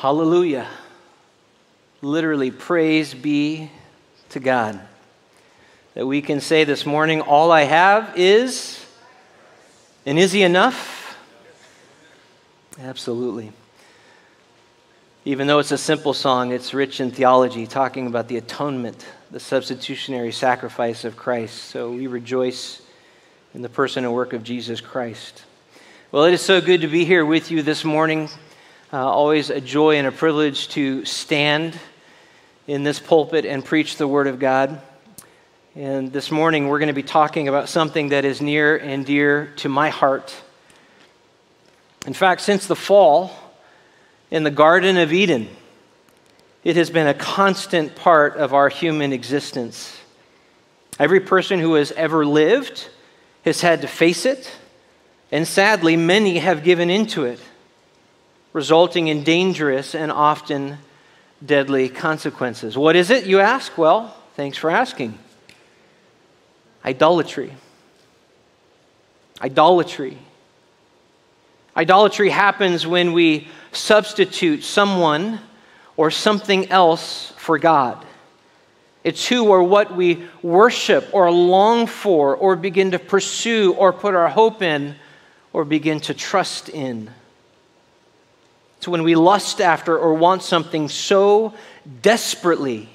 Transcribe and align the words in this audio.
Hallelujah. 0.00 0.66
Literally, 2.00 2.50
praise 2.50 3.12
be 3.12 3.70
to 4.30 4.40
God. 4.40 4.80
That 5.92 6.06
we 6.06 6.22
can 6.22 6.40
say 6.40 6.64
this 6.64 6.86
morning, 6.86 7.20
all 7.20 7.52
I 7.52 7.64
have 7.64 8.14
is, 8.16 8.82
and 10.06 10.18
is 10.18 10.32
He 10.32 10.42
enough? 10.42 11.18
Absolutely. 12.80 13.52
Even 15.26 15.46
though 15.46 15.58
it's 15.58 15.70
a 15.70 15.76
simple 15.76 16.14
song, 16.14 16.50
it's 16.50 16.72
rich 16.72 16.98
in 17.02 17.10
theology, 17.10 17.66
talking 17.66 18.06
about 18.06 18.26
the 18.26 18.38
atonement, 18.38 19.06
the 19.30 19.38
substitutionary 19.38 20.32
sacrifice 20.32 21.04
of 21.04 21.14
Christ. 21.14 21.64
So 21.64 21.92
we 21.92 22.06
rejoice 22.06 22.80
in 23.52 23.60
the 23.60 23.68
person 23.68 24.06
and 24.06 24.14
work 24.14 24.32
of 24.32 24.44
Jesus 24.44 24.80
Christ. 24.80 25.44
Well, 26.10 26.24
it 26.24 26.32
is 26.32 26.40
so 26.40 26.62
good 26.62 26.80
to 26.80 26.88
be 26.88 27.04
here 27.04 27.26
with 27.26 27.50
you 27.50 27.60
this 27.60 27.84
morning. 27.84 28.30
Uh, 28.92 29.08
always 29.08 29.50
a 29.50 29.60
joy 29.60 29.98
and 29.98 30.06
a 30.08 30.10
privilege 30.10 30.66
to 30.66 31.04
stand 31.04 31.78
in 32.66 32.82
this 32.82 32.98
pulpit 32.98 33.44
and 33.44 33.64
preach 33.64 33.96
the 33.96 34.08
Word 34.08 34.26
of 34.26 34.40
God. 34.40 34.82
And 35.76 36.12
this 36.12 36.32
morning 36.32 36.66
we're 36.66 36.80
going 36.80 36.88
to 36.88 36.92
be 36.92 37.04
talking 37.04 37.46
about 37.46 37.68
something 37.68 38.08
that 38.08 38.24
is 38.24 38.40
near 38.40 38.76
and 38.76 39.06
dear 39.06 39.52
to 39.58 39.68
my 39.68 39.90
heart. 39.90 40.34
In 42.04 42.14
fact, 42.14 42.40
since 42.40 42.66
the 42.66 42.74
fall 42.74 43.30
in 44.28 44.42
the 44.42 44.50
Garden 44.50 44.96
of 44.96 45.12
Eden, 45.12 45.48
it 46.64 46.74
has 46.74 46.90
been 46.90 47.06
a 47.06 47.14
constant 47.14 47.94
part 47.94 48.38
of 48.38 48.54
our 48.54 48.68
human 48.68 49.12
existence. 49.12 49.96
Every 50.98 51.20
person 51.20 51.60
who 51.60 51.74
has 51.74 51.92
ever 51.92 52.26
lived 52.26 52.88
has 53.44 53.60
had 53.60 53.82
to 53.82 53.86
face 53.86 54.26
it, 54.26 54.50
and 55.30 55.46
sadly, 55.46 55.94
many 55.94 56.38
have 56.38 56.64
given 56.64 56.90
into 56.90 57.22
it 57.22 57.38
resulting 58.52 59.08
in 59.08 59.22
dangerous 59.24 59.94
and 59.94 60.10
often 60.10 60.78
deadly 61.44 61.88
consequences. 61.88 62.76
What 62.76 62.96
is 62.96 63.10
it, 63.10 63.26
you 63.26 63.40
ask? 63.40 63.76
Well, 63.78 64.14
thanks 64.34 64.58
for 64.58 64.70
asking. 64.70 65.18
Idolatry. 66.84 67.52
Idolatry. 69.40 70.18
Idolatry 71.76 72.30
happens 72.30 72.86
when 72.86 73.12
we 73.12 73.48
substitute 73.72 74.64
someone 74.64 75.40
or 75.96 76.10
something 76.10 76.70
else 76.70 77.32
for 77.36 77.58
God. 77.58 78.04
It's 79.02 79.26
who 79.26 79.48
or 79.48 79.62
what 79.62 79.96
we 79.96 80.26
worship 80.42 81.08
or 81.12 81.30
long 81.30 81.86
for 81.86 82.36
or 82.36 82.56
begin 82.56 82.90
to 82.90 82.98
pursue 82.98 83.72
or 83.74 83.92
put 83.92 84.14
our 84.14 84.28
hope 84.28 84.60
in 84.60 84.96
or 85.52 85.64
begin 85.64 86.00
to 86.00 86.14
trust 86.14 86.68
in. 86.68 87.10
It's 88.80 88.88
when 88.88 89.02
we 89.02 89.14
lust 89.14 89.60
after 89.60 89.98
or 89.98 90.14
want 90.14 90.42
something 90.42 90.88
so 90.88 91.52
desperately 92.00 92.88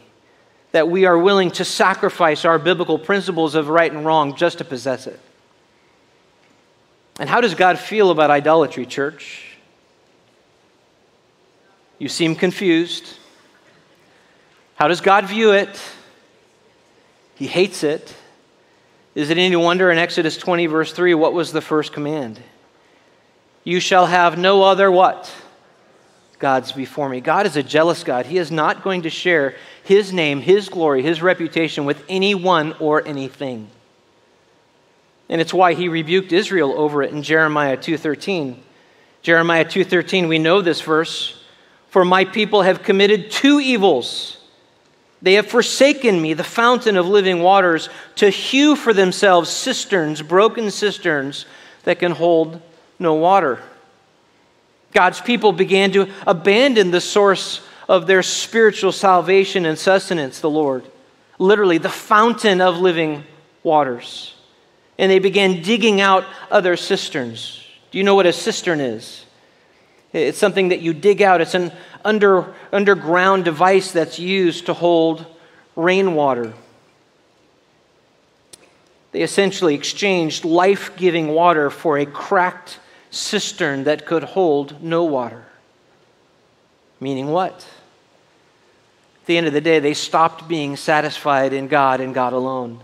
that 0.72 0.90
we 0.90 1.06
are 1.06 1.16
willing 1.16 1.52
to 1.52 1.64
sacrifice 1.64 2.44
our 2.44 2.58
biblical 2.58 2.98
principles 2.98 3.54
of 3.54 3.70
right 3.70 3.92
and 3.92 4.04
wrong 4.04 4.36
just 4.36 4.58
to 4.58 4.66
possess 4.66 5.06
it. 5.06 5.20
And 7.20 7.30
how 7.30 7.40
does 7.40 7.54
God 7.54 7.78
feel 7.78 8.10
about 8.10 8.32
idolatry, 8.32 8.88
church? 8.88 9.58
You 12.00 12.10
seem 12.10 12.34
confused. 12.34 13.20
How 14.74 14.88
does 14.88 15.02
God 15.02 15.28
view 15.28 15.52
it? 15.52 15.80
He 17.36 17.46
hates 17.46 17.84
it. 17.84 18.12
Is 19.14 19.30
it 19.30 19.38
any 19.38 19.56
wonder 19.56 19.92
in 19.92 20.00
Exodus 20.00 20.36
20, 20.36 20.66
verse 20.66 20.92
3, 20.92 21.14
what 21.14 21.34
was 21.34 21.52
the 21.52 21.62
first 21.62 21.94
command? 21.94 22.42
You 23.64 23.80
shall 23.80 24.08
have 24.08 24.36
no 24.36 24.64
other 24.64 24.90
what? 24.90 25.32
Gods 26.46 26.72
before 26.72 27.10
me. 27.10 27.22
God 27.22 27.48
is 27.48 27.58
a 27.58 27.64
jealous 27.64 28.04
God. 28.04 28.28
He 28.28 28.38
is 28.38 28.52
not 28.52 28.84
going 28.84 29.02
to 29.02 29.10
share 29.10 29.56
his 29.84 30.14
name, 30.14 30.42
his 30.42 30.70
glory, 30.70 31.02
his 31.02 31.20
reputation 31.20 31.86
with 31.86 32.04
anyone 32.08 32.74
or 32.74 33.04
anything. 33.08 33.68
And 35.28 35.42
it's 35.42 35.56
why 35.56 35.74
he 35.74 35.88
rebuked 35.88 36.32
Israel 36.32 36.72
over 36.78 37.02
it 37.02 37.12
in 37.12 37.24
Jeremiah 37.24 37.78
2:13. 37.78 38.58
Jeremiah 39.24 39.66
2:13, 39.66 40.28
we 40.28 40.38
know 40.38 40.62
this 40.62 40.82
verse, 40.82 41.42
for 41.90 42.06
my 42.06 42.26
people 42.26 42.62
have 42.62 42.84
committed 42.84 43.32
two 43.32 43.60
evils. 43.60 44.38
They 45.24 45.34
have 45.34 45.48
forsaken 45.48 46.22
me, 46.22 46.36
the 46.36 46.44
fountain 46.44 46.96
of 46.96 47.08
living 47.08 47.42
waters, 47.42 47.90
to 48.18 48.30
hew 48.30 48.76
for 48.76 48.94
themselves 48.94 49.50
cisterns, 49.50 50.22
broken 50.22 50.70
cisterns 50.70 51.48
that 51.86 51.98
can 51.98 52.12
hold 52.12 52.62
no 53.00 53.16
water. 53.16 53.64
God's 54.96 55.20
people 55.20 55.52
began 55.52 55.92
to 55.92 56.10
abandon 56.26 56.90
the 56.90 57.02
source 57.02 57.60
of 57.90 58.08
their 58.08 58.24
spiritual 58.24 58.94
salvation 58.94 59.66
and 59.66 59.78
sustenance, 59.78 60.40
the 60.40 60.50
Lord. 60.50 60.86
Literally, 61.38 61.78
the 61.78 61.90
fountain 61.90 62.62
of 62.62 62.78
living 62.78 63.26
waters. 63.62 64.34
And 64.98 65.12
they 65.12 65.20
began 65.20 65.62
digging 65.62 66.00
out 66.00 66.24
other 66.50 66.78
cisterns. 66.78 67.62
Do 67.92 67.98
you 67.98 68.06
know 68.06 68.16
what 68.16 68.26
a 68.26 68.32
cistern 68.32 68.80
is? 68.80 69.26
It's 70.14 70.38
something 70.38 70.70
that 70.70 70.80
you 70.80 70.94
dig 70.94 71.22
out, 71.22 71.42
it's 71.42 71.56
an 71.56 71.74
under, 72.06 72.56
underground 72.72 73.44
device 73.44 73.92
that's 73.92 74.18
used 74.18 74.68
to 74.68 74.74
hold 74.74 75.26
rainwater. 75.76 76.54
They 79.12 79.24
essentially 79.24 79.76
exchanged 79.76 80.46
life 80.46 80.96
giving 80.96 81.28
water 81.28 81.70
for 81.70 81.98
a 81.98 82.06
cracked 82.06 82.80
cistern 83.16 83.86
that 83.86 84.06
could 84.06 84.24
hold 84.24 84.84
no 84.84 85.06
water. 85.06 85.46
Meaning 87.00 87.28
what? 87.28 87.54
At 87.54 89.26
the 89.26 89.38
end 89.38 89.48
of 89.48 89.54
the 89.54 89.62
day, 89.62 89.80
they 89.80 89.94
stopped 89.94 90.48
being 90.48 90.76
satisfied 90.76 91.54
in 91.54 91.68
God 91.68 92.02
and 92.02 92.14
God 92.14 92.34
alone. 92.34 92.80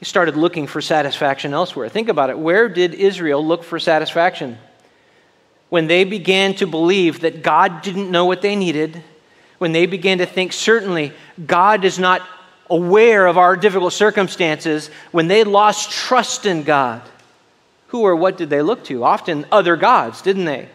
They 0.00 0.04
started 0.04 0.36
looking 0.36 0.66
for 0.66 0.80
satisfaction 0.80 1.52
elsewhere. 1.52 1.88
Think 1.88 2.08
about 2.08 2.30
it. 2.30 2.38
Where 2.38 2.68
did 2.68 2.94
Israel 2.94 3.44
look 3.44 3.62
for 3.62 3.78
satisfaction? 3.78 4.58
When 5.68 5.86
they 5.86 6.04
began 6.04 6.54
to 6.54 6.66
believe 6.66 7.20
that 7.20 7.42
God 7.42 7.82
didn't 7.82 8.10
know 8.10 8.24
what 8.24 8.42
they 8.42 8.56
needed, 8.56 9.02
when 9.58 9.72
they 9.72 9.86
began 9.86 10.18
to 10.18 10.26
think, 10.26 10.52
certainly, 10.52 11.12
God 11.46 11.84
is 11.84 11.98
not 11.98 12.22
aware 12.68 13.26
of 13.26 13.38
our 13.38 13.56
difficult 13.56 13.92
circumstances, 13.92 14.88
when 15.12 15.28
they 15.28 15.44
lost 15.44 15.90
trust 15.90 16.46
in 16.46 16.62
God, 16.62 17.02
who 17.92 18.00
or 18.00 18.16
what 18.16 18.38
did 18.38 18.48
they 18.48 18.62
look 18.62 18.84
to? 18.84 19.04
Often 19.04 19.44
other 19.52 19.76
gods, 19.76 20.22
didn't 20.22 20.46
they? 20.46 20.66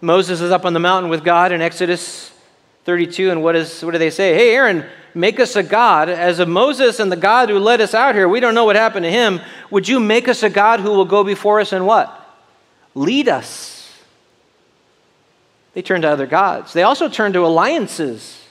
Moses 0.00 0.40
is 0.40 0.50
up 0.50 0.64
on 0.64 0.72
the 0.72 0.80
mountain 0.80 1.08
with 1.08 1.22
God 1.22 1.52
in 1.52 1.62
Exodus 1.62 2.32
32, 2.86 3.30
and 3.30 3.40
what, 3.40 3.54
is, 3.54 3.84
what 3.84 3.92
do 3.92 3.98
they 3.98 4.10
say? 4.10 4.34
Hey, 4.34 4.52
Aaron, 4.52 4.84
make 5.14 5.38
us 5.38 5.54
a 5.54 5.62
God. 5.62 6.08
As 6.08 6.40
of 6.40 6.48
Moses 6.48 6.98
and 6.98 7.12
the 7.12 7.16
God 7.16 7.50
who 7.50 7.60
led 7.60 7.80
us 7.80 7.94
out 7.94 8.16
here, 8.16 8.28
we 8.28 8.40
don't 8.40 8.52
know 8.52 8.64
what 8.64 8.74
happened 8.74 9.04
to 9.04 9.10
him. 9.12 9.40
Would 9.70 9.86
you 9.86 10.00
make 10.00 10.26
us 10.26 10.42
a 10.42 10.50
God 10.50 10.80
who 10.80 10.90
will 10.90 11.04
go 11.04 11.22
before 11.22 11.60
us 11.60 11.72
and 11.72 11.86
what? 11.86 12.12
Lead 12.96 13.28
us. 13.28 13.96
They 15.74 15.82
turned 15.82 16.02
to 16.02 16.10
other 16.10 16.26
gods. 16.26 16.72
They 16.72 16.82
also 16.82 17.08
turned 17.08 17.34
to 17.34 17.46
alliances. 17.46 18.42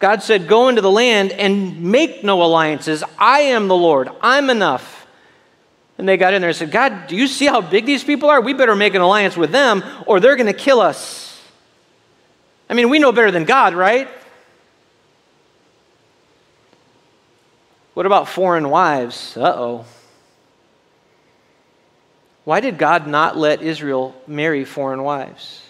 God 0.00 0.24
said, 0.24 0.48
Go 0.48 0.66
into 0.68 0.80
the 0.80 0.90
land 0.90 1.30
and 1.30 1.84
make 1.84 2.24
no 2.24 2.42
alliances. 2.42 3.04
I 3.16 3.42
am 3.42 3.68
the 3.68 3.76
Lord. 3.76 4.08
I'm 4.20 4.50
enough. 4.50 4.97
And 5.98 6.08
they 6.08 6.16
got 6.16 6.32
in 6.32 6.40
there 6.40 6.50
and 6.50 6.56
said, 6.56 6.70
God, 6.70 7.08
do 7.08 7.16
you 7.16 7.26
see 7.26 7.46
how 7.46 7.60
big 7.60 7.84
these 7.84 8.04
people 8.04 8.30
are? 8.30 8.40
We 8.40 8.52
better 8.52 8.76
make 8.76 8.94
an 8.94 9.02
alliance 9.02 9.36
with 9.36 9.50
them 9.50 9.82
or 10.06 10.20
they're 10.20 10.36
going 10.36 10.46
to 10.46 10.52
kill 10.52 10.80
us. 10.80 11.42
I 12.70 12.74
mean, 12.74 12.88
we 12.88 13.00
know 13.00 13.10
better 13.10 13.32
than 13.32 13.44
God, 13.44 13.74
right? 13.74 14.08
What 17.94 18.06
about 18.06 18.28
foreign 18.28 18.70
wives? 18.70 19.36
Uh 19.36 19.54
oh. 19.56 19.84
Why 22.44 22.60
did 22.60 22.78
God 22.78 23.08
not 23.08 23.36
let 23.36 23.60
Israel 23.60 24.14
marry 24.26 24.64
foreign 24.64 25.02
wives? 25.02 25.62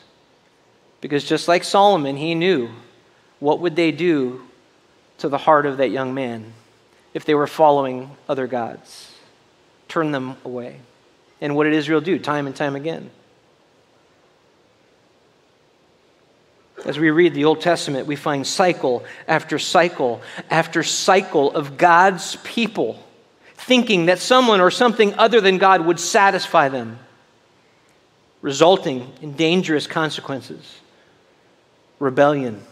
Because 1.00 1.24
just 1.24 1.48
like 1.48 1.64
Solomon, 1.64 2.16
he 2.16 2.34
knew 2.34 2.68
what 3.40 3.60
would 3.60 3.76
they 3.76 3.92
do 3.92 4.42
to 5.18 5.28
the 5.28 5.38
heart 5.38 5.64
of 5.64 5.78
that 5.78 5.90
young 5.90 6.12
man 6.12 6.52
if 7.14 7.24
they 7.24 7.34
were 7.34 7.46
following 7.46 8.10
other 8.28 8.46
gods 8.46 9.07
turn 9.88 10.12
them 10.12 10.36
away. 10.44 10.80
And 11.40 11.56
what 11.56 11.64
did 11.64 11.74
Israel 11.74 12.00
do 12.00 12.18
time 12.18 12.46
and 12.46 12.54
time 12.54 12.76
again? 12.76 13.10
As 16.84 16.98
we 16.98 17.10
read 17.10 17.34
the 17.34 17.44
Old 17.44 17.60
Testament, 17.60 18.06
we 18.06 18.16
find 18.16 18.46
cycle 18.46 19.04
after 19.26 19.58
cycle 19.58 20.22
after 20.48 20.82
cycle 20.82 21.52
of 21.52 21.76
God's 21.76 22.36
people 22.36 23.02
thinking 23.54 24.06
that 24.06 24.20
someone 24.20 24.60
or 24.60 24.70
something 24.70 25.14
other 25.14 25.40
than 25.40 25.58
God 25.58 25.84
would 25.84 25.98
satisfy 25.98 26.68
them, 26.68 26.98
resulting 28.40 29.12
in 29.20 29.34
dangerous 29.34 29.86
consequences 29.86 30.80
rebellion, 31.98 32.62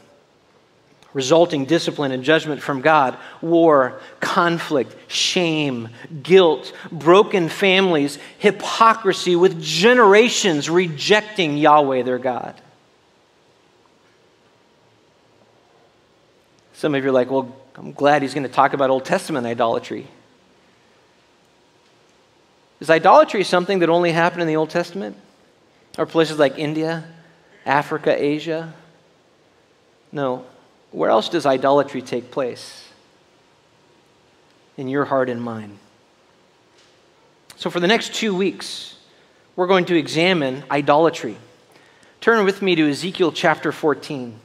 resulting 1.17 1.65
discipline 1.65 2.13
and 2.13 2.23
judgment 2.23 2.61
from 2.61 2.83
God, 2.83 3.17
war, 3.41 3.99
conflict, 4.21 4.95
shame, 5.11 5.89
guilt, 6.23 6.75
broken 6.93 7.49
families, 7.49 8.19
hypocrisy 8.37 9.35
with 9.35 9.59
generations 9.59 10.69
rejecting 10.69 11.57
Yahweh 11.57 12.03
their 12.03 12.19
God. 12.19 12.55
Some 16.75 16.95
of 16.95 17.03
you 17.03 17.09
are 17.09 17.15
like, 17.15 17.31
well, 17.31 17.57
I'm 17.77 17.93
glad 17.93 18.21
he's 18.21 18.35
going 18.35 18.47
to 18.47 18.53
talk 18.53 18.75
about 18.75 18.91
Old 18.91 19.07
Testament 19.07 19.47
idolatry. 19.47 20.07
Is 22.79 22.91
idolatry 22.91 23.43
something 23.43 23.79
that 23.79 23.89
only 23.89 24.13
happened 24.13 24.43
in 24.43 24.49
the 24.49 24.57
Old 24.57 24.69
Testament? 24.69 25.17
Or 25.97 26.05
places 26.05 26.39
like 26.39 26.59
India, 26.59 27.05
Africa, 27.65 28.15
Asia? 28.23 28.75
No. 30.13 30.45
Where 30.91 31.11
else 31.11 31.29
does 31.29 31.47
idolatry 31.47 32.03
take 32.03 32.31
place? 32.31 32.89
In 34.77 34.89
your 34.89 35.05
heart 35.05 35.29
and 35.29 35.43
mind. 35.43 35.79
So, 37.57 37.71
for 37.71 37.81
the 37.81 37.87
next 37.87 38.15
two 38.15 38.35
weeks, 38.35 38.97
we're 39.57 39.67
going 39.67 39.87
to 39.87 39.97
examine 39.97 40.63
idolatry. 40.71 41.37
Turn 42.21 42.45
with 42.45 42.61
me 42.61 42.75
to 42.75 42.91
Ezekiel 42.91 43.33
chapter 43.33 43.73
14. 43.73 44.39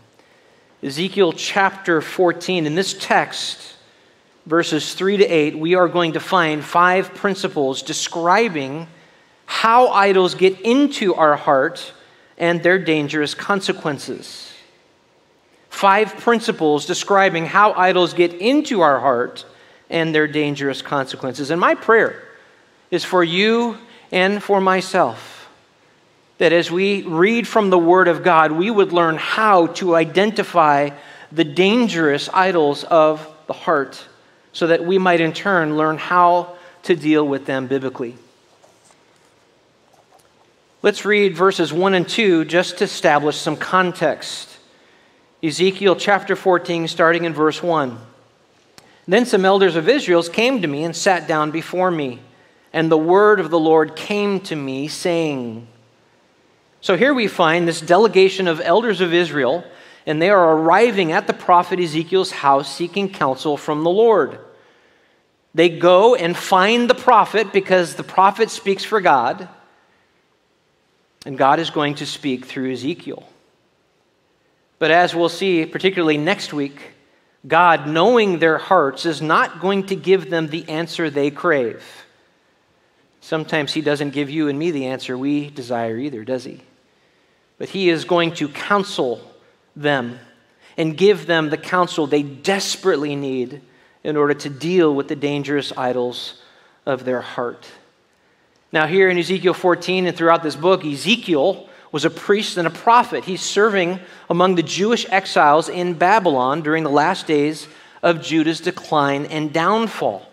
Ezekiel 0.83 1.33
chapter 1.33 2.01
14. 2.01 2.65
In 2.65 2.75
this 2.75 2.93
text, 2.93 3.75
verses 4.45 4.93
3 4.93 5.17
to 5.17 5.25
8, 5.25 5.57
we 5.57 5.75
are 5.75 5.87
going 5.87 6.13
to 6.13 6.19
find 6.19 6.63
five 6.63 7.13
principles 7.13 7.81
describing 7.81 8.87
how 9.45 9.89
idols 9.89 10.33
get 10.33 10.59
into 10.61 11.13
our 11.13 11.35
heart 11.35 11.93
and 12.37 12.63
their 12.63 12.79
dangerous 12.79 13.33
consequences. 13.33 14.50
Five 15.71 16.17
principles 16.17 16.85
describing 16.85 17.47
how 17.47 17.71
idols 17.73 18.13
get 18.13 18.33
into 18.33 18.81
our 18.81 18.99
heart 18.99 19.45
and 19.89 20.13
their 20.13 20.27
dangerous 20.27 20.81
consequences. 20.81 21.49
And 21.49 21.59
my 21.59 21.73
prayer 21.73 22.21
is 22.91 23.03
for 23.03 23.23
you 23.23 23.77
and 24.11 24.43
for 24.43 24.61
myself 24.61 25.49
that 26.37 26.51
as 26.51 26.69
we 26.69 27.03
read 27.03 27.47
from 27.47 27.69
the 27.69 27.79
Word 27.79 28.09
of 28.09 28.21
God, 28.21 28.51
we 28.51 28.69
would 28.69 28.91
learn 28.91 29.15
how 29.15 29.67
to 29.67 29.95
identify 29.95 30.89
the 31.31 31.45
dangerous 31.45 32.29
idols 32.33 32.83
of 32.83 33.27
the 33.47 33.53
heart 33.53 34.05
so 34.51 34.67
that 34.67 34.85
we 34.85 34.97
might 34.97 35.21
in 35.21 35.33
turn 35.33 35.77
learn 35.77 35.97
how 35.97 36.57
to 36.83 36.95
deal 36.95 37.25
with 37.25 37.45
them 37.45 37.67
biblically. 37.67 38.15
Let's 40.81 41.05
read 41.05 41.35
verses 41.35 41.71
1 41.71 41.93
and 41.93 42.07
2 42.07 42.45
just 42.45 42.79
to 42.79 42.83
establish 42.83 43.37
some 43.37 43.55
context. 43.55 44.50
Ezekiel 45.43 45.95
chapter 45.95 46.35
14, 46.35 46.87
starting 46.87 47.25
in 47.25 47.33
verse 47.33 47.63
1. 47.63 47.97
Then 49.07 49.25
some 49.25 49.43
elders 49.43 49.75
of 49.75 49.89
Israel 49.89 50.21
came 50.23 50.61
to 50.61 50.67
me 50.67 50.83
and 50.83 50.95
sat 50.95 51.27
down 51.27 51.51
before 51.51 51.89
me, 51.89 52.19
and 52.71 52.91
the 52.91 52.97
word 52.97 53.39
of 53.39 53.49
the 53.49 53.59
Lord 53.59 53.95
came 53.95 54.39
to 54.41 54.55
me, 54.55 54.87
saying, 54.87 55.67
so 56.81 56.97
here 56.97 57.13
we 57.13 57.27
find 57.27 57.67
this 57.67 57.79
delegation 57.79 58.47
of 58.47 58.59
elders 58.59 59.01
of 59.01 59.13
Israel, 59.13 59.63
and 60.07 60.19
they 60.19 60.31
are 60.31 60.57
arriving 60.57 61.11
at 61.11 61.27
the 61.27 61.33
prophet 61.33 61.79
Ezekiel's 61.79 62.31
house 62.31 62.75
seeking 62.75 63.07
counsel 63.07 63.55
from 63.55 63.83
the 63.83 63.89
Lord. 63.89 64.39
They 65.53 65.69
go 65.69 66.15
and 66.15 66.35
find 66.35 66.89
the 66.89 66.95
prophet 66.95 67.53
because 67.53 67.95
the 67.95 68.03
prophet 68.03 68.49
speaks 68.49 68.83
for 68.83 68.99
God, 68.99 69.47
and 71.23 71.37
God 71.37 71.59
is 71.59 71.69
going 71.69 71.95
to 71.95 72.05
speak 72.07 72.45
through 72.45 72.71
Ezekiel. 72.71 73.27
But 74.81 74.89
as 74.89 75.13
we'll 75.13 75.29
see, 75.29 75.63
particularly 75.67 76.17
next 76.17 76.51
week, 76.51 76.81
God, 77.47 77.87
knowing 77.87 78.39
their 78.39 78.57
hearts, 78.57 79.05
is 79.05 79.21
not 79.21 79.61
going 79.61 79.85
to 79.85 79.95
give 79.95 80.31
them 80.31 80.47
the 80.47 80.67
answer 80.67 81.09
they 81.09 81.29
crave. 81.29 81.85
Sometimes 83.19 83.73
He 83.73 83.81
doesn't 83.81 84.09
give 84.09 84.31
you 84.31 84.49
and 84.49 84.57
me 84.57 84.71
the 84.71 84.87
answer 84.87 85.15
we 85.15 85.51
desire 85.51 85.97
either, 85.97 86.23
does 86.23 86.45
He? 86.45 86.61
but 87.61 87.69
he 87.69 87.89
is 87.89 88.05
going 88.05 88.33
to 88.33 88.49
counsel 88.49 89.21
them 89.75 90.17
and 90.77 90.97
give 90.97 91.27
them 91.27 91.51
the 91.51 91.57
counsel 91.59 92.07
they 92.07 92.23
desperately 92.23 93.15
need 93.15 93.61
in 94.03 94.17
order 94.17 94.33
to 94.33 94.49
deal 94.49 94.95
with 94.95 95.07
the 95.07 95.15
dangerous 95.15 95.71
idols 95.77 96.41
of 96.87 97.05
their 97.05 97.21
heart. 97.21 97.67
Now, 98.71 98.87
here 98.87 99.09
in 99.09 99.17
Ezekiel 99.19 99.53
14 99.53 100.07
and 100.07 100.17
throughout 100.17 100.41
this 100.41 100.55
book, 100.55 100.83
Ezekiel 100.83 101.69
was 101.91 102.05
a 102.05 102.09
priest 102.09 102.57
and 102.57 102.67
a 102.67 102.71
prophet. 102.71 103.25
He's 103.25 103.41
serving 103.41 103.99
among 104.29 104.55
the 104.55 104.63
Jewish 104.63 105.05
exiles 105.09 105.69
in 105.69 105.93
Babylon 105.93 106.61
during 106.61 106.83
the 106.83 106.89
last 106.89 107.27
days 107.27 107.67
of 108.01 108.21
Judah's 108.21 108.61
decline 108.61 109.25
and 109.25 109.51
downfall. 109.51 110.27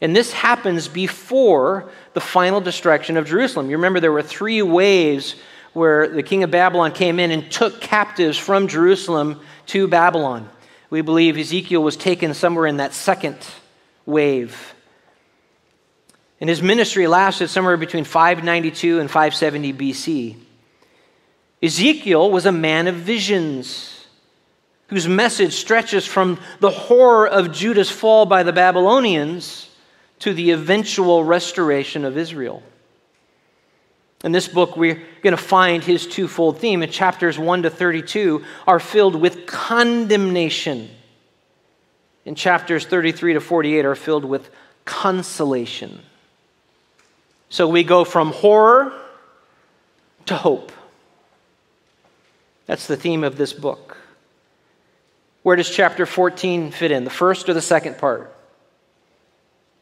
And 0.00 0.14
this 0.14 0.32
happens 0.32 0.86
before 0.86 1.90
the 2.12 2.20
final 2.20 2.60
destruction 2.60 3.16
of 3.16 3.26
Jerusalem. 3.26 3.70
You 3.70 3.76
remember 3.76 4.00
there 4.00 4.12
were 4.12 4.22
three 4.22 4.62
waves 4.62 5.34
where 5.72 6.08
the 6.08 6.22
king 6.22 6.44
of 6.44 6.50
Babylon 6.50 6.92
came 6.92 7.18
in 7.18 7.30
and 7.30 7.50
took 7.50 7.80
captives 7.80 8.38
from 8.38 8.68
Jerusalem 8.68 9.40
to 9.66 9.88
Babylon. 9.88 10.48
We 10.90 11.00
believe 11.00 11.36
Ezekiel 11.36 11.82
was 11.82 11.96
taken 11.96 12.34
somewhere 12.34 12.66
in 12.66 12.78
that 12.78 12.94
second 12.94 13.36
wave. 14.06 14.74
And 16.40 16.48
his 16.48 16.62
ministry 16.62 17.06
lasted 17.06 17.48
somewhere 17.48 17.76
between 17.76 18.04
592 18.04 19.00
and 19.00 19.10
570 19.10 19.72
BC. 19.72 20.36
Ezekiel 21.62 22.30
was 22.30 22.46
a 22.46 22.52
man 22.52 22.86
of 22.86 22.94
visions 22.94 24.06
whose 24.88 25.08
message 25.08 25.52
stretches 25.52 26.06
from 26.06 26.38
the 26.60 26.70
horror 26.70 27.28
of 27.28 27.52
Judah's 27.52 27.90
fall 27.90 28.26
by 28.26 28.42
the 28.42 28.52
Babylonians 28.52 29.68
to 30.20 30.32
the 30.32 30.52
eventual 30.52 31.24
restoration 31.24 32.04
of 32.04 32.16
Israel. 32.16 32.62
In 34.24 34.32
this 34.32 34.48
book, 34.48 34.76
we're 34.76 35.02
going 35.22 35.36
to 35.36 35.36
find 35.36 35.84
his 35.84 36.06
twofold 36.06 36.58
theme. 36.58 36.82
In 36.82 36.90
chapters 36.90 37.38
1 37.38 37.62
to 37.62 37.70
32 37.70 38.44
are 38.66 38.80
filled 38.80 39.14
with 39.14 39.46
condemnation. 39.46 40.90
In 42.24 42.34
chapters 42.34 42.84
33 42.84 43.34
to 43.34 43.40
48 43.40 43.84
are 43.84 43.94
filled 43.94 44.24
with 44.24 44.50
consolation. 44.84 46.00
So 47.48 47.68
we 47.68 47.84
go 47.84 48.04
from 48.04 48.32
horror 48.32 48.92
to 50.26 50.34
hope. 50.34 50.72
That's 52.68 52.86
the 52.86 52.96
theme 52.96 53.24
of 53.24 53.36
this 53.36 53.52
book. 53.52 53.96
Where 55.42 55.56
does 55.56 55.70
chapter 55.70 56.04
14 56.04 56.70
fit 56.70 56.92
in? 56.92 57.04
The 57.04 57.10
first 57.10 57.48
or 57.48 57.54
the 57.54 57.62
second 57.62 57.98
part? 57.98 58.32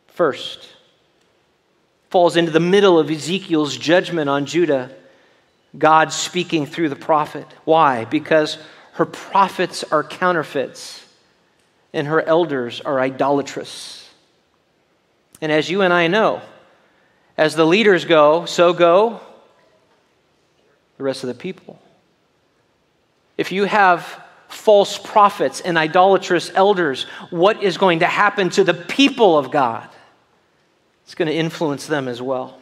First 0.07 0.69
falls 2.09 2.37
into 2.37 2.53
the 2.53 2.61
middle 2.61 2.99
of 2.99 3.11
Ezekiel's 3.11 3.77
judgment 3.77 4.31
on 4.31 4.47
Judah. 4.47 4.91
God 5.77 6.13
speaking 6.13 6.65
through 6.65 6.89
the 6.89 6.97
prophet. 6.97 7.47
Why? 7.65 8.05
Because 8.05 8.57
her 8.93 9.05
prophets 9.05 9.85
are 9.85 10.05
counterfeits 10.05 11.05
and 11.93 12.07
her 12.07 12.23
elders 12.23 12.81
are 12.81 13.01
idolatrous. 13.01 14.09
And 15.41 15.51
as 15.51 15.69
you 15.69 15.83
and 15.83 15.93
I 15.93 16.07
know, 16.07 16.41
as 17.37 17.57
the 17.57 17.67
leaders 17.67 18.05
go, 18.05 18.45
so 18.45 18.73
go 18.73 19.21
the 20.97 21.03
rest 21.03 21.25
of 21.25 21.29
the 21.29 21.35
people. 21.35 21.79
If 23.37 23.53
you 23.53 23.65
have 23.65 24.23
false 24.49 24.99
prophets 24.99 25.61
and 25.61 25.77
idolatrous 25.77 26.51
elders, 26.55 27.05
what 27.31 27.63
is 27.63 27.79
going 27.79 28.01
to 28.01 28.07
happen 28.07 28.51
to 28.51 28.65
the 28.65 28.75
people 28.75 29.39
of 29.39 29.51
God? 29.51 29.89
It's 31.05 31.15
going 31.15 31.29
to 31.29 31.35
influence 31.35 31.87
them 31.87 32.09
as 32.09 32.21
well. 32.21 32.59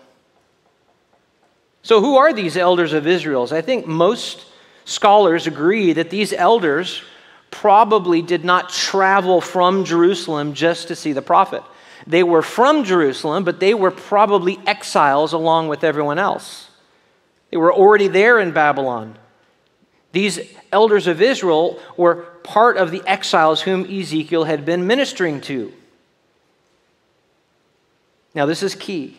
So, 1.83 2.01
who 2.01 2.17
are 2.17 2.33
these 2.33 2.57
elders 2.57 2.93
of 2.93 3.07
Israel? 3.07 3.47
I 3.53 3.61
think 3.61 3.87
most 3.87 4.47
scholars 4.85 5.47
agree 5.47 5.93
that 5.93 6.11
these 6.11 6.33
elders 6.33 7.03
probably 7.51 8.21
did 8.23 8.45
not 8.45 8.71
travel 8.71 9.41
from 9.41 9.85
Jerusalem 9.85 10.55
just 10.55 10.89
to 10.89 10.97
see 10.97 11.13
the 11.13 11.23
prophet. 11.23 11.63
They 12.07 12.23
were 12.23 12.43
from 12.43 12.85
Jerusalem, 12.85 13.45
but 13.45 13.61
they 13.61 13.75
were 13.75 13.91
probably 13.91 14.59
exiles 14.67 15.33
along 15.33 15.69
with 15.69 15.85
everyone 15.85 16.19
else. 16.19 16.69
They 17.51 17.57
were 17.57 17.73
already 17.73 18.09
there 18.09 18.41
in 18.41 18.53
Babylon. 18.53 19.17
These 20.15 20.39
elders 20.71 21.09
of 21.09 21.21
Israel 21.21 21.81
were 21.97 22.15
part 22.45 22.77
of 22.77 22.93
the 22.93 23.03
exiles 23.05 23.63
whom 23.63 23.85
Ezekiel 23.85 24.45
had 24.45 24.65
been 24.65 24.87
ministering 24.87 25.41
to. 25.41 25.73
Now, 28.33 28.47
this 28.47 28.63
is 28.63 28.77
key. 28.77 29.19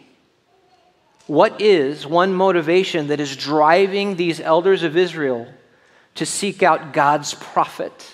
What 1.27 1.59
is 1.59 2.07
one 2.07 2.33
motivation 2.33 3.07
that 3.07 3.19
is 3.19 3.35
driving 3.35 4.15
these 4.15 4.39
elders 4.39 4.83
of 4.83 4.95
Israel 4.95 5.47
to 6.15 6.25
seek 6.25 6.63
out 6.63 6.93
God's 6.93 7.33
prophet, 7.33 8.09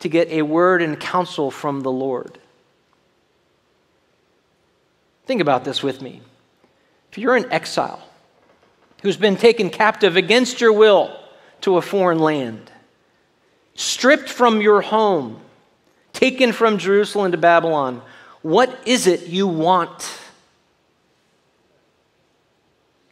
to 0.00 0.08
get 0.08 0.28
a 0.30 0.42
word 0.42 0.82
and 0.82 0.98
counsel 0.98 1.52
from 1.52 1.82
the 1.82 1.92
Lord? 1.92 2.36
Think 5.26 5.40
about 5.40 5.64
this 5.64 5.84
with 5.84 6.02
me. 6.02 6.20
If 7.12 7.18
you're 7.18 7.36
an 7.36 7.52
exile 7.52 8.02
who's 9.02 9.16
been 9.16 9.36
taken 9.36 9.70
captive 9.70 10.16
against 10.16 10.60
your 10.60 10.72
will 10.72 11.16
to 11.62 11.76
a 11.76 11.82
foreign 11.82 12.18
land, 12.18 12.70
stripped 13.74 14.28
from 14.28 14.60
your 14.60 14.80
home, 14.80 15.40
taken 16.12 16.52
from 16.52 16.78
Jerusalem 16.78 17.32
to 17.32 17.38
Babylon, 17.38 18.02
what 18.42 18.78
is 18.86 19.06
it 19.06 19.26
you 19.26 19.48
want? 19.48 20.20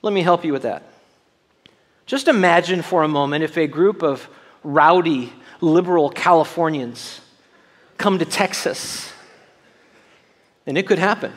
Let 0.03 0.13
me 0.13 0.23
help 0.23 0.45
you 0.45 0.53
with 0.53 0.63
that. 0.63 0.83
Just 2.07 2.29
imagine 2.29 2.83
for 2.83 3.03
a 3.03 3.09
moment 3.09 3.43
if 3.43 3.57
a 3.57 3.67
group 3.67 4.03
of 4.03 4.29
rowdy, 4.63 5.33
liberal 5.61 6.11
Californians 6.11 7.21
come 7.97 8.19
to 8.19 8.25
Texas, 8.25 9.13
and 10.67 10.77
it 10.77 10.87
could 10.87 10.99
happen. 10.99 11.33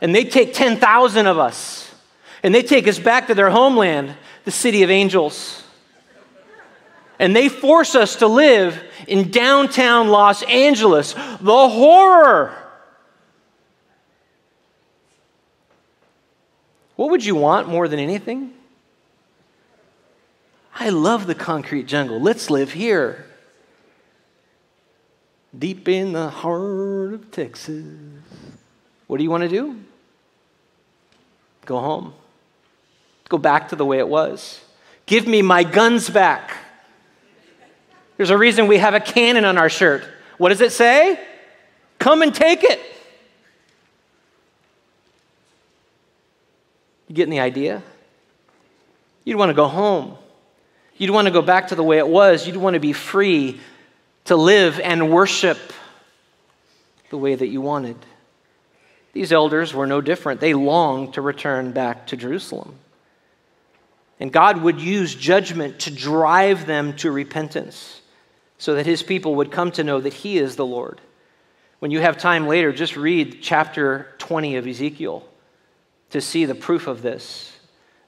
And 0.00 0.14
they 0.14 0.24
take 0.24 0.54
10,000 0.54 1.26
of 1.26 1.38
us, 1.38 1.94
and 2.42 2.54
they 2.54 2.62
take 2.62 2.88
us 2.88 2.98
back 2.98 3.26
to 3.26 3.34
their 3.34 3.50
homeland, 3.50 4.14
the 4.44 4.50
city 4.50 4.82
of 4.82 4.90
angels. 4.90 5.62
And 7.18 7.34
they 7.34 7.48
force 7.48 7.94
us 7.94 8.16
to 8.16 8.26
live 8.26 8.82
in 9.06 9.30
downtown 9.30 10.08
Los 10.08 10.42
Angeles. 10.42 11.12
The 11.12 11.68
horror! 11.68 12.56
What 16.96 17.10
would 17.10 17.24
you 17.24 17.34
want 17.34 17.68
more 17.68 17.88
than 17.88 17.98
anything? 17.98 18.52
I 20.74 20.90
love 20.90 21.26
the 21.26 21.34
concrete 21.34 21.86
jungle. 21.86 22.20
Let's 22.20 22.50
live 22.50 22.72
here. 22.72 23.26
Deep 25.56 25.88
in 25.88 26.12
the 26.12 26.30
heart 26.30 27.14
of 27.14 27.30
Texas. 27.30 27.94
What 29.06 29.18
do 29.18 29.22
you 29.22 29.30
want 29.30 29.42
to 29.42 29.48
do? 29.48 29.80
Go 31.64 31.78
home. 31.78 32.14
Go 33.34 33.38
back 33.38 33.70
to 33.70 33.74
the 33.74 33.84
way 33.84 33.98
it 33.98 34.06
was. 34.06 34.60
Give 35.06 35.26
me 35.26 35.42
my 35.42 35.64
guns 35.64 36.08
back. 36.08 36.56
There's 38.16 38.30
a 38.30 38.38
reason 38.38 38.68
we 38.68 38.78
have 38.78 38.94
a 38.94 39.00
cannon 39.00 39.44
on 39.44 39.58
our 39.58 39.68
shirt. 39.68 40.04
What 40.38 40.50
does 40.50 40.60
it 40.60 40.70
say? 40.70 41.18
Come 41.98 42.22
and 42.22 42.32
take 42.32 42.62
it. 42.62 42.78
You 47.08 47.16
getting 47.16 47.32
the 47.32 47.40
idea? 47.40 47.82
You'd 49.24 49.36
want 49.36 49.50
to 49.50 49.54
go 49.54 49.66
home. 49.66 50.16
You'd 50.96 51.10
want 51.10 51.26
to 51.26 51.32
go 51.32 51.42
back 51.42 51.66
to 51.68 51.74
the 51.74 51.82
way 51.82 51.98
it 51.98 52.06
was. 52.06 52.46
You'd 52.46 52.56
want 52.56 52.74
to 52.74 52.80
be 52.80 52.92
free 52.92 53.58
to 54.26 54.36
live 54.36 54.78
and 54.78 55.10
worship 55.10 55.58
the 57.10 57.18
way 57.18 57.34
that 57.34 57.48
you 57.48 57.60
wanted. 57.60 57.96
These 59.12 59.32
elders 59.32 59.74
were 59.74 59.88
no 59.88 60.00
different. 60.00 60.40
They 60.40 60.54
longed 60.54 61.14
to 61.14 61.20
return 61.20 61.72
back 61.72 62.06
to 62.06 62.16
Jerusalem. 62.16 62.78
And 64.20 64.32
God 64.32 64.62
would 64.62 64.80
use 64.80 65.14
judgment 65.14 65.80
to 65.80 65.90
drive 65.90 66.66
them 66.66 66.94
to 66.96 67.10
repentance 67.10 68.00
so 68.58 68.74
that 68.74 68.86
his 68.86 69.02
people 69.02 69.34
would 69.36 69.50
come 69.50 69.72
to 69.72 69.84
know 69.84 70.00
that 70.00 70.14
he 70.14 70.38
is 70.38 70.56
the 70.56 70.66
Lord. 70.66 71.00
When 71.80 71.90
you 71.90 72.00
have 72.00 72.16
time 72.16 72.46
later, 72.46 72.72
just 72.72 72.96
read 72.96 73.38
chapter 73.42 74.14
20 74.18 74.56
of 74.56 74.66
Ezekiel 74.66 75.26
to 76.10 76.20
see 76.20 76.44
the 76.44 76.54
proof 76.54 76.86
of 76.86 77.02
this. 77.02 77.58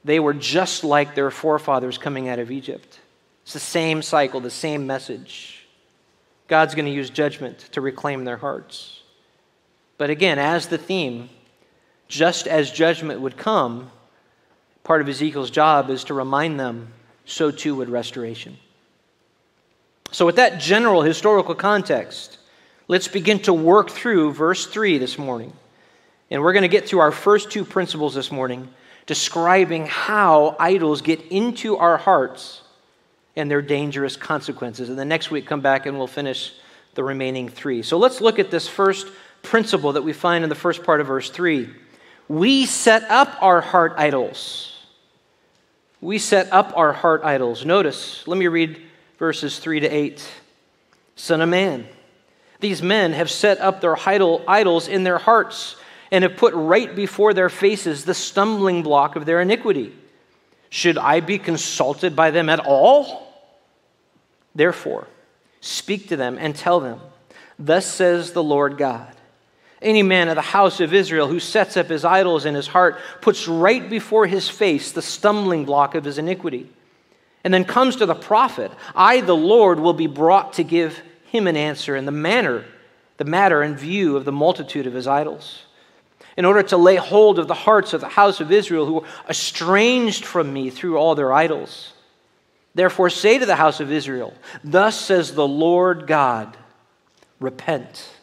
They 0.03 0.19
were 0.19 0.33
just 0.33 0.83
like 0.83 1.13
their 1.13 1.29
forefathers 1.29 1.97
coming 1.97 2.29
out 2.29 2.39
of 2.39 2.49
Egypt. 2.49 2.99
It's 3.43 3.53
the 3.53 3.59
same 3.59 4.01
cycle, 4.01 4.39
the 4.39 4.49
same 4.49 4.87
message. 4.87 5.67
God's 6.47 6.75
going 6.75 6.85
to 6.85 6.91
use 6.91 7.09
judgment 7.09 7.59
to 7.73 7.81
reclaim 7.81 8.23
their 8.23 8.37
hearts. 8.37 9.01
But 9.97 10.09
again, 10.09 10.39
as 10.39 10.67
the 10.67 10.77
theme, 10.77 11.29
just 12.07 12.47
as 12.47 12.71
judgment 12.71 13.19
would 13.21 13.35
come, 13.35 13.91
part 14.87 15.01
of 15.01 15.09
Ezekiel's 15.09 15.51
job 15.51 15.89
is 15.89 16.05
to 16.05 16.13
remind 16.13 16.57
them, 16.57 16.87
so 17.25 17.51
too 17.51 17.75
would 17.75 17.89
restoration. 17.89 18.57
So, 20.11 20.25
with 20.25 20.37
that 20.37 20.61
general 20.61 21.01
historical 21.01 21.55
context, 21.55 22.37
let's 22.87 23.09
begin 23.09 23.39
to 23.39 23.53
work 23.53 23.89
through 23.89 24.31
verse 24.31 24.65
3 24.65 24.97
this 24.97 25.17
morning. 25.17 25.51
And 26.31 26.41
we're 26.41 26.53
going 26.53 26.63
to 26.63 26.69
get 26.69 26.87
through 26.87 26.99
our 26.99 27.11
first 27.11 27.51
two 27.51 27.65
principles 27.65 28.15
this 28.15 28.31
morning, 28.31 28.69
describing 29.05 29.87
how 29.87 30.55
idols 30.57 31.01
get 31.01 31.21
into 31.31 31.75
our 31.75 31.97
hearts 31.97 32.61
and 33.35 33.51
their 33.51 33.61
dangerous 33.61 34.15
consequences. 34.15 34.87
And 34.87 34.97
the 34.97 35.05
next 35.05 35.31
week, 35.31 35.45
come 35.45 35.59
back 35.59 35.85
and 35.85 35.97
we'll 35.97 36.07
finish 36.07 36.53
the 36.95 37.03
remaining 37.03 37.49
three. 37.49 37.81
So 37.81 37.97
let's 37.97 38.21
look 38.21 38.39
at 38.39 38.51
this 38.51 38.69
first 38.69 39.07
principle 39.43 39.93
that 39.93 40.03
we 40.03 40.13
find 40.13 40.45
in 40.45 40.49
the 40.49 40.55
first 40.55 40.83
part 40.83 41.01
of 41.01 41.07
verse 41.07 41.29
3. 41.29 41.69
We 42.29 42.65
set 42.65 43.03
up 43.03 43.37
our 43.41 43.59
heart 43.59 43.93
idols. 43.97 44.76
We 45.99 46.19
set 46.19 46.51
up 46.53 46.73
our 46.75 46.93
heart 46.93 47.23
idols. 47.23 47.65
Notice, 47.65 48.27
let 48.27 48.37
me 48.37 48.47
read 48.47 48.81
verses 49.17 49.59
3 49.59 49.81
to 49.81 49.87
8. 49.87 50.31
Son 51.15 51.41
of 51.41 51.49
man, 51.49 51.87
these 52.59 52.81
men 52.81 53.13
have 53.13 53.31
set 53.31 53.59
up 53.59 53.81
their 53.81 53.97
idol, 54.07 54.43
idols 54.47 54.87
in 54.87 55.03
their 55.03 55.17
hearts 55.17 55.75
and 56.11 56.23
have 56.23 56.37
put 56.37 56.53
right 56.53 56.95
before 56.95 57.33
their 57.33 57.49
faces 57.49 58.05
the 58.05 58.13
stumbling 58.13 58.83
block 58.83 59.15
of 59.15 59.25
their 59.25 59.41
iniquity. 59.41 59.93
Should 60.69 60.97
I 60.97 61.19
be 61.19 61.39
consulted 61.39 62.15
by 62.15 62.31
them 62.31 62.49
at 62.49 62.59
all? 62.59 63.33
Therefore, 64.53 65.07
speak 65.61 66.09
to 66.09 66.15
them 66.15 66.37
and 66.39 66.55
tell 66.55 66.79
them, 66.79 66.99
Thus 67.59 67.85
says 67.85 68.31
the 68.31 68.43
Lord 68.43 68.77
God. 68.77 69.16
Any 69.81 70.01
man 70.01 70.27
of 70.27 70.35
the 70.35 70.41
house 70.41 70.79
of 70.79 70.93
Israel 70.93 71.27
who 71.27 71.39
sets 71.39 71.77
up 71.77 71.87
his 71.87 72.03
idols 72.03 72.45
in 72.45 72.55
his 72.55 72.67
heart 72.67 72.99
puts 73.21 73.47
right 73.47 73.87
before 73.87 74.25
his 74.25 74.49
face 74.49 74.91
the 74.91 75.01
stumbling 75.01 75.65
block 75.65 75.93
of 75.93 76.03
his 76.03 76.17
iniquity. 76.17 76.69
And 77.43 77.53
then 77.53 77.63
comes 77.63 77.95
to 77.97 78.05
the 78.05 78.15
prophet, 78.15 78.71
I, 78.95 79.21
the 79.21 79.35
Lord, 79.35 79.79
will 79.79 79.93
be 79.93 80.07
brought 80.07 80.53
to 80.53 80.63
give 80.63 81.01
him 81.25 81.45
an 81.47 81.55
answer 81.55 81.95
in 81.95 82.05
the 82.05 82.11
manner, 82.11 82.65
the 83.17 83.25
matter 83.25 83.61
and 83.61 83.77
view 83.77 84.17
of 84.17 84.25
the 84.25 84.31
multitude 84.31 84.87
of 84.87 84.93
his 84.93 85.07
idols, 85.07 85.63
in 86.35 86.45
order 86.45 86.63
to 86.63 86.77
lay 86.77 86.95
hold 86.95 87.37
of 87.37 87.47
the 87.47 87.53
hearts 87.53 87.93
of 87.93 88.01
the 88.01 88.09
house 88.09 88.41
of 88.41 88.51
Israel 88.51 88.85
who 88.85 89.01
are 89.01 89.29
estranged 89.29 90.25
from 90.25 90.51
me 90.51 90.71
through 90.71 90.97
all 90.97 91.13
their 91.13 91.31
idols. 91.31 91.93
Therefore, 92.73 93.09
say 93.09 93.37
to 93.37 93.45
the 93.45 93.55
house 93.55 93.79
of 93.79 93.91
Israel, 93.91 94.33
Thus 94.63 94.99
says 94.99 95.33
the 95.33 95.47
Lord 95.47 96.07
God, 96.07 96.57
repent 97.39 98.16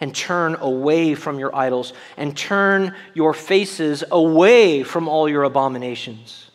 and 0.00 0.14
turn 0.14 0.56
away 0.60 1.14
from 1.14 1.38
your 1.38 1.54
idols, 1.54 1.92
and 2.16 2.36
turn 2.36 2.94
your 3.14 3.34
faces 3.34 4.04
away 4.10 4.82
from 4.82 5.08
all 5.08 5.28
your 5.28 5.42
abominations. 5.42 6.50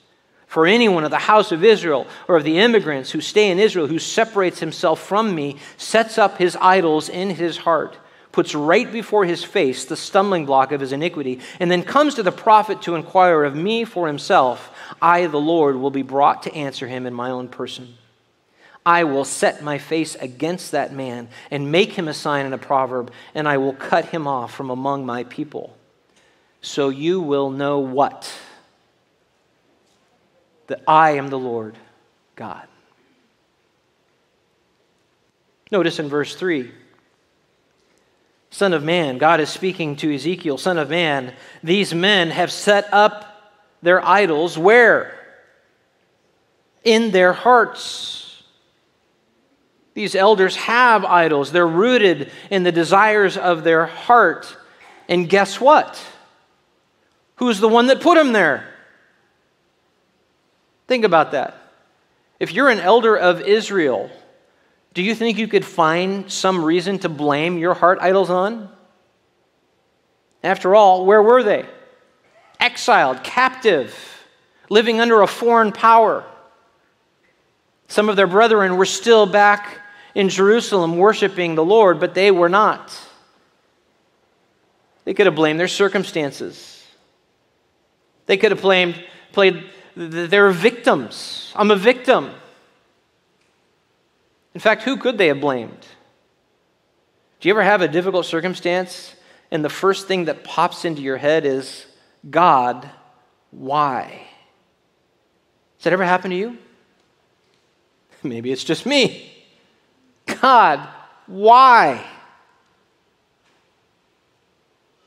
For 0.47 0.67
anyone 0.67 1.03
of 1.03 1.09
the 1.09 1.17
house 1.17 1.51
of 1.51 1.63
Israel 1.63 2.05
or 2.27 2.37
of 2.37 2.43
the 2.43 2.59
immigrants 2.59 3.09
who 3.09 3.21
stay 3.21 3.49
in 3.49 3.57
Israel 3.57 3.87
who 3.87 3.97
separates 3.97 4.59
himself 4.59 5.01
from 5.01 5.33
me, 5.33 5.57
sets 5.77 6.19
up 6.19 6.37
his 6.37 6.55
idols 6.61 7.09
in 7.09 7.31
his 7.31 7.57
heart, 7.57 7.97
puts 8.31 8.53
right 8.53 8.91
before 8.91 9.25
his 9.25 9.43
face 9.43 9.85
the 9.85 9.97
stumbling 9.97 10.45
block 10.45 10.71
of 10.71 10.79
his 10.79 10.91
iniquity, 10.91 11.39
and 11.59 11.71
then 11.71 11.81
comes 11.81 12.13
to 12.15 12.23
the 12.23 12.31
prophet 12.31 12.83
to 12.83 12.93
inquire 12.93 13.43
of 13.43 13.55
me 13.55 13.83
for 13.83 14.05
himself, 14.05 14.71
I, 15.01 15.25
the 15.25 15.39
Lord, 15.39 15.75
will 15.75 15.89
be 15.89 16.03
brought 16.03 16.43
to 16.43 16.53
answer 16.53 16.87
him 16.87 17.07
in 17.07 17.15
my 17.15 17.31
own 17.31 17.47
person. 17.47 17.95
I 18.85 19.05
will 19.05 19.25
set 19.25 19.63
my 19.63 19.77
face 19.77 20.15
against 20.15 20.71
that 20.71 20.93
man 20.93 21.29
and 21.51 21.71
make 21.71 21.93
him 21.93 22.07
a 22.07 22.13
sign 22.13 22.45
and 22.45 22.53
a 22.53 22.57
proverb, 22.57 23.11
and 23.33 23.47
I 23.47 23.57
will 23.57 23.73
cut 23.73 24.05
him 24.05 24.27
off 24.27 24.53
from 24.53 24.69
among 24.69 25.05
my 25.05 25.23
people. 25.23 25.75
So 26.61 26.89
you 26.89 27.21
will 27.21 27.49
know 27.49 27.79
what? 27.79 28.31
that 30.67 30.81
I 30.87 31.11
am 31.11 31.27
the 31.27 31.39
Lord 31.39 31.77
God. 32.35 32.67
Notice 35.71 35.99
in 35.99 36.09
verse 36.09 36.35
3 36.35 36.71
Son 38.49 38.73
of 38.73 38.83
man, 38.83 39.17
God 39.17 39.39
is 39.39 39.49
speaking 39.49 39.95
to 39.97 40.13
Ezekiel, 40.13 40.57
Son 40.57 40.77
of 40.77 40.89
man, 40.89 41.33
these 41.63 41.93
men 41.93 42.29
have 42.29 42.51
set 42.51 42.91
up 42.93 43.51
their 43.81 44.03
idols 44.05 44.57
where? 44.57 45.19
In 46.83 47.11
their 47.11 47.33
hearts. 47.33 48.22
These 49.93 50.15
elders 50.15 50.55
have 50.55 51.05
idols. 51.05 51.51
They're 51.51 51.67
rooted 51.67 52.31
in 52.49 52.63
the 52.63 52.71
desires 52.71 53.37
of 53.37 53.63
their 53.63 53.85
heart. 53.85 54.57
And 55.07 55.29
guess 55.29 55.61
what? 55.61 56.03
Who's 57.35 57.59
the 57.59 57.69
one 57.69 57.87
that 57.87 58.01
put 58.01 58.15
them 58.15 58.33
there? 58.33 58.67
Think 60.87 61.05
about 61.05 61.31
that. 61.31 61.57
If 62.39 62.51
you're 62.51 62.69
an 62.69 62.79
elder 62.79 63.15
of 63.15 63.41
Israel, 63.41 64.09
do 64.93 65.01
you 65.01 65.15
think 65.15 65.37
you 65.37 65.47
could 65.47 65.65
find 65.65 66.31
some 66.31 66.63
reason 66.63 66.99
to 66.99 67.09
blame 67.09 67.57
your 67.57 67.73
heart 67.73 67.99
idols 68.01 68.29
on? 68.29 68.69
After 70.43 70.75
all, 70.75 71.05
where 71.05 71.21
were 71.21 71.43
they? 71.43 71.65
Exiled, 72.59 73.23
captive, 73.23 73.95
living 74.69 74.99
under 74.99 75.21
a 75.21 75.27
foreign 75.27 75.71
power. 75.71 76.25
Some 77.87 78.09
of 78.09 78.15
their 78.15 78.27
brethren 78.27 78.77
were 78.77 78.85
still 78.85 79.25
back 79.25 79.79
in 80.15 80.29
Jerusalem 80.29 80.97
worshiping 80.97 81.55
the 81.55 81.65
Lord, 81.65 81.99
but 81.99 82.13
they 82.13 82.31
were 82.31 82.49
not. 82.49 82.97
They 85.05 85.13
could 85.13 85.25
have 85.25 85.35
blamed 85.35 85.59
their 85.59 85.67
circumstances. 85.67 86.85
They 88.25 88.37
could 88.37 88.51
have 88.51 88.61
blamed, 88.61 89.03
played 89.31 89.63
they're 89.95 90.49
victims. 90.49 91.51
I'm 91.55 91.71
a 91.71 91.75
victim. 91.75 92.31
In 94.53 94.59
fact, 94.59 94.83
who 94.83 94.97
could 94.97 95.17
they 95.17 95.27
have 95.27 95.41
blamed? 95.41 95.85
Do 97.39 97.49
you 97.49 97.53
ever 97.53 97.63
have 97.63 97.81
a 97.81 97.87
difficult 97.87 98.25
circumstance 98.25 99.15
and 99.51 99.63
the 99.63 99.69
first 99.69 100.07
thing 100.07 100.25
that 100.25 100.43
pops 100.43 100.85
into 100.85 101.01
your 101.01 101.17
head 101.17 101.45
is, 101.45 101.85
God, 102.29 102.89
why? 103.51 104.27
Has 105.77 105.83
that 105.83 105.93
ever 105.93 106.05
happened 106.05 106.31
to 106.31 106.37
you? 106.37 106.57
Maybe 108.23 108.51
it's 108.51 108.63
just 108.63 108.85
me. 108.85 109.32
God, 110.25 110.87
why? 111.27 112.05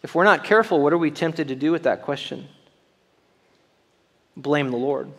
If 0.02 0.14
we're 0.14 0.24
not 0.24 0.44
careful, 0.44 0.80
what 0.80 0.92
are 0.92 0.98
we 0.98 1.10
tempted 1.10 1.48
to 1.48 1.54
do 1.54 1.72
with 1.72 1.82
that 1.84 2.02
question? 2.02 2.48
Blame 4.36 4.70
the 4.70 4.76
Lord. 4.76 5.10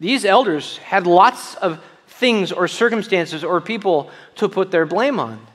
These 0.00 0.24
elders 0.24 0.78
had 0.78 1.06
lots 1.06 1.54
of 1.56 1.82
things 2.08 2.52
or 2.52 2.68
circumstances 2.68 3.44
or 3.44 3.60
people 3.60 4.10
to 4.36 4.48
put 4.48 4.70
their 4.70 4.86
blame 4.86 5.20
on. 5.20 5.46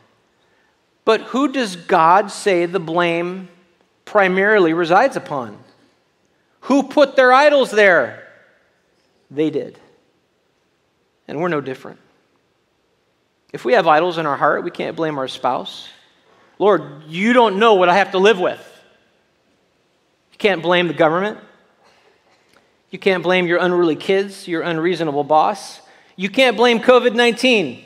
But 1.04 1.22
who 1.22 1.52
does 1.52 1.76
God 1.76 2.32
say 2.32 2.66
the 2.66 2.80
blame 2.80 3.50
primarily 4.06 4.74
resides 4.74 5.16
upon? 5.16 5.58
Who 6.62 6.84
put 6.84 7.16
their 7.16 7.32
idols 7.32 7.72
there? 7.72 8.28
They 9.32 9.50
did. 9.50 9.80
And 11.28 11.40
we're 11.40 11.48
no 11.48 11.62
different. 11.62 12.00
If 13.58 13.66
we 13.66 13.74
have 13.74 13.88
idols 13.88 14.20
in 14.20 14.28
our 14.28 14.38
heart, 14.38 14.64
we 14.64 14.70
can't 14.70 14.96
blame 14.96 15.18
our 15.18 15.28
spouse. 15.28 15.90
Lord, 16.60 17.02
you 17.08 17.34
don't 17.34 17.58
know 17.58 17.74
what 17.74 17.90
I 17.90 17.96
have 17.96 18.12
to 18.12 18.20
live 18.20 18.40
with. 18.40 18.60
You 20.32 20.38
can't 20.38 20.62
blame 20.62 20.88
the 20.88 20.94
government. 20.94 21.40
You 22.92 23.00
can't 23.00 23.24
blame 23.24 23.48
your 23.48 23.58
unruly 23.58 23.96
kids, 23.96 24.48
your 24.48 24.62
unreasonable 24.62 25.24
boss. 25.24 25.82
You 26.16 26.30
can't 26.30 26.56
blame 26.56 26.78
COVID 26.82 27.16
19. 27.16 27.84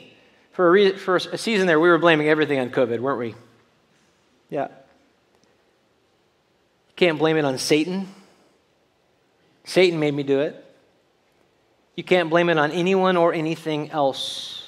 For 0.50 0.68
a, 0.68 0.70
re- 0.70 0.96
for 0.98 1.16
a 1.16 1.38
season 1.38 1.66
there, 1.66 1.80
we 1.80 1.88
were 1.88 1.96
blaming 1.96 2.28
everything 2.28 2.58
on 2.58 2.68
COVID, 2.68 3.00
weren't 3.00 3.18
we? 3.18 3.34
Yeah. 4.50 4.68
You 6.88 6.96
can't 6.96 7.18
blame 7.18 7.38
it 7.38 7.46
on 7.46 7.56
Satan. 7.56 8.08
Satan 9.64 9.98
made 9.98 10.12
me 10.12 10.22
do 10.22 10.40
it. 10.40 10.62
You 11.96 12.04
can't 12.04 12.28
blame 12.28 12.50
it 12.50 12.58
on 12.58 12.72
anyone 12.72 13.16
or 13.16 13.32
anything 13.32 13.90
else. 13.90 14.61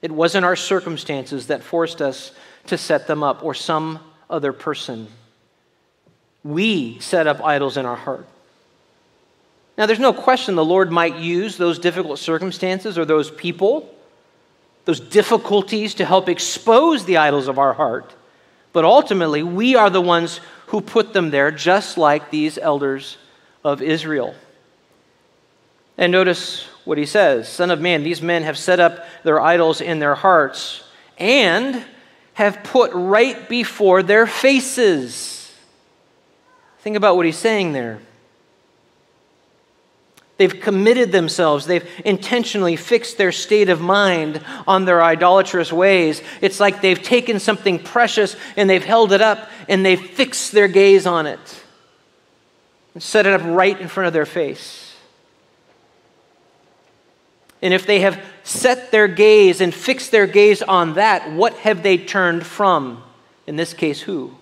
It 0.00 0.12
wasn't 0.12 0.44
our 0.44 0.56
circumstances 0.56 1.48
that 1.48 1.62
forced 1.62 2.00
us 2.00 2.32
to 2.66 2.78
set 2.78 3.06
them 3.06 3.22
up 3.22 3.42
or 3.42 3.54
some 3.54 4.00
other 4.30 4.52
person. 4.52 5.08
We 6.44 7.00
set 7.00 7.26
up 7.26 7.44
idols 7.44 7.76
in 7.76 7.84
our 7.86 7.96
heart. 7.96 8.26
Now, 9.76 9.86
there's 9.86 9.98
no 9.98 10.12
question 10.12 10.54
the 10.54 10.64
Lord 10.64 10.90
might 10.90 11.16
use 11.16 11.56
those 11.56 11.78
difficult 11.78 12.18
circumstances 12.18 12.98
or 12.98 13.04
those 13.04 13.30
people, 13.30 13.92
those 14.84 15.00
difficulties 15.00 15.94
to 15.94 16.04
help 16.04 16.28
expose 16.28 17.04
the 17.04 17.18
idols 17.18 17.48
of 17.48 17.58
our 17.58 17.72
heart. 17.72 18.14
But 18.72 18.84
ultimately, 18.84 19.42
we 19.42 19.76
are 19.76 19.90
the 19.90 20.00
ones 20.00 20.40
who 20.66 20.80
put 20.80 21.12
them 21.12 21.30
there, 21.30 21.50
just 21.50 21.96
like 21.96 22.30
these 22.30 22.58
elders 22.58 23.18
of 23.64 23.80
Israel. 23.80 24.34
And 25.98 26.12
notice 26.12 26.64
what 26.84 26.96
he 26.96 27.04
says 27.04 27.48
Son 27.48 27.70
of 27.70 27.80
man, 27.80 28.04
these 28.04 28.22
men 28.22 28.44
have 28.44 28.56
set 28.56 28.80
up 28.80 29.04
their 29.24 29.40
idols 29.40 29.80
in 29.80 29.98
their 29.98 30.14
hearts 30.14 30.84
and 31.18 31.84
have 32.34 32.62
put 32.62 32.92
right 32.94 33.48
before 33.48 34.02
their 34.02 34.26
faces. 34.26 35.52
Think 36.78 36.96
about 36.96 37.16
what 37.16 37.26
he's 37.26 37.36
saying 37.36 37.72
there. 37.72 37.98
They've 40.36 40.60
committed 40.60 41.10
themselves. 41.10 41.66
They've 41.66 41.86
intentionally 42.04 42.76
fixed 42.76 43.18
their 43.18 43.32
state 43.32 43.68
of 43.68 43.80
mind 43.80 44.40
on 44.68 44.84
their 44.84 45.02
idolatrous 45.02 45.72
ways. 45.72 46.22
It's 46.40 46.60
like 46.60 46.80
they've 46.80 47.02
taken 47.02 47.40
something 47.40 47.80
precious 47.80 48.36
and 48.56 48.70
they've 48.70 48.84
held 48.84 49.10
it 49.10 49.20
up 49.20 49.50
and 49.68 49.84
they've 49.84 50.00
fixed 50.00 50.52
their 50.52 50.68
gaze 50.68 51.06
on 51.06 51.26
it 51.26 51.64
and 52.94 53.02
set 53.02 53.26
it 53.26 53.32
up 53.32 53.42
right 53.44 53.78
in 53.80 53.88
front 53.88 54.06
of 54.06 54.12
their 54.12 54.26
face. 54.26 54.87
And 57.60 57.74
if 57.74 57.86
they 57.86 58.00
have 58.00 58.22
set 58.44 58.90
their 58.90 59.08
gaze 59.08 59.60
and 59.60 59.74
fixed 59.74 60.10
their 60.10 60.26
gaze 60.26 60.62
on 60.62 60.94
that, 60.94 61.32
what 61.32 61.54
have 61.54 61.82
they 61.82 61.98
turned 61.98 62.46
from? 62.46 63.02
In 63.46 63.56
this 63.56 63.74
case, 63.74 64.00
who? 64.00 64.34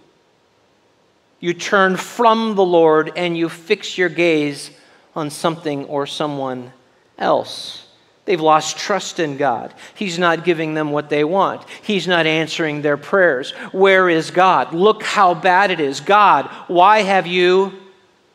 You 1.40 1.54
turn 1.54 1.96
from 1.96 2.56
the 2.56 2.64
Lord 2.64 3.12
and 3.16 3.36
you 3.36 3.48
fix 3.48 3.96
your 3.96 4.08
gaze 4.08 4.70
on 5.14 5.30
something 5.30 5.84
or 5.86 6.06
someone 6.06 6.72
else. 7.18 7.86
They've 8.26 8.40
lost 8.40 8.76
trust 8.76 9.20
in 9.20 9.36
God. 9.36 9.72
He's 9.94 10.18
not 10.18 10.44
giving 10.44 10.74
them 10.74 10.90
what 10.90 11.08
they 11.08 11.22
want. 11.22 11.64
He's 11.82 12.08
not 12.08 12.26
answering 12.26 12.82
their 12.82 12.96
prayers. 12.96 13.52
Where 13.70 14.10
is 14.10 14.32
God? 14.32 14.74
Look 14.74 15.04
how 15.04 15.32
bad 15.34 15.70
it 15.70 15.78
is. 15.78 16.00
God, 16.00 16.46
why 16.66 17.02
have 17.02 17.26
you 17.26 17.72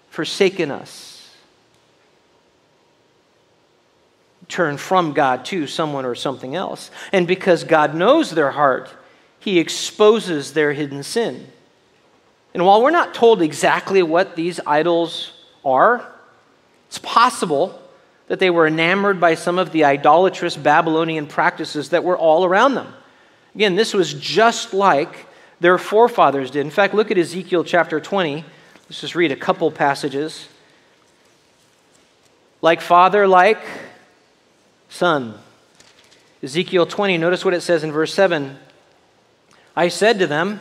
forsaken 0.10 0.72
us? 0.72 1.11
Turn 4.52 4.76
from 4.76 5.14
God 5.14 5.46
to 5.46 5.66
someone 5.66 6.04
or 6.04 6.14
something 6.14 6.58
else. 6.58 6.92
And 7.14 7.26
because 7.26 7.64
God 7.64 7.96
knows 7.96 8.32
their 8.32 8.52
heart, 8.52 8.94
He 9.40 9.60
exposes 9.60 10.52
their 10.52 10.74
hidden 10.74 11.04
sin. 11.04 11.48
And 12.54 12.66
while 12.66 12.84
we're 12.84 12.92
not 12.92 13.14
told 13.14 13.42
exactly 13.42 14.04
what 14.04 14.36
these 14.36 14.60
idols 14.68 15.32
are, 15.64 16.06
it's 16.90 16.98
possible 16.98 17.82
that 18.28 18.40
they 18.40 18.50
were 18.50 18.68
enamored 18.68 19.22
by 19.22 19.36
some 19.36 19.58
of 19.58 19.72
the 19.72 19.86
idolatrous 19.86 20.58
Babylonian 20.58 21.28
practices 21.28 21.92
that 21.92 22.04
were 22.04 22.18
all 22.18 22.44
around 22.44 22.76
them. 22.76 22.94
Again, 23.56 23.78
this 23.78 23.94
was 23.94 24.14
just 24.14 24.74
like 24.74 25.28
their 25.62 25.78
forefathers 25.78 26.52
did. 26.52 26.66
In 26.66 26.72
fact, 26.72 26.94
look 26.94 27.10
at 27.10 27.18
Ezekiel 27.18 27.64
chapter 27.64 28.02
20. 28.02 28.44
Let's 28.90 29.00
just 29.00 29.16
read 29.16 29.32
a 29.32 29.38
couple 29.38 29.72
passages. 29.72 30.50
Like 32.62 32.82
father, 32.82 33.30
like 33.30 33.64
son. 34.92 35.34
Ezekiel 36.44 36.86
20, 36.86 37.18
notice 37.18 37.44
what 37.46 37.54
it 37.54 37.62
says 37.62 37.84
in 37.84 37.92
verse 37.92 38.14
7. 38.14 38.58
I 39.76 39.88
said 39.88 40.20
to 40.20 40.28
them, 40.28 40.60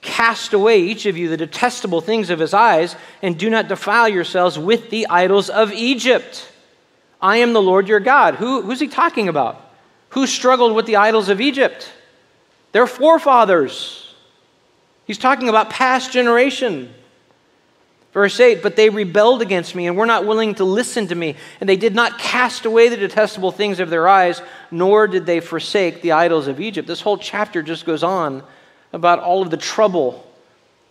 Cast 0.00 0.52
away, 0.52 0.82
each 0.82 1.06
of 1.06 1.16
you, 1.16 1.28
the 1.28 1.36
detestable 1.36 2.02
things 2.02 2.28
of 2.28 2.38
his 2.38 2.52
eyes, 2.52 2.94
and 3.22 3.38
do 3.38 3.48
not 3.48 3.68
defile 3.68 4.08
yourselves 4.08 4.58
with 4.58 4.90
the 4.90 5.06
idols 5.08 5.48
of 5.48 5.72
Egypt. 5.72 6.50
I 7.22 7.38
am 7.38 7.54
the 7.54 7.62
Lord 7.62 7.88
your 7.88 8.00
God. 8.00 8.34
Who, 8.34 8.60
who's 8.60 8.80
he 8.80 8.88
talking 8.88 9.28
about? 9.28 9.60
Who 10.10 10.26
struggled 10.26 10.76
with 10.76 10.84
the 10.84 10.96
idols 10.96 11.30
of 11.30 11.40
Egypt? 11.40 11.90
Their 12.72 12.86
forefathers. 12.86 14.14
He's 15.06 15.18
talking 15.18 15.48
about 15.48 15.70
past 15.70 16.12
generation. 16.12 16.92
Verse 18.14 18.38
8, 18.38 18.62
but 18.62 18.76
they 18.76 18.90
rebelled 18.90 19.42
against 19.42 19.74
me 19.74 19.88
and 19.88 19.96
were 19.96 20.06
not 20.06 20.24
willing 20.24 20.54
to 20.54 20.64
listen 20.64 21.08
to 21.08 21.16
me, 21.16 21.34
and 21.60 21.68
they 21.68 21.76
did 21.76 21.96
not 21.96 22.16
cast 22.20 22.64
away 22.64 22.88
the 22.88 22.96
detestable 22.96 23.50
things 23.50 23.80
of 23.80 23.90
their 23.90 24.06
eyes, 24.06 24.40
nor 24.70 25.08
did 25.08 25.26
they 25.26 25.40
forsake 25.40 26.00
the 26.00 26.12
idols 26.12 26.46
of 26.46 26.60
Egypt. 26.60 26.86
This 26.86 27.00
whole 27.00 27.18
chapter 27.18 27.60
just 27.60 27.84
goes 27.84 28.04
on 28.04 28.44
about 28.92 29.18
all 29.18 29.42
of 29.42 29.50
the 29.50 29.56
trouble 29.56 30.24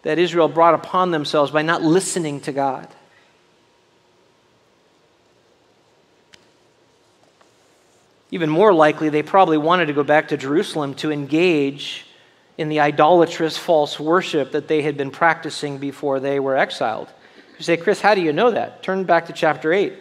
that 0.02 0.20
Israel 0.20 0.50
brought 0.50 0.74
upon 0.74 1.12
themselves 1.12 1.50
by 1.50 1.62
not 1.62 1.82
listening 1.82 2.42
to 2.42 2.52
God. 2.52 2.90
Even 8.32 8.50
more 8.50 8.74
likely, 8.74 9.08
they 9.08 9.24
probably 9.24 9.58
wanted 9.58 9.86
to 9.86 9.94
go 9.94 10.04
back 10.04 10.28
to 10.28 10.36
Jerusalem 10.36 10.94
to 10.96 11.10
engage 11.10 12.06
in 12.58 12.70
the 12.70 12.80
idolatrous 12.80 13.58
false 13.58 14.00
worship 14.00 14.52
that 14.52 14.68
they 14.68 14.82
had 14.82 14.98
been 14.98 15.12
practicing 15.12 15.78
before 15.78 16.20
they 16.20 16.40
were 16.40 16.56
exiled. 16.56 17.08
You 17.58 17.64
say, 17.64 17.78
Chris, 17.78 18.02
how 18.02 18.16
do 18.16 18.22
you 18.22 18.34
know 18.34 18.52
that? 18.52 18.84
Turn 18.84 19.04
back 19.04 19.28
to 19.28 19.34
chapter 19.34 19.74
8. 19.74 19.94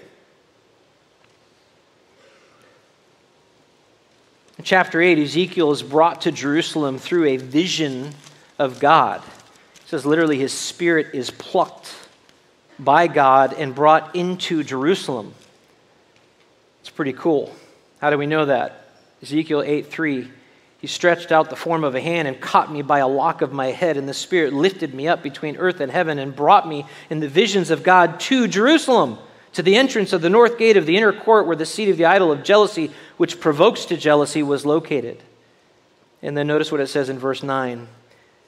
In 4.58 4.64
chapter 4.64 5.00
8, 5.00 5.18
Ezekiel 5.18 5.72
is 5.72 5.82
brought 5.82 6.22
to 6.22 6.32
Jerusalem 6.32 6.98
through 6.98 7.26
a 7.26 7.36
vision 7.36 8.12
of 8.58 8.80
God. 8.80 9.22
It 9.74 9.88
says 9.88 10.06
literally, 10.06 10.38
his 10.38 10.52
spirit 10.52 11.08
is 11.14 11.30
plucked 11.30 11.92
by 12.78 13.06
God 13.06 13.54
and 13.54 13.74
brought 13.74 14.14
into 14.14 14.62
Jerusalem. 14.62 15.34
It's 16.80 16.90
pretty 16.90 17.12
cool. 17.12 17.54
How 18.00 18.10
do 18.10 18.18
we 18.18 18.26
know 18.26 18.46
that? 18.46 18.86
Ezekiel 19.22 19.62
8 19.62 19.86
3. 19.86 20.30
He 20.82 20.88
stretched 20.88 21.30
out 21.30 21.48
the 21.48 21.54
form 21.54 21.84
of 21.84 21.94
a 21.94 22.00
hand 22.00 22.26
and 22.26 22.40
caught 22.40 22.72
me 22.72 22.82
by 22.82 22.98
a 22.98 23.06
lock 23.06 23.40
of 23.40 23.52
my 23.52 23.68
head, 23.68 23.96
and 23.96 24.08
the 24.08 24.12
Spirit 24.12 24.52
lifted 24.52 24.92
me 24.92 25.06
up 25.06 25.22
between 25.22 25.56
earth 25.56 25.80
and 25.80 25.92
heaven 25.92 26.18
and 26.18 26.34
brought 26.34 26.66
me 26.66 26.86
in 27.08 27.20
the 27.20 27.28
visions 27.28 27.70
of 27.70 27.84
God 27.84 28.18
to 28.18 28.48
Jerusalem 28.48 29.16
to 29.52 29.62
the 29.62 29.76
entrance 29.76 30.12
of 30.12 30.22
the 30.22 30.28
north 30.28 30.58
gate 30.58 30.76
of 30.76 30.84
the 30.84 30.96
inner 30.96 31.12
court 31.12 31.46
where 31.46 31.54
the 31.54 31.64
seat 31.64 31.88
of 31.88 31.98
the 31.98 32.06
idol 32.06 32.32
of 32.32 32.42
jealousy, 32.42 32.90
which 33.16 33.38
provokes 33.38 33.84
to 33.84 33.96
jealousy, 33.96 34.42
was 34.42 34.66
located. 34.66 35.22
And 36.20 36.36
then 36.36 36.48
notice 36.48 36.72
what 36.72 36.80
it 36.80 36.88
says 36.88 37.08
in 37.08 37.16
verse 37.16 37.44
9. 37.44 37.86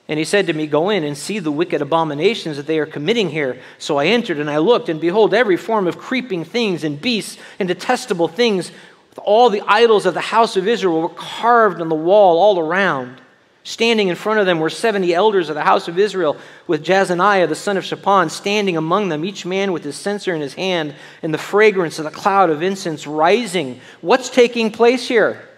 And 0.09 0.19
he 0.19 0.25
said 0.25 0.49
to 0.49 0.53
me, 0.53 0.67
Go 0.67 0.91
in 0.91 1.05
and 1.05 1.17
see 1.17 1.39
the 1.39 1.53
wicked 1.53 1.83
abominations 1.83 2.57
that 2.57 2.67
they 2.67 2.81
are 2.81 2.87
committing 2.87 3.31
here. 3.31 3.61
So 3.79 3.97
I 3.97 4.07
entered 4.07 4.41
and 4.41 4.51
I 4.51 4.59
looked, 4.59 4.89
and 4.89 5.01
behold, 5.01 5.35
every 5.35 5.57
form 5.57 5.87
of 5.87 5.99
creeping 5.99 6.45
things 6.45 6.83
and 6.83 7.01
beasts 7.01 7.39
and 7.61 7.69
detestable 7.69 8.27
things 8.27 8.73
All 9.19 9.51
the 9.51 9.63
idols 9.67 10.07
of 10.07 10.15
the 10.15 10.21
house 10.21 10.57
of 10.57 10.67
Israel 10.67 11.03
were 11.03 11.09
carved 11.09 11.81
on 11.81 11.89
the 11.89 11.95
wall 11.95 12.39
all 12.39 12.59
around. 12.59 13.21
Standing 13.67 14.09
in 14.09 14.17
front 14.17 14.41
of 14.41 14.47
them 14.47 14.61
were 14.61 14.69
70 14.69 15.15
elders 15.15 15.49
of 15.49 15.55
the 15.55 15.63
house 15.63 15.89
of 15.89 15.99
Israel, 15.99 16.37
with 16.67 16.85
Jaazaniah 16.85 17.49
the 17.49 17.55
son 17.55 17.79
of 17.79 17.85
Shaphan 17.85 18.29
standing 18.29 18.77
among 18.77 19.09
them, 19.09 19.25
each 19.25 19.47
man 19.47 19.73
with 19.73 19.85
his 19.85 19.97
censer 19.97 20.35
in 20.35 20.43
his 20.43 20.53
hand, 20.53 20.95
and 21.23 21.33
the 21.33 21.39
fragrance 21.39 21.99
of 21.99 22.05
the 22.05 22.11
cloud 22.11 22.51
of 22.51 22.63
incense 22.63 23.07
rising. 23.07 23.81
What's 24.03 24.29
taking 24.29 24.71
place 24.71 25.09
here? 25.09 25.49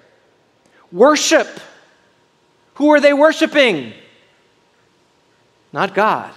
Worship. 0.93 1.49
Who 2.75 2.93
are 2.93 3.01
they 3.01 3.13
worshiping? 3.13 3.93
Not 5.73 5.95
God. 5.95 6.33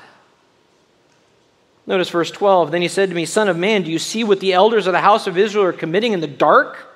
Notice 1.86 2.10
verse 2.10 2.32
12. 2.32 2.72
Then 2.72 2.82
he 2.82 2.88
said 2.88 3.10
to 3.10 3.16
me, 3.16 3.26
Son 3.26 3.48
of 3.48 3.58
man, 3.58 3.84
do 3.84 3.92
you 3.92 4.00
see 4.00 4.24
what 4.24 4.40
the 4.40 4.54
elders 4.54 4.88
of 4.88 4.94
the 4.94 5.02
house 5.02 5.28
of 5.28 5.38
Israel 5.38 5.66
are 5.66 5.74
committing 5.74 6.14
in 6.14 6.20
the 6.20 6.28
dark? 6.28 6.89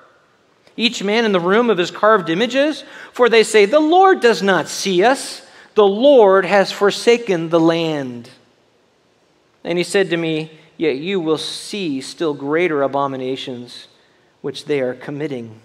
Each 0.76 1.02
man 1.02 1.24
in 1.24 1.32
the 1.32 1.40
room 1.40 1.70
of 1.70 1.78
his 1.78 1.90
carved 1.90 2.28
images? 2.30 2.84
For 3.12 3.28
they 3.28 3.42
say, 3.42 3.64
The 3.64 3.80
Lord 3.80 4.20
does 4.20 4.42
not 4.42 4.68
see 4.68 5.02
us, 5.04 5.46
the 5.74 5.86
Lord 5.86 6.44
has 6.44 6.72
forsaken 6.72 7.48
the 7.48 7.60
land. 7.60 8.30
And 9.62 9.78
he 9.78 9.84
said 9.84 10.10
to 10.10 10.16
me, 10.16 10.50
Yet 10.76 10.96
you 10.96 11.20
will 11.20 11.38
see 11.38 12.00
still 12.00 12.34
greater 12.34 12.82
abominations 12.82 13.88
which 14.40 14.64
they 14.64 14.80
are 14.80 14.94
committing. 14.94 15.60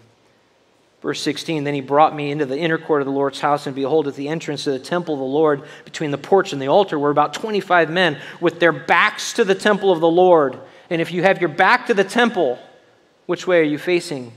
Verse 1.02 1.22
16 1.22 1.64
Then 1.64 1.74
he 1.74 1.82
brought 1.82 2.16
me 2.16 2.32
into 2.32 2.46
the 2.46 2.58
inner 2.58 2.78
court 2.78 3.02
of 3.02 3.06
the 3.06 3.12
Lord's 3.12 3.40
house, 3.40 3.66
and 3.66 3.76
behold, 3.76 4.08
at 4.08 4.16
the 4.16 4.28
entrance 4.28 4.66
to 4.66 4.72
the 4.72 4.80
temple 4.80 5.16
of 5.16 5.20
the 5.20 5.26
Lord, 5.26 5.64
between 5.86 6.12
the 6.12 6.18
porch 6.18 6.54
and 6.54 6.62
the 6.62 6.68
altar, 6.68 7.00
were 7.00 7.10
about 7.10 7.34
25 7.34 7.90
men 7.90 8.22
with 8.40 8.60
their 8.60 8.72
backs 8.72 9.34
to 9.34 9.44
the 9.44 9.56
temple 9.56 9.92
of 9.92 10.00
the 10.00 10.10
Lord. 10.10 10.60
And 10.90 11.02
if 11.02 11.12
you 11.12 11.24
have 11.24 11.40
your 11.40 11.50
back 11.50 11.88
to 11.88 11.94
the 11.94 12.04
temple, 12.04 12.60
which 13.26 13.48
way 13.48 13.60
are 13.60 13.64
you 13.64 13.78
facing? 13.78 14.34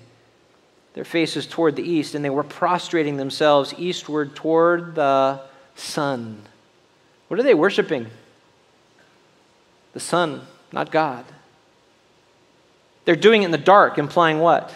Their 0.94 1.04
faces 1.04 1.46
toward 1.46 1.76
the 1.76 1.82
east, 1.82 2.14
and 2.14 2.24
they 2.24 2.30
were 2.30 2.42
prostrating 2.42 3.16
themselves 3.16 3.74
eastward 3.78 4.34
toward 4.34 4.94
the 4.94 5.40
sun. 5.74 6.42
What 7.28 7.40
are 7.40 7.42
they 7.42 7.54
worshiping? 7.54 8.08
The 9.94 10.00
sun, 10.00 10.42
not 10.70 10.90
God. 10.90 11.24
They're 13.04 13.16
doing 13.16 13.42
it 13.42 13.46
in 13.46 13.50
the 13.50 13.58
dark, 13.58 13.98
implying 13.98 14.38
what? 14.38 14.72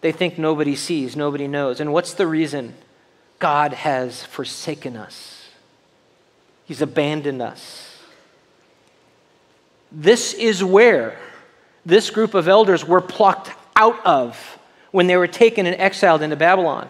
They 0.00 0.12
think 0.12 0.38
nobody 0.38 0.76
sees, 0.76 1.16
nobody 1.16 1.48
knows. 1.48 1.80
And 1.80 1.92
what's 1.92 2.14
the 2.14 2.26
reason? 2.26 2.74
God 3.38 3.72
has 3.72 4.22
forsaken 4.22 4.96
us, 4.96 5.48
He's 6.66 6.80
abandoned 6.80 7.42
us. 7.42 7.90
This 9.90 10.34
is 10.34 10.64
where 10.64 11.18
this 11.86 12.10
group 12.10 12.34
of 12.34 12.48
elders 12.48 12.84
were 12.84 13.00
plucked 13.00 13.50
out 13.76 14.04
of 14.04 14.58
when 14.94 15.08
they 15.08 15.16
were 15.16 15.26
taken 15.26 15.66
and 15.66 15.74
exiled 15.80 16.22
into 16.22 16.36
Babylon. 16.36 16.88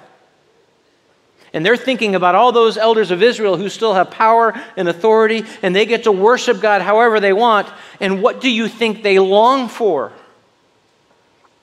And 1.55 1.65
they're 1.65 1.75
thinking 1.75 2.15
about 2.15 2.35
all 2.35 2.53
those 2.53 2.77
elders 2.77 3.11
of 3.11 3.23
Israel 3.23 3.57
who 3.57 3.71
still 3.71 3.95
have 3.95 4.11
power 4.11 4.53
and 4.77 4.91
authority, 4.91 5.47
and 5.63 5.75
they 5.75 5.87
get 5.87 6.05
to 6.05 6.13
worship 6.13 6.61
God 6.61 6.83
however 6.83 7.19
they 7.19 7.33
want. 7.33 7.67
And 8.01 8.21
what 8.21 8.43
do 8.43 8.51
you 8.51 8.69
think 8.69 9.03
they 9.03 9.19
long 9.19 9.71
for? 9.71 10.13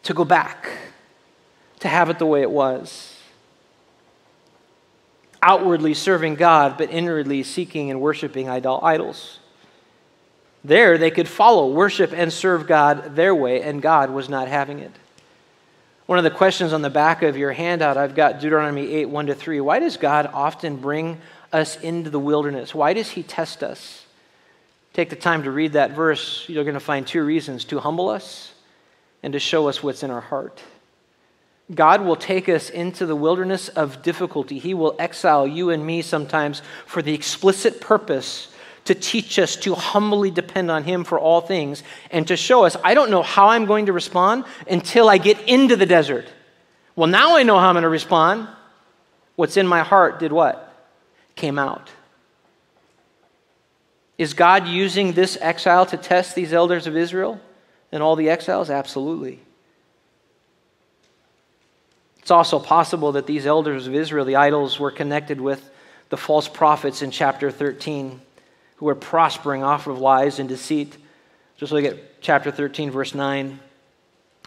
To 0.03 0.15
go 0.15 0.25
back, 0.25 0.67
to 1.81 1.87
have 1.87 2.09
it 2.09 2.17
the 2.17 2.25
way 2.25 2.41
it 2.41 2.49
was. 2.49 3.15
Outwardly 5.43 5.93
serving 5.93 6.35
God, 6.35 6.75
but 6.75 6.89
inwardly 6.89 7.43
seeking 7.43 7.91
and 7.91 8.01
worshiping 8.01 8.49
idol- 8.49 8.79
idols. 8.81 9.37
There, 10.63 10.97
they 10.97 11.11
could 11.11 11.27
follow, 11.27 11.71
worship, 11.71 12.11
and 12.11 12.33
serve 12.33 12.65
God 12.65 13.15
their 13.15 13.35
way, 13.35 13.61
and 13.61 13.79
God 13.79 14.09
was 14.09 14.27
not 14.27 14.47
having 14.47 14.79
it. 14.79 14.91
One 16.11 16.17
of 16.17 16.25
the 16.25 16.29
questions 16.29 16.73
on 16.73 16.81
the 16.81 16.89
back 16.89 17.23
of 17.23 17.37
your 17.37 17.53
handout, 17.53 17.95
I've 17.95 18.15
got 18.15 18.41
Deuteronomy 18.41 18.95
8 18.95 19.05
1 19.05 19.27
to 19.27 19.33
3. 19.33 19.61
Why 19.61 19.79
does 19.79 19.95
God 19.95 20.29
often 20.33 20.75
bring 20.75 21.21
us 21.53 21.79
into 21.79 22.09
the 22.09 22.19
wilderness? 22.19 22.75
Why 22.75 22.91
does 22.91 23.11
He 23.11 23.23
test 23.23 23.63
us? 23.63 24.05
Take 24.91 25.09
the 25.09 25.15
time 25.15 25.43
to 25.43 25.51
read 25.51 25.71
that 25.71 25.91
verse. 25.91 26.43
You're 26.49 26.65
going 26.65 26.73
to 26.73 26.81
find 26.81 27.07
two 27.07 27.23
reasons 27.23 27.63
to 27.63 27.79
humble 27.79 28.09
us 28.09 28.53
and 29.23 29.31
to 29.31 29.39
show 29.39 29.69
us 29.69 29.81
what's 29.81 30.03
in 30.03 30.11
our 30.11 30.19
heart. 30.19 30.61
God 31.73 32.01
will 32.01 32.17
take 32.17 32.49
us 32.49 32.69
into 32.69 33.05
the 33.05 33.15
wilderness 33.15 33.69
of 33.69 34.01
difficulty. 34.01 34.59
He 34.59 34.73
will 34.73 34.97
exile 34.99 35.47
you 35.47 35.69
and 35.69 35.85
me 35.85 36.01
sometimes 36.01 36.61
for 36.87 37.01
the 37.01 37.13
explicit 37.13 37.79
purpose 37.79 38.50
to 38.91 38.99
teach 38.99 39.39
us 39.39 39.55
to 39.55 39.73
humbly 39.73 40.31
depend 40.31 40.69
on 40.69 40.83
Him 40.83 41.05
for 41.05 41.17
all 41.17 41.39
things 41.39 41.81
and 42.11 42.27
to 42.27 42.35
show 42.35 42.65
us, 42.65 42.75
I 42.83 42.93
don't 42.93 43.09
know 43.09 43.23
how 43.23 43.47
I'm 43.47 43.65
going 43.65 43.85
to 43.85 43.93
respond 43.93 44.43
until 44.69 45.09
I 45.09 45.17
get 45.17 45.39
into 45.47 45.77
the 45.77 45.85
desert. 45.85 46.27
Well, 46.95 47.07
now 47.07 47.37
I 47.37 47.43
know 47.43 47.57
how 47.57 47.69
I'm 47.69 47.75
going 47.75 47.83
to 47.83 47.89
respond. 47.89 48.49
What's 49.37 49.55
in 49.55 49.65
my 49.65 49.79
heart 49.79 50.19
did 50.19 50.33
what? 50.33 50.67
Came 51.35 51.57
out. 51.57 51.89
Is 54.17 54.33
God 54.33 54.67
using 54.67 55.13
this 55.13 55.37
exile 55.39 55.85
to 55.85 55.97
test 55.97 56.35
these 56.35 56.51
elders 56.51 56.85
of 56.85 56.97
Israel 56.97 57.39
and 57.93 58.03
all 58.03 58.17
the 58.17 58.29
exiles? 58.29 58.69
Absolutely. 58.69 59.39
It's 62.19 62.29
also 62.29 62.59
possible 62.59 63.13
that 63.13 63.25
these 63.25 63.47
elders 63.47 63.87
of 63.87 63.95
Israel, 63.95 64.25
the 64.25 64.35
idols, 64.35 64.79
were 64.79 64.91
connected 64.91 65.39
with 65.39 65.69
the 66.09 66.17
false 66.17 66.49
prophets 66.49 67.01
in 67.01 67.09
chapter 67.09 67.49
13 67.49 68.19
who 68.81 68.89
are 68.89 68.95
prospering 68.95 69.61
off 69.61 69.85
of 69.85 69.99
lies 69.99 70.39
and 70.39 70.49
deceit. 70.49 70.97
Just 71.55 71.71
look 71.71 71.85
at 71.85 72.19
chapter 72.19 72.49
13, 72.49 72.89
verse 72.89 73.13
9. 73.13 73.59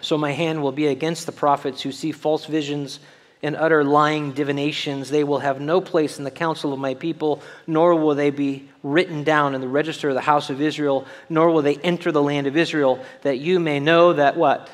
So 0.00 0.18
my 0.18 0.32
hand 0.32 0.60
will 0.60 0.72
be 0.72 0.88
against 0.88 1.26
the 1.26 1.30
prophets 1.30 1.82
who 1.82 1.92
see 1.92 2.10
false 2.10 2.44
visions 2.44 2.98
and 3.44 3.54
utter 3.54 3.84
lying 3.84 4.32
divinations. 4.32 5.08
They 5.08 5.22
will 5.22 5.38
have 5.38 5.60
no 5.60 5.80
place 5.80 6.18
in 6.18 6.24
the 6.24 6.32
council 6.32 6.72
of 6.72 6.80
my 6.80 6.94
people, 6.94 7.42
nor 7.68 7.94
will 7.94 8.16
they 8.16 8.30
be 8.30 8.68
written 8.82 9.22
down 9.22 9.54
in 9.54 9.60
the 9.60 9.68
register 9.68 10.08
of 10.08 10.16
the 10.16 10.20
house 10.20 10.50
of 10.50 10.60
Israel, 10.60 11.06
nor 11.28 11.50
will 11.50 11.62
they 11.62 11.76
enter 11.76 12.10
the 12.10 12.20
land 12.20 12.48
of 12.48 12.56
Israel, 12.56 13.04
that 13.22 13.38
you 13.38 13.60
may 13.60 13.78
know 13.78 14.14
that 14.14 14.36
what? 14.36 14.68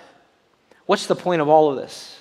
What's 0.86 1.06
the 1.06 1.14
point 1.14 1.42
of 1.42 1.50
all 1.50 1.70
of 1.70 1.76
this? 1.76 2.18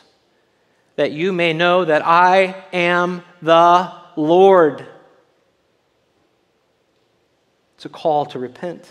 That 0.98 1.14
you 1.14 1.32
may 1.32 1.54
know 1.54 1.86
that 1.86 2.06
I 2.06 2.66
am 2.74 3.24
the 3.42 3.94
Lord. 4.18 4.86
It's 7.80 7.86
a 7.86 7.88
call 7.88 8.26
to 8.26 8.40
repent. 8.40 8.82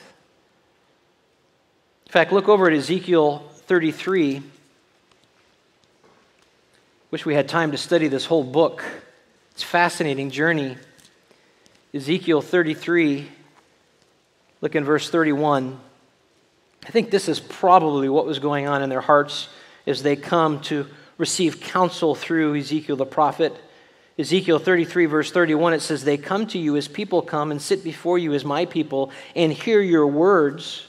In 2.07 2.11
fact, 2.11 2.33
look 2.33 2.48
over 2.48 2.68
at 2.68 2.72
Ezekiel 2.72 3.40
33. 3.66 4.42
Wish 7.11 7.27
we 7.27 7.35
had 7.35 7.51
time 7.51 7.72
to 7.72 7.77
study 7.77 8.09
this 8.09 8.24
whole 8.24 8.42
book. 8.42 8.83
It's 9.51 9.62
a 9.62 9.66
fascinating 9.66 10.31
journey. 10.31 10.79
Ezekiel 11.92 12.40
33, 12.40 13.29
look 14.62 14.74
in 14.74 14.85
verse 14.85 15.11
31. 15.11 15.79
I 16.87 16.90
think 16.90 17.11
this 17.11 17.29
is 17.29 17.38
probably 17.38 18.09
what 18.09 18.24
was 18.24 18.38
going 18.38 18.68
on 18.68 18.83
in 18.83 18.88
their 18.88 19.03
hearts 19.03 19.51
as 19.87 20.03
they 20.03 20.16
come 20.16 20.62
to 20.62 20.87
receive 21.18 21.61
counsel 21.61 22.14
through 22.14 22.57
Ezekiel 22.57 22.96
the 22.96 23.05
prophet. 23.05 23.55
Ezekiel 24.18 24.59
33, 24.59 25.07
verse 25.07 25.31
31, 25.31 25.74
it 25.74 25.81
says, 25.81 26.02
They 26.02 26.16
come 26.16 26.48
to 26.48 26.59
you 26.59 26.76
as 26.76 26.88
people 26.88 27.22
come 27.22 27.52
and 27.52 27.62
sit 27.62 27.85
before 27.85 28.18
you 28.18 28.35
as 28.35 28.44
my 28.44 28.64
people 28.64 29.12
and 29.37 29.52
hear 29.52 29.81
your 29.81 30.09
words, 30.09 30.87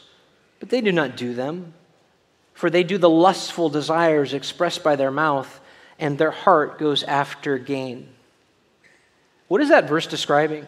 but 0.59 0.69
they 0.69 0.81
do 0.81 0.91
not 0.91 1.15
do 1.15 1.35
them. 1.35 1.73
For 2.55 2.69
they 2.69 2.83
do 2.83 2.97
the 2.97 3.09
lustful 3.09 3.69
desires 3.69 4.33
expressed 4.33 4.83
by 4.83 4.95
their 4.95 5.11
mouth, 5.11 5.61
and 5.99 6.17
their 6.17 6.31
heart 6.31 6.79
goes 6.79 7.03
after 7.03 7.57
gain. 7.59 8.09
What 9.47 9.61
is 9.61 9.69
that 9.69 9.87
verse 9.87 10.07
describing? 10.07 10.67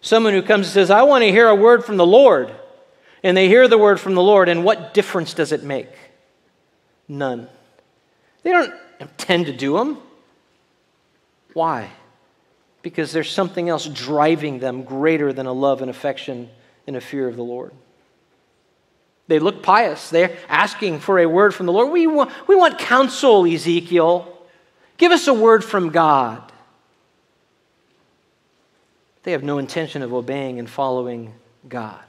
Someone 0.00 0.32
who 0.32 0.42
comes 0.42 0.66
and 0.66 0.74
says, 0.74 0.90
I 0.90 1.02
want 1.02 1.22
to 1.22 1.30
hear 1.30 1.48
a 1.48 1.54
word 1.54 1.84
from 1.84 1.98
the 1.98 2.06
Lord. 2.06 2.52
And 3.22 3.36
they 3.36 3.48
hear 3.48 3.68
the 3.68 3.78
word 3.78 4.00
from 4.00 4.14
the 4.14 4.22
Lord, 4.22 4.48
and 4.48 4.64
what 4.64 4.94
difference 4.94 5.34
does 5.34 5.52
it 5.52 5.62
make? 5.62 5.90
None. 7.08 7.48
They 8.42 8.52
don't 8.52 8.72
intend 9.00 9.46
to 9.46 9.52
do 9.52 9.76
them. 9.76 9.98
Why? 11.52 11.90
Because 12.82 13.12
there's 13.12 13.30
something 13.30 13.68
else 13.68 13.86
driving 13.86 14.58
them 14.58 14.84
greater 14.84 15.32
than 15.32 15.46
a 15.46 15.52
love 15.52 15.82
and 15.82 15.90
affection 15.90 16.48
and 16.86 16.96
a 16.96 17.00
fear 17.00 17.28
of 17.28 17.36
the 17.36 17.42
Lord. 17.42 17.72
They 19.26 19.38
look 19.38 19.62
pious. 19.62 20.08
They're 20.08 20.36
asking 20.48 21.00
for 21.00 21.18
a 21.18 21.26
word 21.26 21.54
from 21.54 21.66
the 21.66 21.72
Lord. 21.72 21.92
We 21.92 22.06
want, 22.06 22.32
we 22.48 22.56
want 22.56 22.78
counsel, 22.78 23.44
Ezekiel. 23.44 24.34
Give 24.96 25.12
us 25.12 25.26
a 25.28 25.34
word 25.34 25.62
from 25.62 25.90
God. 25.90 26.42
They 29.22 29.32
have 29.32 29.42
no 29.42 29.58
intention 29.58 30.02
of 30.02 30.14
obeying 30.14 30.58
and 30.58 30.68
following 30.68 31.34
God. 31.68 32.00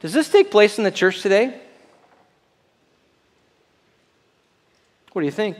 Does 0.00 0.12
this 0.12 0.28
take 0.28 0.50
place 0.50 0.78
in 0.78 0.84
the 0.84 0.90
church 0.90 1.22
today? 1.22 1.60
What 5.12 5.22
do 5.22 5.26
you 5.26 5.32
think? 5.32 5.56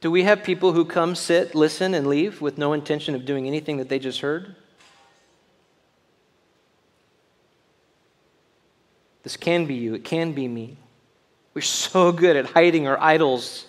Do 0.00 0.10
we 0.10 0.22
have 0.22 0.44
people 0.44 0.72
who 0.72 0.84
come, 0.84 1.14
sit, 1.14 1.54
listen, 1.54 1.92
and 1.92 2.06
leave 2.06 2.40
with 2.40 2.56
no 2.56 2.72
intention 2.72 3.14
of 3.14 3.24
doing 3.24 3.46
anything 3.46 3.78
that 3.78 3.88
they 3.88 3.98
just 3.98 4.20
heard? 4.20 4.54
This 9.24 9.36
can 9.36 9.66
be 9.66 9.74
you, 9.74 9.94
it 9.94 10.04
can 10.04 10.32
be 10.32 10.46
me. 10.46 10.76
We're 11.52 11.62
so 11.62 12.12
good 12.12 12.36
at 12.36 12.46
hiding 12.46 12.86
our 12.86 13.00
idols. 13.00 13.66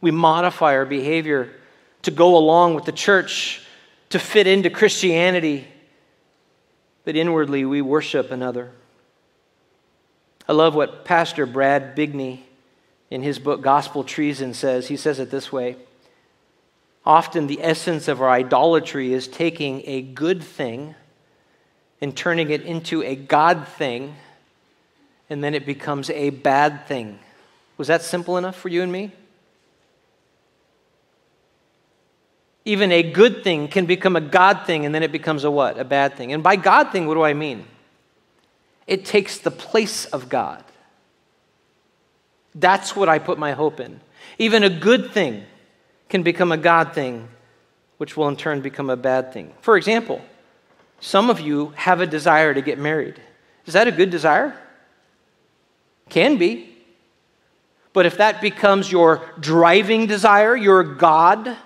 We 0.00 0.10
modify 0.10 0.74
our 0.74 0.86
behavior 0.86 1.50
to 2.02 2.10
go 2.10 2.36
along 2.36 2.74
with 2.74 2.84
the 2.84 2.92
church, 2.92 3.62
to 4.10 4.18
fit 4.18 4.46
into 4.46 4.70
Christianity, 4.70 5.66
but 7.04 7.16
inwardly 7.16 7.64
we 7.64 7.82
worship 7.82 8.30
another. 8.30 8.70
I 10.48 10.52
love 10.52 10.74
what 10.74 11.04
Pastor 11.04 11.46
Brad 11.46 11.94
Bigney 11.94 12.40
in 13.14 13.22
his 13.22 13.38
book 13.38 13.62
Gospel 13.62 14.02
Treason 14.02 14.54
says. 14.54 14.88
He 14.88 14.96
says 14.96 15.20
it 15.20 15.30
this 15.30 15.52
way 15.52 15.76
Often 17.06 17.46
the 17.46 17.62
essence 17.62 18.08
of 18.08 18.20
our 18.20 18.28
idolatry 18.28 19.12
is 19.12 19.28
taking 19.28 19.82
a 19.86 20.02
good 20.02 20.42
thing 20.42 20.96
and 22.00 22.16
turning 22.16 22.50
it 22.50 22.62
into 22.62 23.04
a 23.04 23.14
God 23.14 23.68
thing, 23.68 24.16
and 25.30 25.44
then 25.44 25.54
it 25.54 25.64
becomes 25.64 26.10
a 26.10 26.30
bad 26.30 26.88
thing. 26.88 27.20
Was 27.76 27.86
that 27.86 28.02
simple 28.02 28.36
enough 28.36 28.56
for 28.56 28.68
you 28.68 28.82
and 28.82 28.90
me? 28.90 29.12
Even 32.64 32.90
a 32.90 33.04
good 33.04 33.44
thing 33.44 33.68
can 33.68 33.86
become 33.86 34.16
a 34.16 34.20
God 34.20 34.66
thing, 34.66 34.84
and 34.84 34.92
then 34.92 35.04
it 35.04 35.12
becomes 35.12 35.44
a 35.44 35.52
what? 35.52 35.78
A 35.78 35.84
bad 35.84 36.16
thing. 36.16 36.32
And 36.32 36.42
by 36.42 36.56
God 36.56 36.90
thing, 36.90 37.06
what 37.06 37.14
do 37.14 37.22
I 37.22 37.32
mean? 37.32 37.64
It 38.88 39.04
takes 39.04 39.38
the 39.38 39.52
place 39.52 40.04
of 40.06 40.28
God. 40.28 40.64
That's 42.54 42.94
what 42.94 43.08
I 43.08 43.18
put 43.18 43.38
my 43.38 43.52
hope 43.52 43.80
in. 43.80 44.00
Even 44.38 44.62
a 44.62 44.70
good 44.70 45.12
thing 45.12 45.44
can 46.08 46.22
become 46.22 46.52
a 46.52 46.56
God 46.56 46.94
thing, 46.94 47.28
which 47.98 48.16
will 48.16 48.28
in 48.28 48.36
turn 48.36 48.60
become 48.60 48.90
a 48.90 48.96
bad 48.96 49.32
thing. 49.32 49.52
For 49.60 49.76
example, 49.76 50.22
some 51.00 51.30
of 51.30 51.40
you 51.40 51.72
have 51.76 52.00
a 52.00 52.06
desire 52.06 52.54
to 52.54 52.62
get 52.62 52.78
married. 52.78 53.20
Is 53.66 53.74
that 53.74 53.88
a 53.88 53.92
good 53.92 54.10
desire? 54.10 54.56
Can 56.08 56.36
be. 56.36 56.70
But 57.92 58.06
if 58.06 58.18
that 58.18 58.40
becomes 58.40 58.90
your 58.90 59.22
driving 59.38 60.06
desire, 60.06 60.56
your 60.56 60.82
God, 60.82 61.56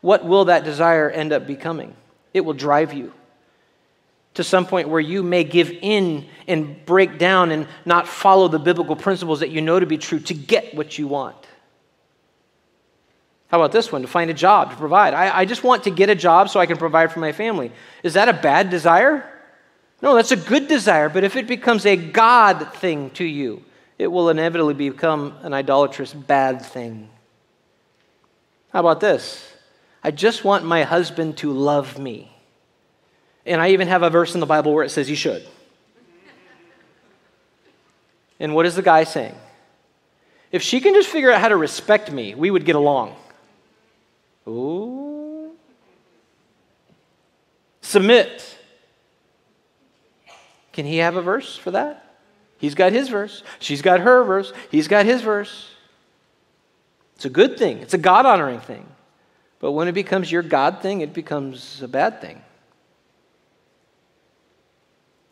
what 0.00 0.24
will 0.24 0.46
that 0.46 0.64
desire 0.64 1.10
end 1.10 1.32
up 1.32 1.46
becoming? 1.46 1.94
It 2.32 2.40
will 2.42 2.54
drive 2.54 2.92
you 2.92 3.12
to 4.38 4.44
some 4.44 4.66
point 4.66 4.88
where 4.88 5.00
you 5.00 5.24
may 5.24 5.42
give 5.42 5.68
in 5.82 6.24
and 6.46 6.86
break 6.86 7.18
down 7.18 7.50
and 7.50 7.66
not 7.84 8.06
follow 8.06 8.46
the 8.46 8.60
biblical 8.60 8.94
principles 8.94 9.40
that 9.40 9.50
you 9.50 9.60
know 9.60 9.80
to 9.80 9.84
be 9.84 9.98
true 9.98 10.20
to 10.20 10.32
get 10.32 10.76
what 10.76 10.96
you 10.96 11.08
want. 11.08 11.34
How 13.48 13.58
about 13.58 13.72
this 13.72 13.90
one? 13.90 14.02
To 14.02 14.06
find 14.06 14.30
a 14.30 14.34
job, 14.34 14.70
to 14.70 14.76
provide. 14.76 15.12
I, 15.12 15.38
I 15.38 15.44
just 15.44 15.64
want 15.64 15.82
to 15.84 15.90
get 15.90 16.08
a 16.08 16.14
job 16.14 16.50
so 16.50 16.60
I 16.60 16.66
can 16.66 16.76
provide 16.76 17.10
for 17.10 17.18
my 17.18 17.32
family. 17.32 17.72
Is 18.04 18.14
that 18.14 18.28
a 18.28 18.32
bad 18.32 18.70
desire? 18.70 19.28
No, 20.00 20.14
that's 20.14 20.30
a 20.30 20.36
good 20.36 20.68
desire, 20.68 21.08
but 21.08 21.24
if 21.24 21.34
it 21.34 21.48
becomes 21.48 21.84
a 21.84 21.96
God 21.96 22.72
thing 22.74 23.10
to 23.10 23.24
you, 23.24 23.64
it 23.98 24.06
will 24.06 24.28
inevitably 24.30 24.74
become 24.74 25.34
an 25.42 25.52
idolatrous 25.52 26.14
bad 26.14 26.62
thing. 26.62 27.08
How 28.72 28.78
about 28.78 29.00
this? 29.00 29.52
I 30.04 30.12
just 30.12 30.44
want 30.44 30.64
my 30.64 30.84
husband 30.84 31.38
to 31.38 31.50
love 31.52 31.98
me. 31.98 32.37
And 33.48 33.62
I 33.62 33.70
even 33.70 33.88
have 33.88 34.02
a 34.02 34.10
verse 34.10 34.34
in 34.34 34.40
the 34.40 34.46
Bible 34.46 34.74
where 34.74 34.84
it 34.84 34.90
says 34.90 35.08
you 35.08 35.16
should. 35.16 35.44
And 38.38 38.54
what 38.54 38.66
is 38.66 38.76
the 38.76 38.82
guy 38.82 39.04
saying? 39.04 39.34
If 40.52 40.62
she 40.62 40.80
can 40.80 40.94
just 40.94 41.08
figure 41.08 41.32
out 41.32 41.40
how 41.40 41.48
to 41.48 41.56
respect 41.56 42.12
me, 42.12 42.34
we 42.34 42.50
would 42.50 42.64
get 42.64 42.76
along. 42.76 43.16
Ooh. 44.46 45.52
Submit. 47.80 48.56
Can 50.72 50.84
he 50.84 50.98
have 50.98 51.16
a 51.16 51.22
verse 51.22 51.56
for 51.56 51.70
that? 51.70 52.04
He's 52.58 52.74
got 52.74 52.92
his 52.92 53.08
verse. 53.08 53.42
She's 53.60 53.82
got 53.82 54.00
her 54.00 54.24
verse. 54.24 54.52
He's 54.70 54.88
got 54.88 55.06
his 55.06 55.22
verse. 55.22 55.70
It's 57.16 57.24
a 57.24 57.30
good 57.30 57.58
thing, 57.58 57.78
it's 57.78 57.94
a 57.94 57.98
God 57.98 58.26
honoring 58.26 58.60
thing. 58.60 58.86
But 59.58 59.72
when 59.72 59.88
it 59.88 59.92
becomes 59.92 60.30
your 60.30 60.42
God 60.42 60.82
thing, 60.82 61.00
it 61.00 61.12
becomes 61.12 61.82
a 61.82 61.88
bad 61.88 62.20
thing. 62.20 62.42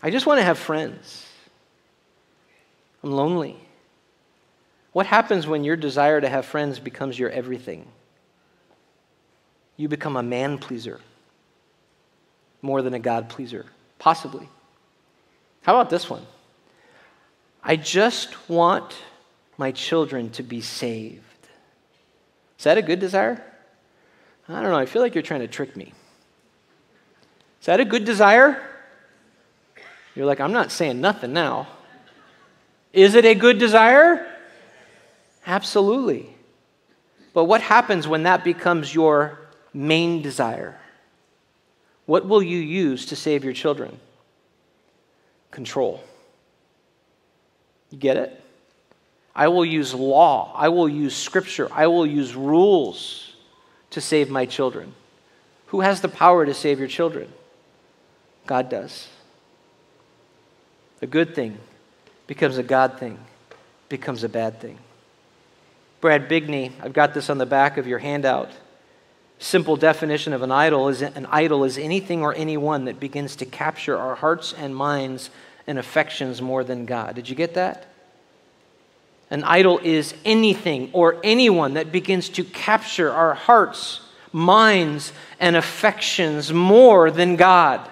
I 0.02 0.10
just 0.10 0.26
want 0.26 0.38
to 0.38 0.44
have 0.44 0.58
friends. 0.58 1.26
I'm 3.02 3.12
lonely. 3.12 3.56
What 4.92 5.06
happens 5.06 5.46
when 5.46 5.64
your 5.64 5.76
desire 5.76 6.20
to 6.20 6.28
have 6.28 6.46
friends 6.46 6.78
becomes 6.78 7.18
your 7.18 7.30
everything? 7.30 7.86
you 9.76 9.88
become 9.88 10.16
a 10.16 10.22
man 10.22 10.58
pleaser 10.58 11.00
more 12.62 12.82
than 12.82 12.94
a 12.94 12.98
God 12.98 13.28
pleaser. 13.28 13.66
Possibly. 13.98 14.48
How 15.62 15.74
about 15.74 15.90
this 15.90 16.08
one? 16.08 16.26
I 17.62 17.76
just 17.76 18.48
want 18.48 18.94
my 19.58 19.72
children 19.72 20.30
to 20.30 20.42
be 20.42 20.60
saved. 20.60 21.22
Is 22.58 22.64
that 22.64 22.78
a 22.78 22.82
good 22.82 23.00
desire? 23.00 23.42
I 24.48 24.62
don't 24.62 24.70
know. 24.70 24.78
I 24.78 24.86
feel 24.86 25.02
like 25.02 25.14
you're 25.14 25.22
trying 25.22 25.40
to 25.40 25.48
trick 25.48 25.76
me. 25.76 25.92
Is 27.60 27.66
that 27.66 27.80
a 27.80 27.84
good 27.84 28.04
desire? 28.04 28.62
You're 30.16 30.26
like, 30.26 30.40
I'm 30.40 30.52
not 30.52 30.72
saying 30.72 31.00
nothing 31.00 31.34
now. 31.34 31.68
Is 32.92 33.14
it 33.14 33.26
a 33.26 33.34
good 33.34 33.58
desire? 33.58 34.26
Absolutely. 35.46 36.34
But 37.34 37.44
what 37.44 37.60
happens 37.60 38.08
when 38.08 38.22
that 38.22 38.42
becomes 38.42 38.94
your 38.94 39.38
main 39.74 40.22
desire? 40.22 40.80
What 42.06 42.26
will 42.26 42.42
you 42.42 42.58
use 42.58 43.04
to 43.06 43.16
save 43.16 43.44
your 43.44 43.52
children? 43.52 44.00
Control. 45.50 46.02
You 47.90 47.98
get 47.98 48.16
it? 48.16 48.42
I 49.34 49.48
will 49.48 49.66
use 49.66 49.92
law. 49.92 50.50
I 50.56 50.70
will 50.70 50.88
use 50.88 51.14
scripture. 51.14 51.68
I 51.70 51.88
will 51.88 52.06
use 52.06 52.34
rules 52.34 53.34
to 53.90 54.00
save 54.00 54.30
my 54.30 54.46
children. 54.46 54.94
Who 55.66 55.80
has 55.82 56.00
the 56.00 56.08
power 56.08 56.46
to 56.46 56.54
save 56.54 56.78
your 56.78 56.88
children? 56.88 57.30
God 58.46 58.70
does. 58.70 59.08
A 61.02 61.06
good 61.06 61.34
thing 61.34 61.58
becomes 62.26 62.58
a 62.58 62.62
God 62.62 62.98
thing, 62.98 63.18
becomes 63.88 64.24
a 64.24 64.28
bad 64.28 64.60
thing. 64.60 64.78
Brad 66.00 66.28
Bigney, 66.28 66.72
I've 66.82 66.92
got 66.92 67.14
this 67.14 67.30
on 67.30 67.38
the 67.38 67.46
back 67.46 67.78
of 67.78 67.86
your 67.86 67.98
handout. 67.98 68.50
Simple 69.38 69.76
definition 69.76 70.32
of 70.32 70.42
an 70.42 70.50
idol 70.50 70.88
is 70.88 71.02
an 71.02 71.26
idol 71.30 71.64
is 71.64 71.76
anything 71.76 72.22
or 72.22 72.34
anyone 72.34 72.86
that 72.86 72.98
begins 72.98 73.36
to 73.36 73.46
capture 73.46 73.96
our 73.96 74.14
hearts 74.14 74.54
and 74.54 74.74
minds 74.74 75.30
and 75.66 75.78
affections 75.78 76.40
more 76.40 76.64
than 76.64 76.86
God. 76.86 77.14
Did 77.14 77.28
you 77.28 77.36
get 77.36 77.54
that? 77.54 77.86
An 79.30 79.42
idol 79.44 79.78
is 79.82 80.14
anything 80.24 80.90
or 80.92 81.18
anyone 81.24 81.74
that 81.74 81.90
begins 81.90 82.28
to 82.30 82.44
capture 82.44 83.10
our 83.10 83.34
hearts, 83.34 84.00
minds, 84.32 85.12
and 85.40 85.56
affections 85.56 86.52
more 86.52 87.10
than 87.10 87.36
God. 87.36 87.86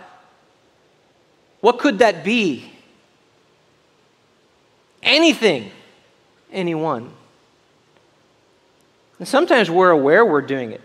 What 1.61 1.79
could 1.79 1.99
that 1.99 2.25
be? 2.25 2.74
Anything, 5.05 5.71
anyone. 6.51 7.13
And 9.21 9.29
sometimes 9.29 9.71
we're 9.71 9.91
aware 9.91 10.25
we're 10.25 10.41
doing 10.43 10.73
it 10.73 10.81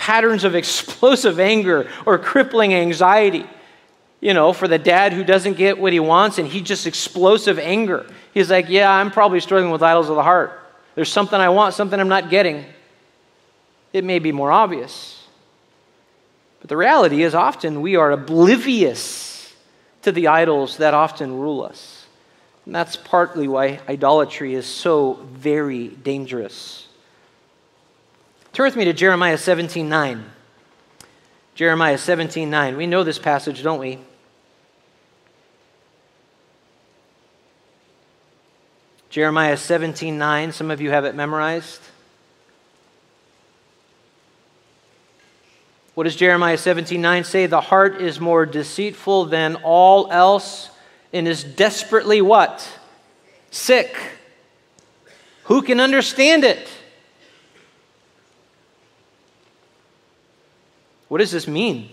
patterns 0.00 0.44
of 0.44 0.54
explosive 0.62 1.38
anger 1.38 1.88
or 2.06 2.18
crippling 2.18 2.74
anxiety. 2.74 3.46
You 4.20 4.34
know, 4.34 4.52
for 4.52 4.68
the 4.68 4.78
dad 4.78 5.14
who 5.14 5.24
doesn't 5.24 5.54
get 5.54 5.78
what 5.78 5.94
he 5.94 6.00
wants 6.00 6.38
and 6.38 6.46
he 6.46 6.60
just 6.60 6.86
explosive 6.86 7.58
anger. 7.58 8.04
He's 8.34 8.50
like, 8.50 8.68
Yeah, 8.68 8.90
I'm 8.90 9.10
probably 9.10 9.40
struggling 9.40 9.72
with 9.72 9.82
idols 9.82 10.10
of 10.10 10.16
the 10.16 10.22
heart. 10.22 10.58
There's 10.94 11.10
something 11.10 11.38
I 11.38 11.48
want, 11.50 11.74
something 11.74 11.98
I'm 11.98 12.08
not 12.08 12.28
getting. 12.28 12.66
It 13.92 14.04
may 14.04 14.18
be 14.18 14.32
more 14.32 14.50
obvious. 14.50 15.26
But 16.60 16.68
the 16.68 16.76
reality 16.76 17.22
is, 17.22 17.34
often 17.34 17.80
we 17.80 17.96
are 17.96 18.10
oblivious 18.10 19.54
to 20.02 20.12
the 20.12 20.28
idols 20.28 20.76
that 20.76 20.92
often 20.92 21.38
rule 21.38 21.62
us. 21.62 21.99
And 22.66 22.74
that's 22.74 22.96
partly 22.96 23.48
why 23.48 23.80
idolatry 23.88 24.54
is 24.54 24.66
so 24.66 25.14
very 25.32 25.88
dangerous. 25.88 26.86
Turn 28.52 28.66
with 28.66 28.76
me 28.76 28.84
to 28.84 28.92
Jeremiah 28.92 29.38
17 29.38 29.88
9. 29.88 30.24
Jeremiah 31.54 31.98
17 31.98 32.50
9. 32.50 32.76
We 32.76 32.86
know 32.86 33.04
this 33.04 33.18
passage, 33.18 33.62
don't 33.62 33.80
we? 33.80 33.98
Jeremiah 39.10 39.56
17 39.56 40.18
9. 40.18 40.52
Some 40.52 40.70
of 40.70 40.80
you 40.80 40.90
have 40.90 41.04
it 41.04 41.14
memorized. 41.14 41.80
What 45.94 46.04
does 46.04 46.16
Jeremiah 46.16 46.56
17 46.56 47.00
9 47.00 47.24
say? 47.24 47.46
The 47.46 47.60
heart 47.60 48.00
is 48.00 48.20
more 48.20 48.46
deceitful 48.46 49.26
than 49.26 49.56
all 49.56 50.10
else 50.10 50.70
and 51.12 51.26
is 51.26 51.44
desperately 51.44 52.22
what? 52.22 52.66
Sick. 53.50 53.96
Who 55.44 55.62
can 55.62 55.80
understand 55.80 56.44
it? 56.44 56.68
What 61.08 61.18
does 61.18 61.32
this 61.32 61.48
mean? 61.48 61.90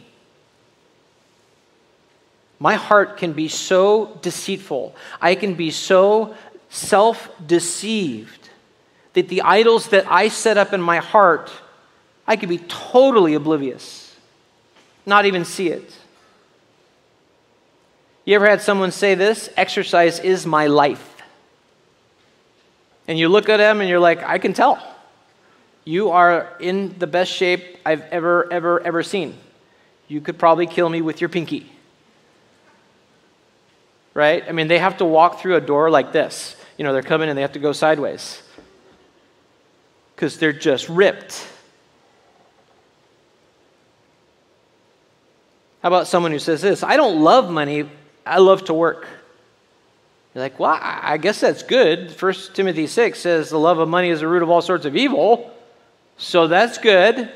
My 2.59 2.75
heart 2.75 3.17
can 3.17 3.33
be 3.33 3.47
so 3.47 4.17
deceitful. 4.21 4.95
I 5.21 5.35
can 5.35 5.55
be 5.55 5.71
so 5.71 6.35
self 6.69 7.29
deceived 7.45 8.49
that 9.13 9.29
the 9.29 9.41
idols 9.41 9.89
that 9.89 10.09
I 10.11 10.27
set 10.27 10.57
up 10.57 10.73
in 10.73 10.81
my 10.81 10.97
heart, 10.97 11.51
I 12.27 12.35
could 12.35 12.49
be 12.49 12.59
totally 12.59 13.33
oblivious, 13.33 14.15
not 15.05 15.25
even 15.25 15.45
see 15.45 15.69
it. 15.69 15.91
You 18.27 18.35
ever 18.35 18.45
had 18.45 18.61
someone 18.61 18.91
say 18.91 19.15
this? 19.15 19.49
Exercise 19.55 20.19
is 20.19 20.45
my 20.45 20.67
life. 20.67 21.23
And 23.07 23.17
you 23.17 23.29
look 23.29 23.47
at 23.47 23.55
them 23.55 23.79
and 23.79 23.89
you're 23.89 24.01
like, 24.01 24.21
I 24.21 24.37
can 24.37 24.51
tell. 24.51 24.85
You 25.85 26.09
are 26.09 26.53
in 26.59 26.99
the 26.99 27.07
best 27.07 27.31
shape 27.31 27.77
I've 27.85 28.01
ever, 28.01 28.51
ever, 28.51 28.81
ever 28.81 29.01
seen. 29.01 29.37
You 30.09 30.19
could 30.19 30.37
probably 30.37 30.67
kill 30.67 30.89
me 30.89 31.01
with 31.01 31.21
your 31.21 31.29
pinky. 31.29 31.71
Right? 34.13 34.43
I 34.45 34.51
mean, 34.51 34.67
they 34.67 34.79
have 34.79 34.97
to 34.97 35.05
walk 35.05 35.39
through 35.39 35.55
a 35.55 35.61
door 35.61 35.89
like 35.89 36.11
this. 36.11 36.57
You 36.77 36.83
know, 36.83 36.91
they're 36.91 37.03
coming 37.03 37.29
and 37.29 37.37
they 37.37 37.43
have 37.43 37.53
to 37.53 37.59
go 37.59 37.71
sideways 37.71 38.43
because 40.17 40.37
they're 40.37 40.51
just 40.51 40.89
ripped. 40.89 41.47
How 45.81 45.87
about 45.87 46.07
someone 46.07 46.33
who 46.33 46.39
says 46.39 46.61
this? 46.61 46.83
I 46.83 46.97
don't 46.97 47.23
love 47.23 47.49
money, 47.49 47.89
I 48.27 48.37
love 48.39 48.65
to 48.65 48.73
work. 48.73 49.07
You're 50.33 50.43
like, 50.43 50.59
well, 50.59 50.77
I 50.79 51.17
guess 51.17 51.39
that's 51.39 51.63
good. 51.63 52.11
1 52.21 52.33
Timothy 52.53 52.85
6 52.85 53.19
says 53.19 53.49
the 53.49 53.57
love 53.57 53.79
of 53.79 53.89
money 53.89 54.09
is 54.09 54.19
the 54.19 54.27
root 54.27 54.43
of 54.43 54.49
all 54.49 54.61
sorts 54.61 54.85
of 54.85 54.95
evil. 54.95 55.51
So 56.17 56.47
that's 56.47 56.77
good. 56.77 57.31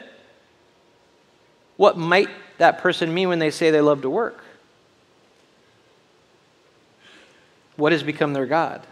What 1.78 1.98
might 1.98 2.30
that 2.60 2.78
person 2.78 3.12
mean 3.14 3.30
when 3.30 3.40
they 3.40 3.50
say 3.50 3.72
they 3.72 3.82
love 3.82 4.04
to 4.04 4.10
work? 4.10 4.44
What 7.76 7.92
has 7.92 8.04
become 8.04 8.34
their 8.34 8.46
God? 8.46 8.86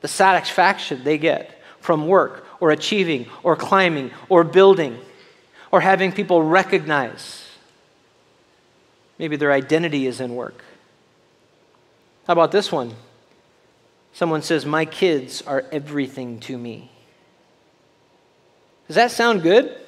The 0.00 0.08
satisfaction 0.08 1.04
they 1.04 1.18
get 1.18 1.62
from 1.78 2.08
work 2.08 2.44
or 2.58 2.72
achieving 2.72 3.26
or 3.44 3.54
climbing 3.54 4.10
or 4.28 4.42
building 4.42 4.98
or 5.70 5.80
having 5.80 6.10
people 6.10 6.42
recognize. 6.42 7.41
Maybe 9.22 9.36
their 9.36 9.52
identity 9.52 10.08
is 10.08 10.20
in 10.20 10.34
work. 10.34 10.64
How 12.26 12.32
about 12.32 12.50
this 12.50 12.72
one? 12.72 12.92
Someone 14.12 14.42
says, 14.42 14.66
My 14.66 14.84
kids 14.84 15.42
are 15.42 15.64
everything 15.70 16.40
to 16.40 16.58
me. 16.58 16.90
Does 18.88 18.96
that 18.96 19.12
sound 19.12 19.44
good? 19.44 19.78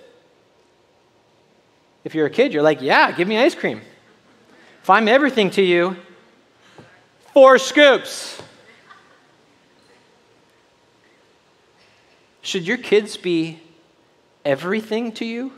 If 2.05 2.15
you're 2.15 2.27
a 2.27 2.31
kid, 2.31 2.53
you're 2.53 2.63
like, 2.63 2.81
Yeah, 2.81 3.11
give 3.11 3.27
me 3.27 3.37
ice 3.37 3.57
cream. 3.57 3.81
If 4.85 4.89
I'm 4.89 5.09
everything 5.09 5.51
to 5.51 5.63
you, 5.63 5.97
four 7.33 7.59
scoops. 7.59 8.41
Should 12.41 12.69
your 12.69 12.79
kids 12.79 13.17
be 13.17 13.61
everything 14.45 15.11
to 15.15 15.25
you? 15.25 15.53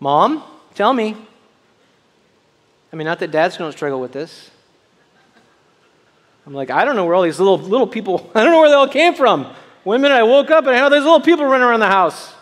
Mom, 0.00 0.42
tell 0.74 0.94
me. 0.94 1.16
I 2.92 2.96
mean, 2.96 3.04
not 3.04 3.18
that 3.20 3.30
dads 3.30 3.56
don't 3.56 3.72
struggle 3.72 4.00
with 4.00 4.12
this. 4.12 4.50
I'm 6.46 6.54
like, 6.54 6.70
I 6.70 6.84
don't 6.84 6.96
know 6.96 7.04
where 7.04 7.14
all 7.14 7.22
these 7.22 7.38
little 7.38 7.58
little 7.58 7.86
people, 7.86 8.30
I 8.34 8.42
don't 8.42 8.52
know 8.52 8.60
where 8.60 8.68
they 8.68 8.74
all 8.74 8.88
came 8.88 9.14
from. 9.14 9.46
One 9.84 10.00
minute 10.02 10.16
I 10.16 10.24
woke 10.24 10.50
up 10.50 10.66
and 10.66 10.74
I 10.74 10.78
had 10.78 10.90
these 10.90 11.02
little 11.02 11.20
people 11.20 11.44
running 11.46 11.66
around 11.66 11.80
the 11.80 11.86
house. 11.86 12.34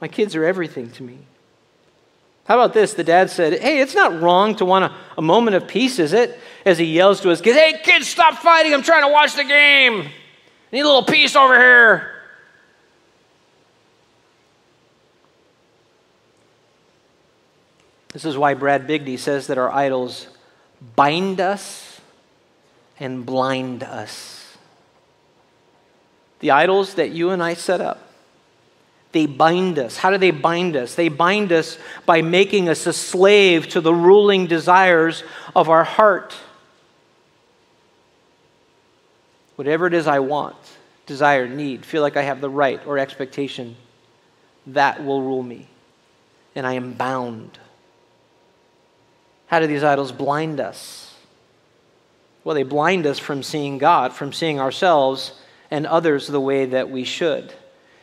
My 0.00 0.08
kids 0.08 0.36
are 0.36 0.44
everything 0.44 0.90
to 0.92 1.02
me. 1.02 1.18
How 2.44 2.54
about 2.60 2.74
this? 2.74 2.94
The 2.94 3.04
dad 3.04 3.30
said, 3.30 3.60
Hey, 3.60 3.80
it's 3.80 3.94
not 3.94 4.20
wrong 4.20 4.54
to 4.56 4.64
want 4.64 4.84
a, 4.84 4.94
a 5.18 5.22
moment 5.22 5.56
of 5.56 5.66
peace, 5.66 5.98
is 5.98 6.12
it? 6.12 6.38
As 6.64 6.78
he 6.78 6.84
yells 6.84 7.20
to 7.22 7.28
his 7.28 7.40
kids, 7.40 7.56
Hey, 7.56 7.80
kids, 7.82 8.06
stop 8.06 8.34
fighting. 8.34 8.74
I'm 8.74 8.82
trying 8.82 9.02
to 9.02 9.12
watch 9.12 9.34
the 9.34 9.44
game. 9.44 10.02
I 10.02 10.10
need 10.72 10.80
a 10.80 10.86
little 10.86 11.04
peace 11.04 11.34
over 11.34 11.58
here. 11.58 12.15
This 18.16 18.24
is 18.24 18.38
why 18.38 18.54
Brad 18.54 18.86
Bigney 18.86 19.18
says 19.18 19.48
that 19.48 19.58
our 19.58 19.70
idols 19.70 20.26
bind 20.96 21.38
us 21.38 22.00
and 22.98 23.26
blind 23.26 23.82
us. 23.82 24.56
The 26.40 26.52
idols 26.52 26.94
that 26.94 27.10
you 27.10 27.28
and 27.28 27.42
I 27.42 27.52
set 27.52 27.82
up 27.82 28.10
they 29.12 29.26
bind 29.26 29.78
us. 29.78 29.98
How 29.98 30.10
do 30.10 30.16
they 30.16 30.30
bind 30.30 30.76
us? 30.76 30.94
They 30.94 31.10
bind 31.10 31.52
us 31.52 31.76
by 32.06 32.22
making 32.22 32.70
us 32.70 32.86
a 32.86 32.92
slave 32.94 33.68
to 33.68 33.82
the 33.82 33.92
ruling 33.92 34.46
desires 34.46 35.22
of 35.54 35.68
our 35.68 35.84
heart. 35.84 36.34
Whatever 39.56 39.86
it 39.88 39.92
is 39.92 40.06
I 40.06 40.20
want, 40.20 40.56
desire, 41.04 41.46
need, 41.46 41.84
feel 41.84 42.00
like 42.00 42.16
I 42.16 42.22
have 42.22 42.40
the 42.40 42.48
right 42.48 42.80
or 42.86 42.96
expectation, 42.96 43.76
that 44.68 45.04
will 45.04 45.20
rule 45.20 45.42
me. 45.42 45.68
And 46.54 46.66
I 46.66 46.72
am 46.72 46.94
bound. 46.94 47.58
How 49.46 49.60
do 49.60 49.66
these 49.66 49.84
idols 49.84 50.12
blind 50.12 50.60
us? 50.60 51.14
Well, 52.44 52.54
they 52.54 52.62
blind 52.62 53.06
us 53.06 53.18
from 53.18 53.42
seeing 53.42 53.78
God, 53.78 54.12
from 54.12 54.32
seeing 54.32 54.60
ourselves 54.60 55.32
and 55.70 55.86
others 55.86 56.26
the 56.26 56.40
way 56.40 56.66
that 56.66 56.90
we 56.90 57.04
should. 57.04 57.52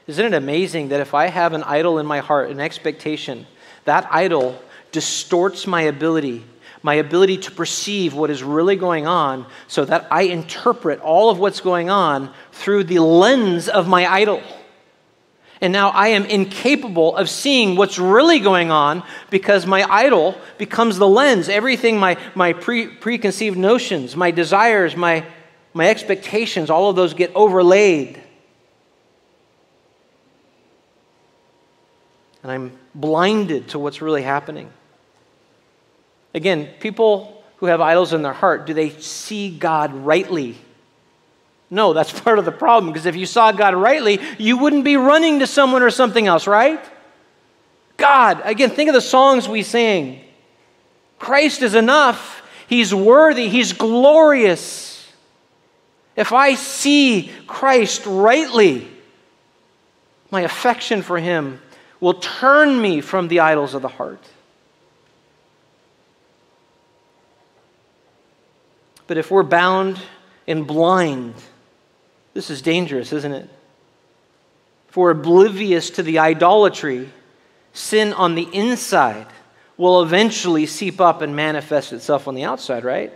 Isn't 0.05 0.25
it 0.25 0.33
amazing 0.33 0.89
that 0.89 0.99
if 0.99 1.13
I 1.13 1.27
have 1.27 1.53
an 1.53 1.63
idol 1.63 1.97
in 1.99 2.05
my 2.05 2.19
heart, 2.19 2.49
an 2.49 2.59
expectation, 2.59 3.47
that 3.85 4.07
idol 4.11 4.59
distorts 4.91 5.65
my 5.65 5.83
ability, 5.83 6.43
my 6.81 6.95
ability 6.95 7.37
to 7.37 7.51
perceive 7.51 8.13
what 8.13 8.29
is 8.29 8.43
really 8.43 8.75
going 8.75 9.07
on, 9.07 9.45
so 9.67 9.85
that 9.85 10.07
I 10.11 10.23
interpret 10.23 10.99
all 10.99 11.29
of 11.29 11.39
what's 11.39 11.61
going 11.61 11.89
on 11.89 12.33
through 12.51 12.83
the 12.83 12.99
lens 12.99 13.69
of 13.69 13.87
my 13.87 14.05
idol. 14.11 14.41
And 15.61 15.71
now 15.71 15.89
I 15.89 16.09
am 16.09 16.25
incapable 16.25 17.15
of 17.15 17.29
seeing 17.29 17.75
what's 17.75 17.97
really 17.97 18.39
going 18.39 18.69
on 18.69 19.03
because 19.29 19.65
my 19.65 19.83
idol 19.89 20.37
becomes 20.57 20.97
the 20.97 21.07
lens. 21.07 21.47
Everything, 21.47 21.97
my, 21.97 22.17
my 22.35 22.53
pre, 22.53 22.87
preconceived 22.87 23.57
notions, 23.57 24.15
my 24.15 24.31
desires, 24.31 24.95
my, 24.95 25.25
my 25.73 25.89
expectations, 25.89 26.69
all 26.69 26.89
of 26.89 26.95
those 26.95 27.13
get 27.13 27.31
overlaid. 27.33 28.23
and 32.43 32.51
I'm 32.51 32.77
blinded 32.93 33.69
to 33.69 33.79
what's 33.79 34.01
really 34.01 34.21
happening. 34.21 34.69
Again, 36.33 36.69
people 36.79 37.41
who 37.57 37.67
have 37.67 37.79
idols 37.79 38.11
in 38.11 38.21
their 38.21 38.33
heart, 38.33 38.65
do 38.65 38.73
they 38.73 38.89
see 38.89 39.49
God 39.49 39.93
rightly? 39.93 40.57
No, 41.73 41.91
that's 41.91 42.17
part 42.21 42.37
of 42.37 42.45
the 42.45 42.51
problem 42.51 42.93
because 42.93 43.07
if 43.07 43.15
you 43.15 43.25
saw 43.25 43.51
God 43.51 43.73
rightly, 43.73 44.19
you 44.37 44.57
wouldn't 44.57 44.85
be 44.85 44.95
running 44.95 45.39
to 45.39 45.47
someone 45.47 45.81
or 45.81 45.89
something 45.89 46.27
else, 46.27 46.45
right? 46.45 46.79
God, 47.97 48.41
again, 48.45 48.69
think 48.69 48.89
of 48.89 48.93
the 48.93 49.01
songs 49.01 49.49
we 49.49 49.63
sing. 49.63 50.21
Christ 51.17 51.63
is 51.63 51.73
enough. 51.73 52.43
He's 52.67 52.93
worthy. 52.93 53.49
He's 53.49 53.73
glorious. 53.73 55.11
If 56.15 56.31
I 56.31 56.53
see 56.53 57.31
Christ 57.47 58.03
rightly, 58.05 58.87
my 60.29 60.41
affection 60.41 61.01
for 61.01 61.17
him 61.17 61.59
will 61.99 62.15
turn 62.15 62.79
me 62.79 63.01
from 63.01 63.29
the 63.29 63.39
idols 63.39 63.73
of 63.73 63.81
the 63.81 63.87
heart. 63.87 64.23
But 69.07 69.17
if 69.17 69.31
we're 69.31 69.43
bound 69.43 69.99
and 70.47 70.67
blind, 70.67 71.33
this 72.33 72.49
is 72.49 72.61
dangerous, 72.61 73.13
isn't 73.13 73.31
it? 73.31 73.49
For 74.87 75.11
oblivious 75.11 75.89
to 75.91 76.03
the 76.03 76.19
idolatry, 76.19 77.11
sin 77.73 78.13
on 78.13 78.35
the 78.35 78.47
inside 78.53 79.27
will 79.77 80.03
eventually 80.03 80.65
seep 80.65 81.01
up 81.01 81.21
and 81.21 81.35
manifest 81.35 81.93
itself 81.93 82.27
on 82.27 82.35
the 82.35 82.43
outside, 82.43 82.83
right? 82.83 83.11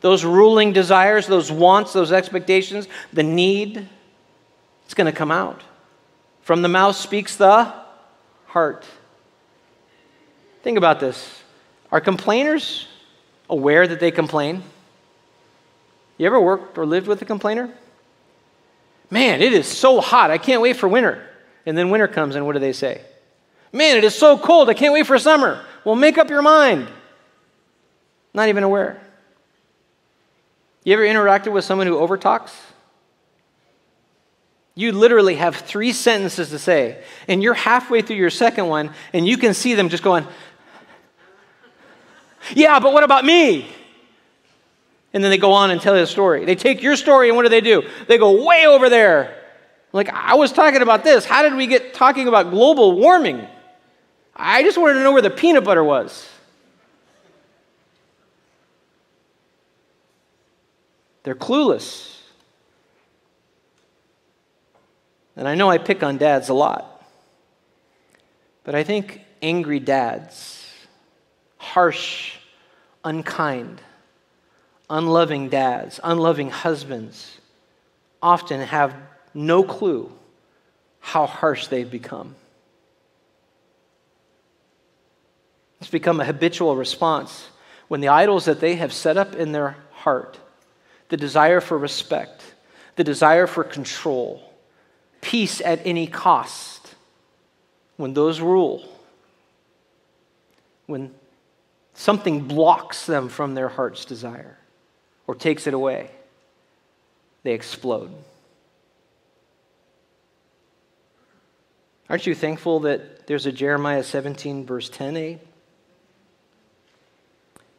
Those 0.00 0.24
ruling 0.24 0.72
desires, 0.72 1.26
those 1.26 1.50
wants, 1.50 1.92
those 1.92 2.10
expectations, 2.10 2.88
the 3.12 3.22
need, 3.22 3.88
it's 4.84 4.94
going 4.94 5.06
to 5.06 5.16
come 5.16 5.30
out. 5.30 5.62
From 6.42 6.62
the 6.62 6.68
mouth 6.68 6.96
speaks 6.96 7.36
the 7.36 7.72
heart. 8.46 8.84
Think 10.62 10.76
about 10.76 10.98
this. 10.98 11.42
Are 11.92 12.00
complainers 12.00 12.88
aware 13.48 13.86
that 13.86 14.00
they 14.00 14.10
complain? 14.10 14.62
You 16.18 16.26
ever 16.26 16.40
worked 16.40 16.76
or 16.78 16.84
lived 16.84 17.06
with 17.06 17.22
a 17.22 17.24
complainer? 17.24 17.72
Man, 19.12 19.42
it 19.42 19.52
is 19.52 19.68
so 19.68 20.00
hot. 20.00 20.30
I 20.30 20.38
can't 20.38 20.62
wait 20.62 20.76
for 20.76 20.88
winter. 20.88 21.22
And 21.66 21.76
then 21.76 21.90
winter 21.90 22.08
comes, 22.08 22.34
and 22.34 22.46
what 22.46 22.54
do 22.54 22.60
they 22.60 22.72
say? 22.72 23.02
Man, 23.70 23.98
it 23.98 24.04
is 24.04 24.14
so 24.14 24.38
cold. 24.38 24.70
I 24.70 24.74
can't 24.74 24.94
wait 24.94 25.06
for 25.06 25.18
summer. 25.18 25.62
Well, 25.84 25.96
make 25.96 26.16
up 26.16 26.30
your 26.30 26.40
mind. 26.40 26.88
Not 28.32 28.48
even 28.48 28.64
aware. 28.64 29.02
You 30.82 30.94
ever 30.94 31.02
interacted 31.02 31.52
with 31.52 31.62
someone 31.62 31.86
who 31.86 31.96
overtalks? 31.96 32.54
You 34.74 34.92
literally 34.92 35.34
have 35.34 35.56
three 35.56 35.92
sentences 35.92 36.48
to 36.48 36.58
say, 36.58 37.04
and 37.28 37.42
you're 37.42 37.52
halfway 37.52 38.00
through 38.00 38.16
your 38.16 38.30
second 38.30 38.68
one, 38.68 38.92
and 39.12 39.26
you 39.26 39.36
can 39.36 39.52
see 39.52 39.74
them 39.74 39.90
just 39.90 40.02
going, 40.02 40.26
Yeah, 42.54 42.80
but 42.80 42.94
what 42.94 43.04
about 43.04 43.26
me? 43.26 43.68
And 45.14 45.22
then 45.22 45.30
they 45.30 45.38
go 45.38 45.52
on 45.52 45.70
and 45.70 45.80
tell 45.80 45.96
you 45.96 46.06
story. 46.06 46.44
They 46.44 46.54
take 46.54 46.82
your 46.82 46.96
story 46.96 47.28
and 47.28 47.36
what 47.36 47.42
do 47.42 47.48
they 47.50 47.60
do? 47.60 47.88
They 48.08 48.18
go 48.18 48.46
way 48.46 48.66
over 48.66 48.88
there. 48.88 49.38
Like, 49.92 50.08
I 50.08 50.34
was 50.34 50.52
talking 50.52 50.80
about 50.80 51.04
this. 51.04 51.26
How 51.26 51.42
did 51.42 51.54
we 51.54 51.66
get 51.66 51.92
talking 51.92 52.28
about 52.28 52.50
global 52.50 52.96
warming? 52.98 53.46
I 54.34 54.62
just 54.62 54.78
wanted 54.78 54.94
to 54.94 55.02
know 55.02 55.12
where 55.12 55.20
the 55.20 55.30
peanut 55.30 55.64
butter 55.64 55.84
was. 55.84 56.28
They're 61.24 61.34
clueless. 61.34 62.18
And 65.36 65.46
I 65.46 65.54
know 65.54 65.70
I 65.70 65.78
pick 65.78 66.02
on 66.02 66.18
dads 66.18 66.48
a 66.48 66.54
lot, 66.54 67.06
but 68.64 68.74
I 68.74 68.82
think 68.82 69.20
angry 69.40 69.80
dads, 69.80 70.66
harsh, 71.56 72.34
unkind, 73.04 73.80
unloving 74.92 75.48
dads, 75.48 75.98
unloving 76.04 76.50
husbands 76.50 77.38
often 78.22 78.60
have 78.60 78.94
no 79.32 79.64
clue 79.64 80.12
how 81.00 81.26
harsh 81.26 81.66
they've 81.68 81.90
become. 81.90 82.36
It's 85.80 85.90
become 85.90 86.20
a 86.20 86.24
habitual 86.24 86.76
response 86.76 87.48
when 87.88 88.02
the 88.02 88.08
idols 88.08 88.44
that 88.44 88.60
they 88.60 88.76
have 88.76 88.92
set 88.92 89.16
up 89.16 89.34
in 89.34 89.52
their 89.52 89.76
heart, 89.92 90.38
the 91.08 91.16
desire 91.16 91.60
for 91.60 91.76
respect, 91.78 92.42
the 92.96 93.02
desire 93.02 93.46
for 93.46 93.64
control, 93.64 94.42
peace 95.22 95.62
at 95.62 95.84
any 95.86 96.06
cost, 96.06 96.94
when 97.96 98.12
those 98.12 98.40
rule, 98.40 98.86
when 100.86 101.14
something 101.94 102.42
blocks 102.42 103.06
them 103.06 103.30
from 103.30 103.54
their 103.54 103.68
heart's 103.68 104.04
desire 104.04 104.58
or 105.32 105.34
takes 105.34 105.66
it 105.66 105.72
away, 105.72 106.10
they 107.42 107.52
explode. 107.52 108.12
Aren't 112.10 112.26
you 112.26 112.34
thankful 112.34 112.80
that 112.80 113.26
there's 113.26 113.46
a 113.46 113.52
Jeremiah 113.52 114.04
17, 114.04 114.66
verse 114.66 114.90
10a? 114.90 115.38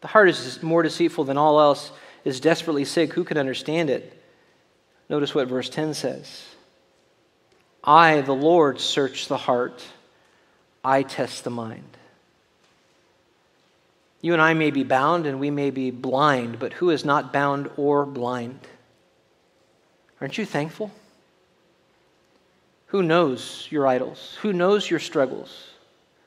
The 0.02 0.08
heart 0.08 0.30
is 0.30 0.64
more 0.64 0.82
deceitful 0.82 1.26
than 1.26 1.38
all 1.38 1.62
else, 1.62 1.92
is 2.26 2.40
desperately 2.40 2.86
sick. 2.86 3.14
Who 3.14 3.24
can 3.24 3.38
understand 3.38 3.92
it? 3.92 4.20
Notice 5.08 5.36
what 5.36 5.48
verse 5.48 5.70
10 5.70 5.94
says 5.94 6.44
I, 7.84 8.22
the 8.22 8.34
Lord, 8.34 8.80
search 8.80 9.28
the 9.28 9.38
heart, 9.38 9.86
I 10.84 11.04
test 11.04 11.44
the 11.44 11.52
mind. 11.52 11.98
You 14.24 14.32
and 14.32 14.42
I 14.42 14.54
may 14.54 14.72
be 14.72 14.86
bound 14.86 15.26
and 15.26 15.38
we 15.38 15.52
may 15.52 15.70
be 15.70 15.92
blind, 15.92 16.58
but 16.58 16.72
who 16.72 16.90
is 16.92 17.04
not 17.04 17.34
bound 17.34 17.70
or 17.76 18.06
blind? 18.06 18.58
Aren't 20.22 20.38
you 20.38 20.46
thankful? 20.46 20.92
Who 22.88 23.04
knows 23.04 23.68
your 23.70 23.86
idols? 23.86 24.38
Who 24.42 24.54
knows 24.54 24.90
your 24.90 25.02
struggles? 25.02 25.68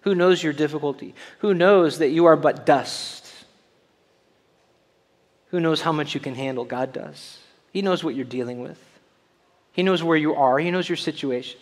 Who 0.02 0.14
knows 0.14 0.42
your 0.42 0.52
difficulty? 0.52 1.14
Who 1.38 1.54
knows 1.54 1.98
that 2.00 2.10
you 2.10 2.26
are 2.26 2.36
but 2.36 2.66
dust? 2.66 3.32
Who 5.48 5.58
knows 5.58 5.80
how 5.80 5.92
much 5.92 6.14
you 6.14 6.20
can 6.20 6.34
handle? 6.34 6.66
God 6.66 6.92
does. 6.92 7.38
He 7.72 7.80
knows 7.80 8.04
what 8.04 8.14
you're 8.14 8.26
dealing 8.26 8.60
with. 8.60 8.78
He 9.72 9.82
knows 9.82 10.02
where 10.02 10.18
you 10.18 10.34
are, 10.34 10.58
He 10.58 10.70
knows 10.70 10.86
your 10.88 10.96
situation. 10.96 11.58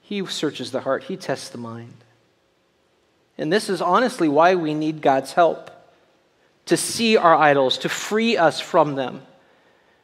He 0.00 0.26
searches 0.26 0.72
the 0.72 0.80
heart, 0.80 1.04
He 1.04 1.16
tests 1.16 1.48
the 1.48 1.58
mind. 1.58 2.03
And 3.36 3.52
this 3.52 3.68
is 3.68 3.80
honestly 3.82 4.28
why 4.28 4.54
we 4.54 4.74
need 4.74 5.02
God's 5.02 5.32
help 5.32 5.70
to 6.66 6.76
see 6.76 7.16
our 7.16 7.34
idols, 7.34 7.78
to 7.78 7.88
free 7.88 8.36
us 8.36 8.60
from 8.60 8.94
them. 8.94 9.22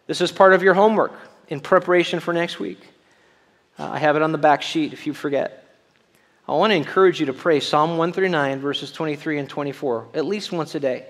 This 0.07 0.21
is 0.21 0.33
part 0.33 0.53
of 0.53 0.63
your 0.63 0.75
homework 0.75 1.13
in 1.49 1.61
preparation 1.61 2.21
for 2.21 2.35
next 2.35 2.59
week. 2.59 2.81
Uh, 3.79 3.89
I 3.91 3.99
have 3.99 4.17
it 4.17 4.23
on 4.23 4.33
the 4.33 4.39
back 4.39 4.63
sheet 4.63 4.93
if 4.93 5.07
you 5.07 5.15
forget. 5.15 5.65
I 6.49 6.53
want 6.53 6.73
to 6.73 6.77
encourage 6.77 7.21
you 7.21 7.27
to 7.27 7.33
pray 7.33 7.61
Psalm 7.61 7.91
139, 7.91 8.61
verses 8.61 8.91
23 8.93 9.39
and 9.39 9.49
24, 9.49 10.09
at 10.15 10.27
least 10.27 10.53
once 10.53 10.75
a 10.75 10.81
day. 10.81 11.07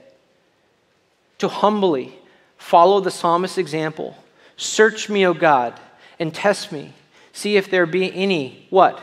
To 1.38 1.48
humbly 1.48 2.14
follow 2.58 3.00
the 3.00 3.10
psalmist's 3.10 3.58
example 3.58 4.16
Search 4.56 5.08
me, 5.08 5.26
O 5.26 5.32
God, 5.32 5.80
and 6.18 6.34
test 6.34 6.70
me. 6.70 6.92
See 7.32 7.56
if 7.56 7.70
there 7.70 7.86
be 7.86 8.14
any, 8.14 8.66
what? 8.68 9.00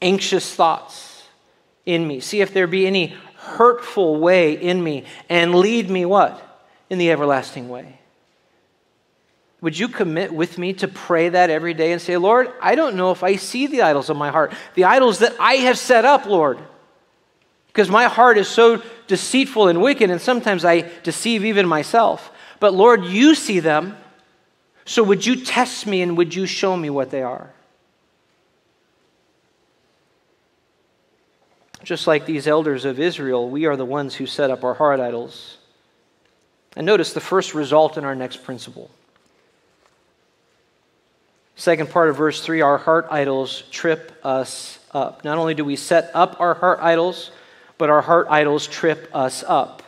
Anxious 0.00 0.54
thoughts 0.54 1.11
in 1.86 2.06
me. 2.06 2.20
See 2.20 2.40
if 2.40 2.52
there 2.52 2.66
be 2.66 2.86
any 2.86 3.16
hurtful 3.36 4.20
way 4.20 4.52
in 4.52 4.82
me, 4.82 5.04
and 5.28 5.54
lead 5.54 5.90
me, 5.90 6.04
what? 6.04 6.40
In 6.88 6.98
the 6.98 7.10
everlasting 7.10 7.68
way. 7.68 7.98
Would 9.60 9.78
you 9.78 9.88
commit 9.88 10.32
with 10.32 10.58
me 10.58 10.72
to 10.74 10.88
pray 10.88 11.28
that 11.28 11.50
every 11.50 11.72
day 11.74 11.92
and 11.92 12.00
say, 12.00 12.16
Lord, 12.16 12.52
I 12.60 12.74
don't 12.74 12.96
know 12.96 13.12
if 13.12 13.22
I 13.22 13.36
see 13.36 13.68
the 13.68 13.82
idols 13.82 14.10
of 14.10 14.16
my 14.16 14.30
heart, 14.30 14.52
the 14.74 14.84
idols 14.84 15.20
that 15.20 15.34
I 15.38 15.54
have 15.54 15.78
set 15.78 16.04
up, 16.04 16.26
Lord. 16.26 16.58
Because 17.68 17.88
my 17.88 18.04
heart 18.04 18.38
is 18.38 18.48
so 18.48 18.82
deceitful 19.06 19.68
and 19.68 19.80
wicked, 19.80 20.10
and 20.10 20.20
sometimes 20.20 20.64
I 20.64 20.90
deceive 21.02 21.44
even 21.44 21.66
myself. 21.66 22.30
But 22.60 22.74
Lord, 22.74 23.04
you 23.04 23.34
see 23.34 23.60
them. 23.60 23.96
So 24.84 25.02
would 25.04 25.24
you 25.24 25.44
test 25.44 25.86
me 25.86 26.02
and 26.02 26.16
would 26.16 26.34
you 26.34 26.46
show 26.46 26.76
me 26.76 26.90
what 26.90 27.10
they 27.10 27.22
are? 27.22 27.52
Just 31.82 32.06
like 32.06 32.26
these 32.26 32.46
elders 32.46 32.84
of 32.84 33.00
Israel, 33.00 33.48
we 33.48 33.66
are 33.66 33.76
the 33.76 33.84
ones 33.84 34.14
who 34.14 34.26
set 34.26 34.50
up 34.50 34.62
our 34.64 34.74
heart 34.74 35.00
idols. 35.00 35.58
And 36.76 36.86
notice 36.86 37.12
the 37.12 37.20
first 37.20 37.54
result 37.54 37.98
in 37.98 38.04
our 38.04 38.14
next 38.14 38.44
principle. 38.44 38.90
Second 41.56 41.90
part 41.90 42.08
of 42.08 42.16
verse 42.16 42.44
3 42.44 42.60
our 42.60 42.78
heart 42.78 43.06
idols 43.10 43.62
trip 43.70 44.12
us 44.24 44.78
up. 44.92 45.24
Not 45.24 45.38
only 45.38 45.54
do 45.54 45.64
we 45.64 45.76
set 45.76 46.10
up 46.14 46.40
our 46.40 46.54
heart 46.54 46.78
idols, 46.80 47.30
but 47.78 47.90
our 47.90 48.00
heart 48.00 48.28
idols 48.30 48.66
trip 48.66 49.10
us 49.12 49.44
up. 49.46 49.82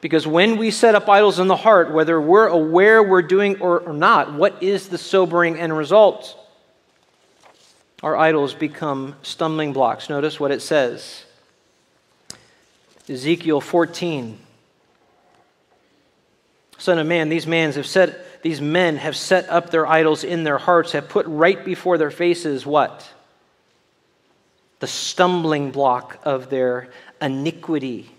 Because 0.00 0.26
when 0.26 0.56
we 0.56 0.70
set 0.70 0.94
up 0.94 1.08
idols 1.08 1.38
in 1.38 1.46
the 1.46 1.56
heart, 1.56 1.92
whether 1.92 2.20
we're 2.20 2.48
aware 2.48 3.02
we're 3.02 3.22
doing 3.22 3.60
or, 3.60 3.80
or 3.80 3.92
not, 3.92 4.34
what 4.34 4.62
is 4.62 4.88
the 4.88 4.98
sobering 4.98 5.58
end 5.58 5.76
result? 5.76 6.36
Our 8.02 8.16
idols 8.16 8.54
become 8.54 9.14
stumbling 9.22 9.72
blocks. 9.72 10.08
Notice 10.08 10.40
what 10.40 10.50
it 10.50 10.62
says 10.62 11.24
Ezekiel 13.08 13.60
14. 13.60 14.38
Son 16.78 16.98
of 16.98 17.06
man, 17.06 17.28
these 17.28 17.46
men 17.46 17.70
have 17.72 17.86
set, 17.86 18.42
these 18.42 18.60
men 18.60 18.96
have 18.96 19.16
set 19.16 19.48
up 19.48 19.70
their 19.70 19.86
idols 19.86 20.24
in 20.24 20.42
their 20.42 20.58
hearts, 20.58 20.92
have 20.92 21.08
put 21.08 21.26
right 21.26 21.64
before 21.64 21.96
their 21.96 22.10
faces 22.10 22.66
what? 22.66 23.08
The 24.80 24.88
stumbling 24.88 25.70
block 25.70 26.18
of 26.24 26.50
their 26.50 26.88
iniquity. 27.20 28.10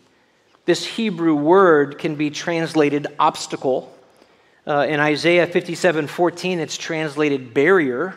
This 0.64 0.86
Hebrew 0.86 1.36
word 1.36 1.98
can 1.98 2.16
be 2.16 2.30
translated 2.30 3.08
obstacle. 3.20 3.94
Uh, 4.66 4.86
in 4.88 5.02
Isaiah 5.02 5.46
57 5.46 6.08
14, 6.08 6.60
it's 6.60 6.78
translated 6.78 7.54
barrier. 7.54 8.16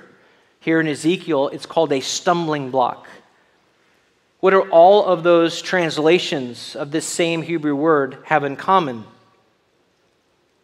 Here 0.67 0.81
in 0.81 0.89
Ezekiel, 0.89 1.47
it's 1.51 1.65
called 1.65 1.93
a 1.93 2.01
stumbling 2.01 2.73
block. 2.73 3.07
What 4.41 4.51
do 4.51 4.63
all 4.63 5.05
of 5.05 5.23
those 5.23 5.63
translations 5.63 6.75
of 6.75 6.91
this 6.91 7.07
same 7.07 7.43
Hebrew 7.43 7.77
word 7.77 8.19
have 8.25 8.43
in 8.43 8.57
common? 8.57 9.05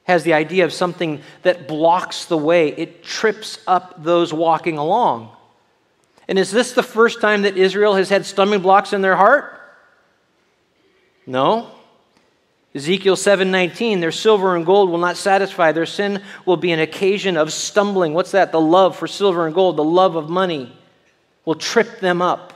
Has 0.03 0.25
the 0.25 0.33
idea 0.33 0.65
of 0.65 0.73
something 0.73 1.23
that 1.43 1.69
blocks 1.69 2.25
the 2.25 2.37
way, 2.37 2.71
it 2.71 3.05
trips 3.05 3.61
up 3.69 4.03
those 4.03 4.33
walking 4.35 4.77
along. 4.77 5.31
And 6.27 6.37
is 6.37 6.51
this 6.51 6.73
the 6.73 6.83
first 6.83 7.21
time 7.21 7.43
that 7.43 7.57
Israel 7.57 7.95
has 7.95 8.09
had 8.09 8.27
stumbling 8.27 8.61
blocks 8.61 8.93
in 8.93 9.03
their 9.03 9.15
heart? 9.15 9.57
No. 11.29 11.71
Ezekiel 12.75 13.17
7:19 13.17 14.01
their 14.01 14.13
silver 14.13 14.57
and 14.57 14.65
gold 14.65 14.89
will 14.89 14.99
not 14.99 15.17
satisfy. 15.17 15.73
Their 15.73 15.87
sin 15.87 16.23
will 16.47 16.57
be 16.57 16.73
an 16.73 16.81
occasion 16.81 17.37
of 17.37 17.53
stumbling. 17.53 18.15
What's 18.15 18.31
that? 18.31 18.51
The 18.51 18.61
love 18.61 18.97
for 18.97 19.07
silver 19.07 19.47
and 19.47 19.55
gold 19.55 19.77
the 19.77 19.85
love 19.85 20.17
of 20.17 20.31
money 20.31 20.73
will 21.45 21.55
trip 21.55 22.01
them 22.01 22.23
up. 22.23 22.55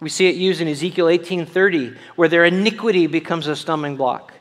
We 0.00 0.08
see 0.08 0.26
it 0.26 0.34
used 0.34 0.60
in 0.60 0.66
Ezekiel 0.66 1.06
18:30 1.06 1.96
where 2.16 2.28
their 2.28 2.44
iniquity 2.44 3.06
becomes 3.06 3.46
a 3.46 3.54
stumbling 3.54 3.96
block. 3.96 4.32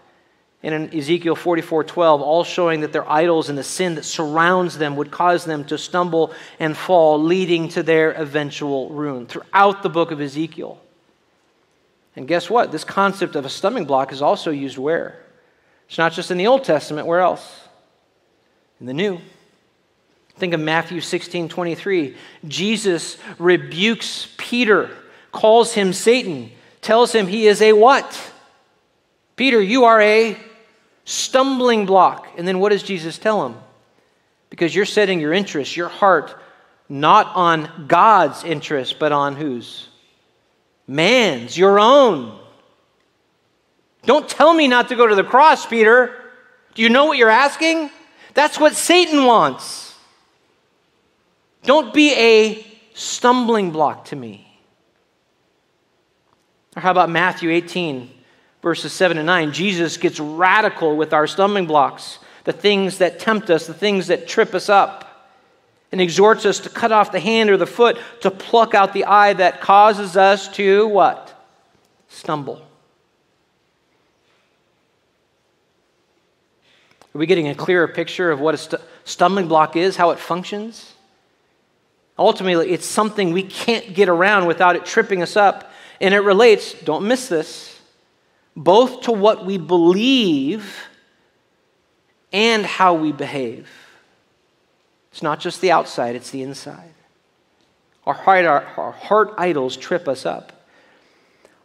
And 0.63 0.73
in 0.73 0.97
Ezekiel 0.99 1.36
44:12 1.36 2.21
all 2.21 2.43
showing 2.43 2.82
that 2.82 2.93
their 2.93 3.07
idols 3.07 3.47
and 3.47 3.57
the 3.57 3.63
sin 3.63 3.93
that 3.93 4.05
surrounds 4.05 4.79
them 4.79 4.95
would 4.95 5.11
cause 5.11 5.45
them 5.45 5.65
to 5.65 5.77
stumble 5.77 6.34
and 6.59 6.75
fall 6.75 7.21
leading 7.21 7.69
to 7.69 7.84
their 7.84 8.11
eventual 8.13 8.89
ruin. 8.89 9.27
Throughout 9.27 9.84
the 9.84 9.89
book 9.89 10.09
of 10.09 10.19
Ezekiel 10.19 10.79
and 12.16 12.28
guess 12.28 12.49
what? 12.49 12.72
This 12.72 12.84
concept 12.84 13.36
of 13.36 13.45
a 13.45 13.49
stumbling 13.49 13.86
block 13.86 14.12
is 14.12 14.22
also 14.22 14.51
used 14.51 14.78
where? 14.78 15.18
It's 15.88 15.97
not 15.97 16.14
just 16.14 16.32
in 16.32 16.38
the 16.38 16.47
Old 16.47 16.64
Testament, 16.64 17.07
where 17.07 17.20
else? 17.20 17.68
In 18.80 18.86
the 18.86 18.93
New. 18.93 19.20
Think 20.36 20.53
of 20.53 20.59
Matthew 20.59 21.01
16 21.01 21.49
23. 21.49 22.16
Jesus 22.47 23.18
rebukes 23.38 24.28
Peter, 24.38 24.89
calls 25.32 25.74
him 25.74 25.93
Satan, 25.93 26.51
tells 26.82 27.14
him 27.14 27.28
he 27.28 27.47
is 27.47 27.62
a 27.62 27.74
what? 27.74 28.32
Peter, 29.36 29.62
you 29.62 29.86
are 29.86 30.01
a 30.01 30.38
stumbling 31.05 31.86
block. 31.86 32.28
And 32.38 32.47
then 32.47 32.59
what 32.59 32.70
does 32.70 32.84
Jesus 32.84 33.18
tell 33.18 33.45
him? 33.45 33.55
Because 34.49 34.76
you're 34.76 34.86
setting 34.86 35.20
your 35.20 35.34
interest, 35.34 35.78
your 35.78 35.89
heart, 35.89 36.36
not 36.89 37.28
on 37.36 37.88
God's 37.88 38.43
interest, 38.43 38.99
but 38.99 39.12
on 39.12 39.36
whose? 39.36 39.88
Man's, 40.91 41.57
your 41.57 41.79
own. 41.79 42.37
Don't 44.03 44.27
tell 44.27 44.53
me 44.53 44.67
not 44.67 44.89
to 44.89 44.97
go 44.97 45.07
to 45.07 45.15
the 45.15 45.23
cross, 45.23 45.65
Peter. 45.65 46.13
Do 46.75 46.81
you 46.81 46.89
know 46.89 47.05
what 47.05 47.17
you're 47.17 47.29
asking? 47.29 47.89
That's 48.33 48.59
what 48.59 48.75
Satan 48.75 49.23
wants. 49.23 49.95
Don't 51.63 51.93
be 51.93 52.11
a 52.13 52.65
stumbling 52.93 53.71
block 53.71 54.03
to 54.05 54.17
me. 54.17 54.59
Or 56.75 56.81
how 56.81 56.91
about 56.91 57.09
Matthew 57.09 57.51
18, 57.51 58.11
verses 58.61 58.91
7 58.91 59.17
and 59.17 59.27
9? 59.27 59.53
Jesus 59.53 59.95
gets 59.95 60.19
radical 60.19 60.97
with 60.97 61.13
our 61.13 61.25
stumbling 61.25 61.67
blocks, 61.67 62.19
the 62.43 62.51
things 62.51 62.97
that 62.97 63.17
tempt 63.17 63.49
us, 63.49 63.65
the 63.65 63.73
things 63.73 64.07
that 64.07 64.27
trip 64.27 64.53
us 64.53 64.67
up, 64.67 65.11
and 65.91 65.99
exhorts 65.99 66.45
us 66.45 66.59
to 66.59 66.69
cut 66.69 66.91
off 66.91 67.11
the 67.11 67.19
hand 67.19 67.49
or 67.49 67.57
the 67.57 67.67
foot, 67.67 67.97
to 68.21 68.31
pluck 68.31 68.73
out 68.73 68.93
the 68.93 69.05
eye 69.05 69.33
that 69.33 69.61
causes 69.61 70.15
us 70.15 70.47
to 70.49 70.87
what? 70.87 71.33
Stumble. 72.07 72.61
Are 77.13 77.17
we 77.17 77.25
getting 77.25 77.49
a 77.49 77.55
clearer 77.55 77.89
picture 77.89 78.31
of 78.31 78.39
what 78.39 78.53
a 78.53 78.57
st- 78.57 78.81
stumbling 79.03 79.49
block 79.49 79.75
is, 79.75 79.97
how 79.97 80.11
it 80.11 80.19
functions? 80.19 80.93
Ultimately, 82.17 82.71
it's 82.71 82.85
something 82.85 83.33
we 83.33 83.43
can't 83.43 83.93
get 83.93 84.07
around 84.07 84.45
without 84.45 84.75
it 84.75 84.85
tripping 84.85 85.21
us 85.21 85.35
up. 85.35 85.71
And 85.99 86.13
it 86.13 86.19
relates, 86.19 86.73
don't 86.73 87.07
miss 87.07 87.27
this, 87.27 87.79
both 88.55 89.01
to 89.01 89.11
what 89.11 89.45
we 89.45 89.57
believe 89.57 90.87
and 92.31 92.65
how 92.65 92.93
we 92.93 93.11
behave. 93.11 93.69
It's 95.12 95.22
not 95.22 95.39
just 95.39 95.62
the 95.62 95.72
outside, 95.72 96.16
it's 96.16 96.30
the 96.30 96.41
inside. 96.41 96.93
Our 98.05 98.14
heart, 98.14 98.45
our, 98.45 98.66
our 98.78 98.91
heart 98.91 99.34
idols 99.38 99.78
trip 99.78 100.07
us 100.07 100.26
up. 100.26 100.51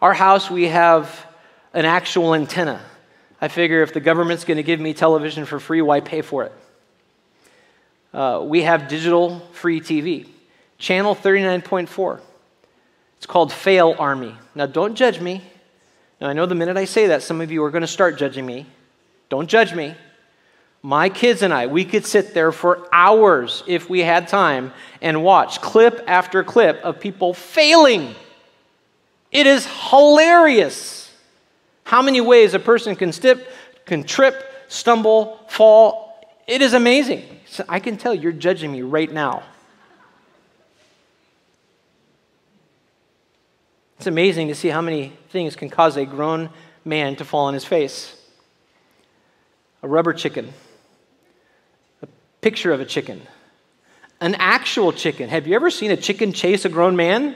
Our 0.02 0.12
house, 0.12 0.50
we 0.50 0.64
have 0.64 1.26
an 1.72 1.84
actual 1.84 2.34
antenna. 2.34 2.80
I 3.40 3.48
figure 3.48 3.82
if 3.82 3.92
the 3.92 4.00
government's 4.00 4.44
going 4.44 4.56
to 4.56 4.62
give 4.62 4.80
me 4.80 4.94
television 4.94 5.44
for 5.44 5.60
free, 5.60 5.82
why 5.82 6.00
pay 6.00 6.22
for 6.22 6.44
it? 6.44 6.52
Uh, 8.12 8.42
we 8.44 8.62
have 8.62 8.88
digital 8.88 9.40
free 9.52 9.80
TV, 9.80 10.26
channel 10.78 11.14
39.4. 11.14 12.20
It's 13.16 13.26
called 13.26 13.52
Fail 13.52 13.94
Army. 13.98 14.34
Now, 14.54 14.66
don't 14.66 14.94
judge 14.94 15.20
me. 15.20 15.42
Now, 16.20 16.28
I 16.28 16.32
know 16.32 16.46
the 16.46 16.54
minute 16.54 16.76
I 16.76 16.86
say 16.86 17.08
that, 17.08 17.22
some 17.22 17.40
of 17.40 17.50
you 17.50 17.62
are 17.64 17.70
going 17.70 17.82
to 17.82 17.86
start 17.86 18.18
judging 18.18 18.46
me. 18.46 18.66
Don't 19.28 19.48
judge 19.48 19.74
me. 19.74 19.94
My 20.86 21.08
kids 21.08 21.42
and 21.42 21.52
I, 21.52 21.66
we 21.66 21.84
could 21.84 22.06
sit 22.06 22.32
there 22.32 22.52
for 22.52 22.86
hours 22.92 23.64
if 23.66 23.90
we 23.90 24.02
had 24.02 24.28
time 24.28 24.72
and 25.00 25.24
watch 25.24 25.60
clip 25.60 26.04
after 26.06 26.44
clip 26.44 26.80
of 26.84 27.00
people 27.00 27.34
failing. 27.34 28.14
It 29.32 29.48
is 29.48 29.66
hilarious. 29.90 31.12
How 31.82 32.02
many 32.02 32.20
ways 32.20 32.54
a 32.54 32.60
person 32.60 32.94
can, 32.94 33.10
stip, 33.10 33.50
can 33.84 34.04
trip, 34.04 34.64
stumble, 34.68 35.40
fall. 35.48 36.24
It 36.46 36.62
is 36.62 36.72
amazing. 36.72 37.24
So 37.46 37.64
I 37.68 37.80
can 37.80 37.96
tell 37.96 38.14
you're 38.14 38.30
judging 38.30 38.70
me 38.70 38.82
right 38.82 39.10
now. 39.10 39.42
It's 43.96 44.06
amazing 44.06 44.46
to 44.46 44.54
see 44.54 44.68
how 44.68 44.82
many 44.82 45.14
things 45.30 45.56
can 45.56 45.68
cause 45.68 45.96
a 45.96 46.06
grown 46.06 46.48
man 46.84 47.16
to 47.16 47.24
fall 47.24 47.46
on 47.46 47.54
his 47.54 47.64
face. 47.64 48.14
A 49.82 49.88
rubber 49.88 50.12
chicken, 50.12 50.52
picture 52.46 52.72
of 52.72 52.80
a 52.80 52.84
chicken, 52.84 53.20
an 54.20 54.36
actual 54.36 54.92
chicken. 54.92 55.28
Have 55.28 55.48
you 55.48 55.56
ever 55.56 55.68
seen 55.68 55.90
a 55.90 55.96
chicken 55.96 56.32
chase 56.32 56.64
a 56.64 56.68
grown 56.68 56.94
man? 56.94 57.34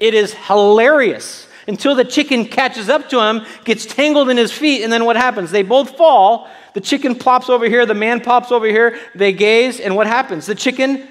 It 0.00 0.14
is 0.14 0.34
hilarious 0.34 1.46
until 1.68 1.94
the 1.94 2.04
chicken 2.04 2.44
catches 2.46 2.88
up 2.88 3.08
to 3.10 3.20
him, 3.20 3.46
gets 3.64 3.86
tangled 3.86 4.28
in 4.28 4.36
his 4.36 4.50
feet, 4.50 4.82
and 4.82 4.92
then 4.92 5.04
what 5.04 5.14
happens? 5.14 5.52
They 5.52 5.62
both 5.62 5.96
fall. 5.96 6.48
The 6.74 6.80
chicken 6.80 7.14
plops 7.14 7.48
over 7.48 7.66
here, 7.66 7.86
the 7.86 7.94
man 7.94 8.18
pops 8.20 8.50
over 8.50 8.66
here, 8.66 8.98
they 9.14 9.32
gaze, 9.32 9.78
and 9.78 9.94
what 9.94 10.08
happens? 10.08 10.46
The 10.46 10.56
chicken, 10.56 11.06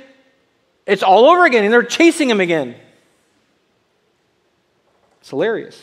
it's 0.85 1.01
all 1.01 1.23
over 1.29 1.45
again, 1.45 1.63
and 1.63 1.71
they're 1.71 1.83
chasing 1.83 2.29
him 2.29 2.41
again. 2.41 2.75
It's 5.21 5.29
hilarious. 5.29 5.81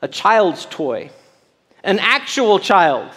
A 0.00 0.06
child's 0.06 0.64
toy, 0.66 1.10
an 1.82 1.98
actual 1.98 2.60
child, 2.60 3.10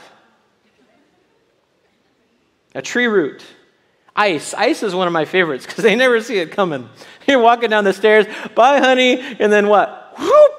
a 2.74 2.82
tree 2.82 3.08
root. 3.08 3.44
Ice. 4.16 4.54
Ice 4.54 4.84
is 4.84 4.94
one 4.94 5.08
of 5.08 5.14
my 5.14 5.26
favorites 5.26 5.66
because 5.66 5.84
they 5.84 5.96
never 5.96 6.22
see 6.22 6.38
it 6.38 6.52
coming. 6.52 6.90
You're 7.28 7.40
walking 7.40 7.70
down 7.70 7.84
the 7.84 7.94
stairs, 7.94 8.26
bye, 8.56 8.80
honey, 8.80 9.20
and 9.20 9.52
then 9.52 9.68
what? 9.68 10.14
Whoop! 10.20 10.52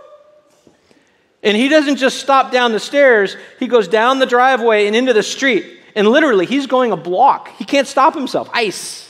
And 1.43 1.57
he 1.57 1.69
doesn't 1.69 1.97
just 1.97 2.21
stop 2.21 2.53
down 2.53 2.73
the 2.73 2.81
stairs, 2.81 3.37
he 3.59 3.67
goes 3.67 3.89
down 3.89 4.19
the 4.19 4.27
driveway 4.27 4.87
and 4.87 4.97
into 4.97 5.13
the 5.13 5.23
street. 5.23 5.81
And 5.95 6.09
literally, 6.09 6.47
he's 6.47 6.67
going 6.67 6.93
a 6.93 6.97
block. 6.97 7.51
He 7.59 7.65
can't 7.65 7.87
stop 7.87 8.15
himself. 8.15 8.49
Ice. 8.55 9.09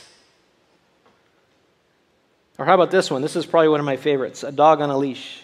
Or 2.57 2.65
how 2.65 2.75
about 2.75 2.91
this 2.91 3.09
one? 3.09 3.21
This 3.21 3.35
is 3.35 3.45
probably 3.45 3.69
one 3.69 3.79
of 3.79 3.85
my 3.85 3.97
favorites 3.97 4.43
a 4.43 4.51
dog 4.51 4.81
on 4.81 4.89
a 4.89 4.97
leash. 4.97 5.43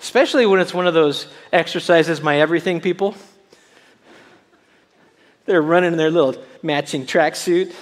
Especially 0.00 0.46
when 0.46 0.60
it's 0.60 0.74
one 0.74 0.86
of 0.86 0.94
those 0.94 1.26
exercises, 1.52 2.20
my 2.20 2.40
everything 2.40 2.80
people. 2.80 3.14
They're 5.48 5.62
running 5.62 5.92
in 5.92 5.98
their 5.98 6.10
little 6.10 6.36
matching 6.62 7.06
tracksuit, 7.06 7.72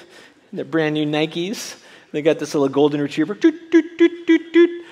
their 0.53 0.65
brand 0.65 0.95
new 0.95 1.05
Nikes. 1.05 1.77
They 2.13 2.23
got 2.23 2.39
this 2.39 2.55
little 2.55 2.69
golden 2.69 3.01
retriever, 3.01 3.35
doot, 3.35 3.73
doot, 3.73 3.99
doot, 3.99 4.25
doot, 4.25 4.53
doot, 4.53 4.85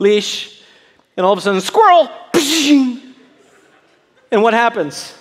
leash, 0.00 0.60
and 1.16 1.24
all 1.24 1.32
of 1.32 1.38
a 1.38 1.42
sudden, 1.42 1.60
squirrel! 1.60 2.10
And 4.32 4.42
what 4.42 4.54
happens? 4.54 5.16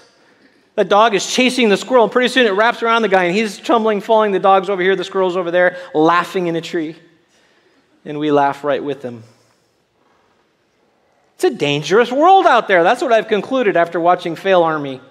The 0.73 0.83
dog 0.83 1.13
is 1.13 1.31
chasing 1.31 1.69
the 1.69 1.77
squirrel, 1.77 2.05
and 2.05 2.11
pretty 2.11 2.29
soon 2.29 2.47
it 2.47 2.53
wraps 2.53 2.81
around 2.81 3.03
the 3.03 3.07
guy, 3.07 3.25
and 3.25 3.35
he's 3.35 3.59
tumbling, 3.59 4.01
falling. 4.01 4.31
The 4.31 4.39
dog's 4.39 4.67
over 4.67 4.81
here, 4.81 4.95
the 4.95 5.03
squirrel's 5.03 5.37
over 5.37 5.51
there, 5.51 5.77
laughing 5.93 6.47
in 6.47 6.55
a 6.55 6.61
tree. 6.61 6.95
And 8.03 8.17
we 8.17 8.31
laugh 8.31 8.63
right 8.63 8.83
with 8.83 9.03
them. 9.03 9.21
It's 11.35 11.43
a 11.43 11.51
dangerous 11.51 12.11
world 12.11 12.47
out 12.47 12.67
there. 12.67 12.81
That's 12.81 13.03
what 13.03 13.13
I've 13.13 13.27
concluded 13.27 13.77
after 13.77 13.99
watching 13.99 14.35
Fail 14.35 14.63
Army. 14.63 15.01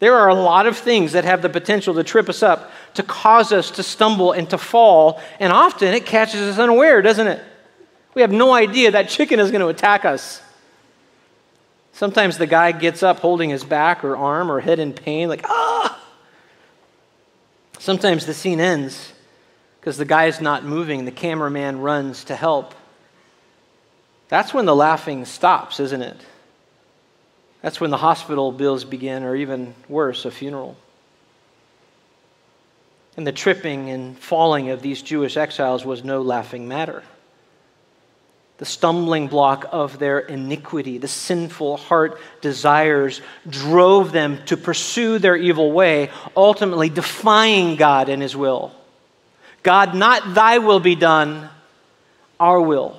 There 0.00 0.14
are 0.14 0.28
a 0.28 0.34
lot 0.34 0.66
of 0.66 0.76
things 0.76 1.12
that 1.12 1.24
have 1.24 1.42
the 1.42 1.48
potential 1.48 1.94
to 1.94 2.04
trip 2.04 2.28
us 2.28 2.42
up, 2.42 2.70
to 2.94 3.02
cause 3.02 3.52
us 3.52 3.70
to 3.72 3.82
stumble 3.82 4.32
and 4.32 4.48
to 4.50 4.58
fall, 4.58 5.20
and 5.40 5.52
often 5.52 5.92
it 5.92 6.06
catches 6.06 6.40
us 6.40 6.58
unaware, 6.58 7.02
doesn't 7.02 7.26
it? 7.26 7.42
We 8.14 8.22
have 8.22 8.30
no 8.32 8.52
idea 8.52 8.92
that 8.92 9.08
chicken 9.08 9.40
is 9.40 9.50
going 9.50 9.60
to 9.60 9.68
attack 9.68 10.04
us. 10.04 10.40
Sometimes 11.92 12.38
the 12.38 12.46
guy 12.46 12.70
gets 12.70 13.02
up 13.02 13.18
holding 13.18 13.50
his 13.50 13.64
back 13.64 14.04
or 14.04 14.16
arm 14.16 14.52
or 14.52 14.60
head 14.60 14.78
in 14.78 14.92
pain, 14.92 15.28
like, 15.28 15.44
ah! 15.44 16.00
Sometimes 17.80 18.26
the 18.26 18.34
scene 18.34 18.60
ends 18.60 19.12
because 19.80 19.96
the 19.96 20.04
guy 20.04 20.26
is 20.26 20.40
not 20.40 20.64
moving, 20.64 21.04
the 21.04 21.10
cameraman 21.10 21.80
runs 21.80 22.24
to 22.24 22.36
help. 22.36 22.74
That's 24.28 24.52
when 24.52 24.66
the 24.66 24.76
laughing 24.76 25.24
stops, 25.24 25.80
isn't 25.80 26.02
it? 26.02 26.16
That's 27.62 27.80
when 27.80 27.90
the 27.90 27.96
hospital 27.96 28.52
bills 28.52 28.84
begin, 28.84 29.24
or 29.24 29.34
even 29.34 29.74
worse, 29.88 30.24
a 30.24 30.30
funeral. 30.30 30.76
And 33.16 33.26
the 33.26 33.32
tripping 33.32 33.90
and 33.90 34.16
falling 34.16 34.70
of 34.70 34.80
these 34.80 35.02
Jewish 35.02 35.36
exiles 35.36 35.84
was 35.84 36.04
no 36.04 36.22
laughing 36.22 36.68
matter. 36.68 37.02
The 38.58 38.64
stumbling 38.64 39.26
block 39.26 39.66
of 39.72 39.98
their 39.98 40.20
iniquity, 40.20 40.98
the 40.98 41.08
sinful 41.08 41.78
heart 41.78 42.20
desires, 42.40 43.20
drove 43.48 44.12
them 44.12 44.44
to 44.46 44.56
pursue 44.56 45.18
their 45.18 45.36
evil 45.36 45.72
way, 45.72 46.10
ultimately 46.36 46.88
defying 46.88 47.76
God 47.76 48.08
and 48.08 48.22
His 48.22 48.36
will. 48.36 48.72
God, 49.64 49.94
not 49.94 50.34
thy 50.34 50.58
will 50.58 50.80
be 50.80 50.94
done, 50.94 51.48
our 52.38 52.60
will. 52.60 52.96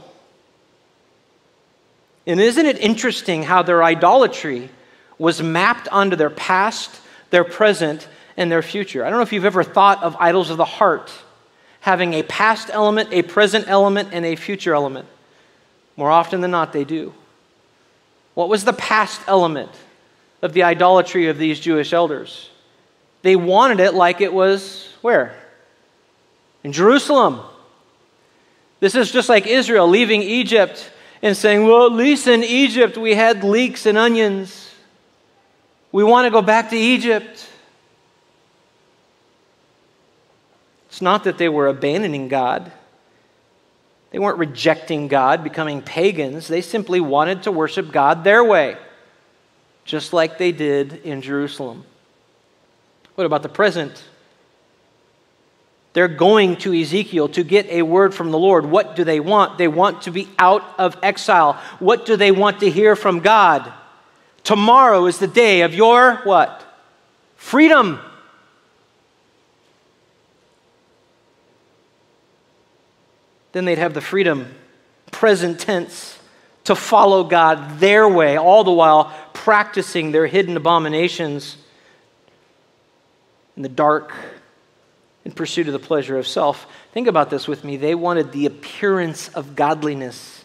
And 2.29 2.39
isn't 2.39 2.63
it 2.63 2.77
interesting 2.77 3.41
how 3.41 3.63
their 3.63 3.83
idolatry 3.83 4.69
was 5.17 5.41
mapped 5.41 5.87
onto 5.87 6.15
their 6.15 6.29
past, 6.29 7.01
their 7.31 7.43
present, 7.43 8.07
and 8.37 8.51
their 8.51 8.61
future? 8.61 9.03
I 9.03 9.09
don't 9.09 9.17
know 9.17 9.23
if 9.23 9.33
you've 9.33 9.45
ever 9.45 9.63
thought 9.63 10.03
of 10.03 10.15
idols 10.19 10.51
of 10.51 10.57
the 10.57 10.63
heart 10.63 11.11
having 11.79 12.13
a 12.13 12.21
past 12.21 12.69
element, 12.71 13.09
a 13.11 13.23
present 13.23 13.67
element, 13.67 14.09
and 14.11 14.27
a 14.27 14.35
future 14.35 14.75
element. 14.75 15.07
More 15.97 16.11
often 16.11 16.41
than 16.41 16.51
not, 16.51 16.71
they 16.71 16.83
do. 16.83 17.15
What 18.35 18.47
was 18.47 18.63
the 18.63 18.73
past 18.73 19.19
element 19.25 19.71
of 20.43 20.53
the 20.53 20.61
idolatry 20.61 21.29
of 21.29 21.39
these 21.39 21.59
Jewish 21.59 21.93
elders? 21.93 22.51
They 23.23 23.35
wanted 23.37 23.79
it 23.79 23.95
like 23.95 24.21
it 24.21 24.31
was 24.31 24.87
where? 25.01 25.35
In 26.63 26.73
Jerusalem. 26.73 27.39
This 28.81 28.93
is 28.93 29.11
just 29.11 29.29
like 29.29 29.47
Israel 29.47 29.87
leaving 29.87 30.21
Egypt 30.21 30.91
and 31.21 31.35
saying, 31.35 31.65
Well, 31.65 31.85
at 31.85 31.91
least 31.91 32.27
in 32.27 32.43
Egypt 32.43 32.97
we 32.97 33.15
had 33.15 33.43
leeks 33.43 33.85
and 33.85 33.97
onions. 33.97 34.73
We 35.91 36.03
want 36.03 36.25
to 36.25 36.31
go 36.31 36.41
back 36.41 36.69
to 36.69 36.77
Egypt. 36.77 37.47
It's 40.89 41.01
not 41.01 41.23
that 41.23 41.37
they 41.37 41.49
were 41.49 41.67
abandoning 41.67 42.27
God. 42.27 42.71
They 44.11 44.19
weren't 44.19 44.39
rejecting 44.39 45.07
God, 45.07 45.43
becoming 45.43 45.81
pagans. 45.81 46.47
They 46.47 46.61
simply 46.61 46.99
wanted 46.99 47.43
to 47.43 47.51
worship 47.51 47.91
God 47.91 48.23
their 48.23 48.43
way, 48.43 48.75
just 49.85 50.13
like 50.13 50.37
they 50.37 50.51
did 50.51 50.93
in 51.05 51.21
Jerusalem. 51.21 51.85
What 53.15 53.25
about 53.25 53.43
the 53.43 53.49
present? 53.49 54.03
They're 55.93 56.07
going 56.07 56.55
to 56.57 56.73
Ezekiel 56.73 57.29
to 57.29 57.43
get 57.43 57.65
a 57.67 57.81
word 57.81 58.13
from 58.13 58.31
the 58.31 58.37
Lord. 58.37 58.65
What 58.65 58.95
do 58.95 59.03
they 59.03 59.19
want? 59.19 59.57
They 59.57 59.67
want 59.67 60.03
to 60.03 60.11
be 60.11 60.29
out 60.37 60.63
of 60.77 60.97
exile. 61.01 61.53
What 61.79 62.05
do 62.05 62.15
they 62.15 62.31
want 62.31 62.59
to 62.59 62.69
hear 62.69 62.95
from 62.95 63.19
God? 63.19 63.71
Tomorrow 64.43 65.05
is 65.07 65.17
the 65.19 65.27
day 65.27 65.61
of 65.61 65.73
your 65.73 66.17
what? 66.23 66.63
Freedom. 67.35 67.99
then 73.51 73.65
they'd 73.65 73.77
have 73.77 73.93
the 73.93 74.01
freedom, 74.01 74.53
present 75.11 75.59
tense, 75.59 76.19
to 76.65 76.75
follow 76.75 77.23
God 77.23 77.79
their 77.79 78.07
way, 78.07 78.37
all 78.37 78.63
the 78.63 78.71
while 78.71 79.13
practicing 79.33 80.11
their 80.11 80.27
hidden 80.27 80.55
abominations 80.55 81.57
in 83.55 83.63
the 83.63 83.69
dark 83.69 84.13
in 85.25 85.31
pursuit 85.31 85.67
of 85.67 85.73
the 85.73 85.79
pleasure 85.79 86.17
of 86.17 86.27
self. 86.27 86.65
Think 86.93 87.07
about 87.07 87.29
this 87.29 87.47
with 87.47 87.63
me. 87.63 87.77
They 87.77 87.95
wanted 87.95 88.31
the 88.31 88.45
appearance 88.45 89.29
of 89.29 89.55
godliness, 89.55 90.43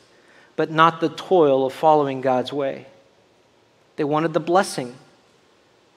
but 0.57 0.71
not 0.71 1.01
the 1.01 1.09
toil 1.09 1.67
of 1.67 1.73
following 1.73 2.21
God's 2.21 2.53
way. 2.53 2.87
They 3.97 4.05
wanted 4.05 4.33
the 4.33 4.41
blessing, 4.41 4.97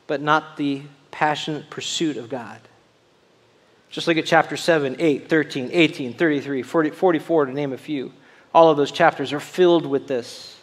but 0.06 0.22
not 0.22 0.58
the 0.58 0.84
passionate 1.12 1.70
pursuit 1.70 2.18
of 2.18 2.30
God. 2.30 2.60
Just 3.90 4.08
look 4.08 4.18
at 4.18 4.26
chapter 4.26 4.58
7, 4.58 4.98
8, 5.00 5.30
13, 5.30 5.70
18, 5.72 6.14
33, 6.14 6.62
40, 6.62 6.90
44, 6.92 7.46
to 7.46 7.54
name 7.54 7.74
a 7.74 7.78
few. 7.78 8.12
All 8.54 8.70
of 8.70 8.78
those 8.78 8.92
chapters 8.92 9.34
are 9.34 9.40
filled 9.40 9.86
with 9.86 10.08
this. 10.08 10.58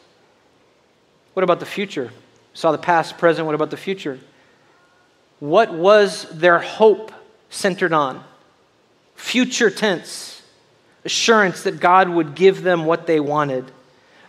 What 1.33 1.43
about 1.43 1.61
the 1.61 1.67
future? 1.67 2.13
saw 2.55 2.71
the 2.73 2.79
past, 2.79 3.19
present. 3.19 3.45
What 3.47 3.55
about 3.55 3.71
the 3.71 3.77
future? 3.77 4.19
What 5.41 5.75
was 5.75 6.27
their 6.31 6.61
hope 6.61 7.13
centered 7.55 7.93
on? 7.93 8.23
Future 9.15 9.71
tense, 9.71 10.43
assurance 11.05 11.63
that 11.63 11.81
God 11.81 12.09
would 12.09 12.35
give 12.35 12.63
them 12.63 12.85
what 12.85 13.07
they 13.07 13.21
wanted. 13.21 13.71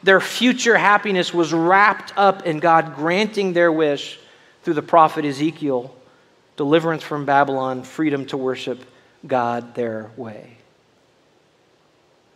Their 0.04 0.22
future 0.22 0.78
happiness 0.78 1.34
was 1.34 1.54
wrapped 1.54 2.14
up 2.16 2.46
in 2.46 2.60
God 2.60 2.96
granting 2.96 3.54
their 3.54 3.72
wish 3.72 4.20
through 4.64 4.76
the 4.76 4.82
prophet 4.82 5.26
Ezekiel 5.26 5.96
deliverance 6.58 7.04
from 7.04 7.26
Babylon, 7.26 7.84
freedom 7.84 8.26
to 8.28 8.38
worship 8.38 8.80
God 9.28 9.76
their 9.76 10.12
way. 10.16 10.58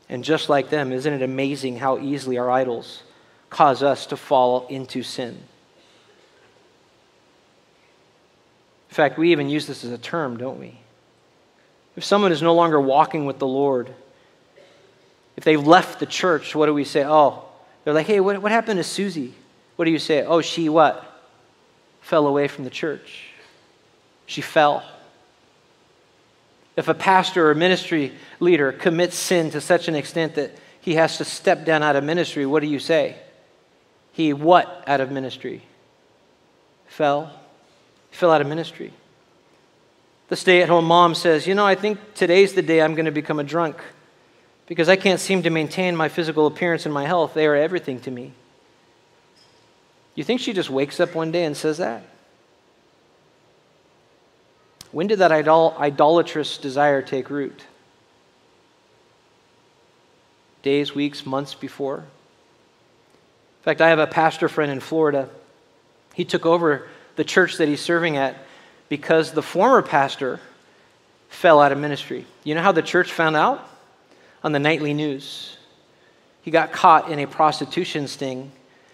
And 0.09 0.23
just 0.23 0.49
like 0.49 0.69
them, 0.69 0.91
isn't 0.91 1.13
it 1.13 1.21
amazing 1.21 1.77
how 1.77 1.99
easily 1.99 2.37
our 2.37 2.49
idols 2.49 3.03
cause 3.49 3.83
us 3.83 4.07
to 4.07 4.17
fall 4.17 4.67
into 4.67 5.03
sin? 5.03 5.37
In 8.89 8.95
fact, 8.95 9.17
we 9.17 9.31
even 9.31 9.49
use 9.49 9.67
this 9.67 9.83
as 9.83 9.91
a 9.91 9.97
term, 9.97 10.37
don't 10.37 10.59
we? 10.59 10.79
If 11.95 12.03
someone 12.03 12.31
is 12.31 12.41
no 12.41 12.55
longer 12.55 12.79
walking 12.79 13.25
with 13.25 13.39
the 13.39 13.47
Lord, 13.47 13.93
if 15.37 15.43
they've 15.43 15.65
left 15.65 15.99
the 15.99 16.05
church, 16.05 16.55
what 16.55 16.65
do 16.65 16.73
we 16.73 16.83
say? 16.83 17.05
Oh, 17.05 17.45
they're 17.83 17.93
like, 17.93 18.07
hey, 18.07 18.19
what, 18.19 18.41
what 18.41 18.51
happened 18.51 18.77
to 18.77 18.83
Susie? 18.83 19.33
What 19.75 19.85
do 19.85 19.91
you 19.91 19.99
say? 19.99 20.23
Oh, 20.23 20.41
she 20.41 20.69
what? 20.69 21.05
Fell 22.01 22.27
away 22.27 22.47
from 22.47 22.63
the 22.63 22.69
church. 22.69 23.27
She 24.25 24.41
fell. 24.41 24.83
If 26.75 26.87
a 26.87 26.93
pastor 26.93 27.49
or 27.49 27.55
ministry 27.55 28.13
leader 28.39 28.71
commits 28.71 29.15
sin 29.15 29.51
to 29.51 29.61
such 29.61 29.87
an 29.87 29.95
extent 29.95 30.35
that 30.35 30.51
he 30.81 30.95
has 30.95 31.17
to 31.17 31.25
step 31.25 31.65
down 31.65 31.83
out 31.83 31.95
of 31.95 32.03
ministry, 32.03 32.45
what 32.45 32.61
do 32.61 32.67
you 32.67 32.79
say? 32.79 33.17
He 34.11 34.33
what 34.33 34.83
out 34.87 35.01
of 35.01 35.11
ministry? 35.11 35.61
Fell. 36.87 37.38
Fell 38.11 38.31
out 38.31 38.41
of 38.41 38.47
ministry. 38.47 38.93
The 40.29 40.35
stay 40.35 40.61
at 40.61 40.69
home 40.69 40.85
mom 40.85 41.15
says, 41.15 41.47
You 41.47 41.55
know, 41.55 41.65
I 41.65 41.75
think 41.75 41.99
today's 42.13 42.53
the 42.53 42.61
day 42.61 42.81
I'm 42.81 42.95
going 42.95 43.05
to 43.05 43.11
become 43.11 43.39
a 43.39 43.43
drunk 43.43 43.77
because 44.67 44.87
I 44.87 44.95
can't 44.95 45.19
seem 45.19 45.43
to 45.43 45.49
maintain 45.49 45.95
my 45.95 46.09
physical 46.09 46.45
appearance 46.45 46.85
and 46.85 46.93
my 46.93 47.05
health. 47.05 47.33
They 47.33 47.47
are 47.47 47.55
everything 47.55 47.99
to 48.01 48.11
me. 48.11 48.33
You 50.13 50.23
think 50.23 50.41
she 50.41 50.53
just 50.53 50.69
wakes 50.69 50.99
up 50.99 51.15
one 51.15 51.31
day 51.31 51.45
and 51.45 51.57
says 51.57 51.77
that? 51.77 52.03
When 54.91 55.07
did 55.07 55.19
that 55.19 55.31
idol- 55.31 55.75
idolatrous 55.79 56.57
desire 56.57 57.01
take 57.01 57.29
root? 57.29 57.63
Days, 60.61 60.93
weeks, 60.93 61.25
months 61.25 61.53
before? 61.53 61.97
In 61.97 63.63
fact, 63.63 63.81
I 63.81 63.89
have 63.89 63.99
a 63.99 64.07
pastor 64.07 64.49
friend 64.49 64.71
in 64.71 64.79
Florida. 64.79 65.29
He 66.13 66.25
took 66.25 66.45
over 66.45 66.87
the 67.19 67.25
church 67.25 67.57
that 67.57 67.67
he's 67.67 67.81
serving 67.81 68.15
at 68.15 68.33
because 68.87 69.33
the 69.33 69.41
former 69.41 69.81
pastor 69.81 70.39
fell 71.27 71.59
out 71.59 71.73
of 71.73 71.77
ministry. 71.77 72.25
You 72.45 72.55
know 72.55 72.61
how 72.61 72.71
the 72.71 72.81
church 72.81 73.11
found 73.11 73.35
out? 73.35 73.69
On 74.41 74.53
the 74.53 74.59
nightly 74.59 74.93
news. 74.93 75.57
He 76.43 76.49
got 76.49 76.71
caught 76.71 77.11
in 77.11 77.19
a 77.19 77.27
prostitution 77.27 78.07
sting, 78.07 78.53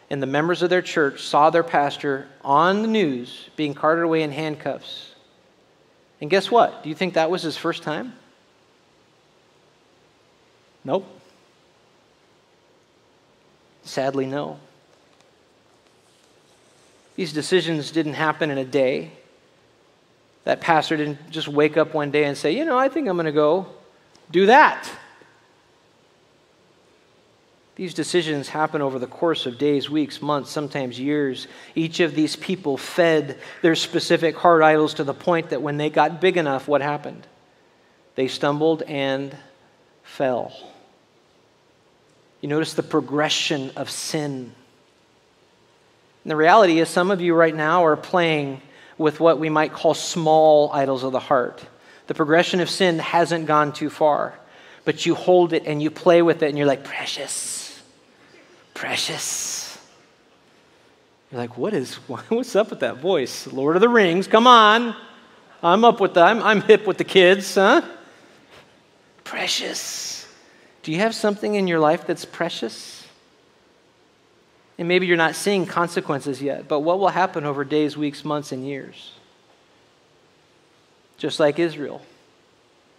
and 0.09 0.23
the 0.23 0.25
members 0.25 0.63
of 0.63 0.71
their 0.71 0.81
church 0.81 1.21
saw 1.21 1.51
their 1.51 1.61
pastor 1.61 2.27
on 2.43 2.81
the 2.81 2.87
news 2.87 3.47
being 3.55 3.75
carted 3.75 4.03
away 4.03 4.23
in 4.23 4.31
handcuffs. 4.31 5.13
And 6.19 6.27
guess 6.27 6.49
what? 6.49 6.81
Do 6.81 6.89
you 6.89 6.95
think 6.95 7.13
that 7.13 7.29
was 7.29 7.43
his 7.43 7.57
first 7.57 7.83
time? 7.83 8.13
Nope. 10.83 11.05
Sadly, 13.83 14.25
no. 14.25 14.59
These 17.15 17.33
decisions 17.33 17.91
didn't 17.91 18.13
happen 18.13 18.51
in 18.51 18.57
a 18.57 18.65
day. 18.65 19.11
That 20.43 20.61
pastor 20.61 20.97
didn't 20.97 21.31
just 21.31 21.47
wake 21.47 21.77
up 21.77 21.93
one 21.93 22.11
day 22.11 22.25
and 22.25 22.37
say, 22.37 22.51
you 22.51 22.65
know, 22.65 22.77
I 22.77 22.89
think 22.89 23.07
I'm 23.07 23.15
going 23.15 23.25
to 23.25 23.31
go 23.31 23.67
do 24.31 24.47
that. 24.47 24.89
These 27.75 27.93
decisions 27.93 28.47
happen 28.47 28.81
over 28.81 28.99
the 28.99 29.07
course 29.07 29.45
of 29.45 29.57
days, 29.57 29.89
weeks, 29.89 30.21
months, 30.21 30.49
sometimes 30.49 30.97
years. 30.97 31.47
Each 31.73 31.99
of 31.99 32.15
these 32.15 32.35
people 32.35 32.77
fed 32.77 33.37
their 33.61 33.75
specific 33.75 34.37
heart 34.37 34.63
idols 34.63 34.93
to 34.95 35.03
the 35.03 35.13
point 35.13 35.49
that 35.49 35.61
when 35.61 35.75
they 35.75 35.89
got 35.89 36.21
big 36.21 36.37
enough, 36.37 36.69
what 36.69 36.81
happened? 36.81 37.27
They 38.15 38.29
stumbled 38.29 38.81
and 38.83 39.35
fell. 40.03 40.53
You 42.39 42.47
notice 42.47 42.75
the 42.75 42.83
progression 42.83 43.71
of 43.75 43.89
sin. 43.89 44.53
And 46.25 46.31
the 46.31 46.35
reality 46.35 46.79
is, 46.79 46.89
some 46.89 47.09
of 47.09 47.21
you 47.21 47.33
right 47.33 47.55
now 47.55 47.85
are 47.85 47.95
playing 47.95 48.61
with 48.97 49.21
what 49.21 49.39
we 49.39 49.47
might 49.47 49.71
call 49.71 49.93
small 49.93 50.69
idols 50.73 51.03
of 51.03 51.13
the 51.13 51.19
heart. 51.19 51.65
The 52.07 52.13
progression 52.13 52.59
of 52.59 52.69
sin 52.69 52.99
hasn't 52.99 53.45
gone 53.45 53.71
too 53.71 53.89
far, 53.89 54.37
but 54.83 55.05
you 55.05 55.15
hold 55.15 55.53
it 55.53 55.63
and 55.65 55.81
you 55.81 55.89
play 55.89 56.21
with 56.21 56.43
it, 56.43 56.49
and 56.49 56.57
you're 56.57 56.67
like, 56.67 56.83
precious 56.83 57.55
precious. 58.75 59.79
You're 61.31 61.41
like, 61.41 61.57
what 61.57 61.73
is, 61.73 61.95
what's 62.29 62.55
up 62.55 62.69
with 62.69 62.81
that 62.81 62.97
voice? 62.97 63.47
Lord 63.47 63.75
of 63.75 63.81
the 63.81 63.89
Rings, 63.89 64.27
come 64.27 64.45
on. 64.45 64.95
I'm 65.63 65.83
up 65.83 65.99
with 65.99 66.13
that. 66.13 66.27
I'm, 66.27 66.43
I'm 66.43 66.61
hip 66.61 66.85
with 66.85 66.99
the 66.99 67.03
kids, 67.03 67.55
huh? 67.55 67.81
Precious. 69.23 70.27
Do 70.83 70.91
you 70.91 70.99
have 70.99 71.15
something 71.15 71.55
in 71.55 71.67
your 71.67 71.79
life 71.79 72.05
that's 72.05 72.25
precious? 72.25 72.94
And 74.77 74.87
maybe 74.87 75.07
you're 75.07 75.17
not 75.17 75.35
seeing 75.35 75.65
consequences 75.65 76.41
yet, 76.41 76.67
but 76.67 76.81
what 76.81 76.99
will 76.99 77.09
happen 77.09 77.45
over 77.45 77.63
days, 77.63 77.95
weeks, 77.95 78.25
months, 78.25 78.51
and 78.51 78.65
years? 78.65 79.13
Just 81.17 81.39
like 81.39 81.59
Israel. 81.59 82.01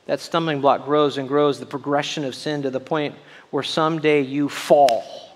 That 0.07 0.21
stumbling 0.21 0.61
block 0.61 0.85
grows 0.85 1.19
and 1.19 1.29
grows, 1.29 1.61
the 1.61 1.67
progression 1.67 2.25
of 2.25 2.35
sin 2.35 2.63
to 2.63 2.71
the 2.71 2.81
point 2.81 3.15
where 3.51 3.63
someday 3.63 4.23
you 4.23 4.49
fall 4.49 5.27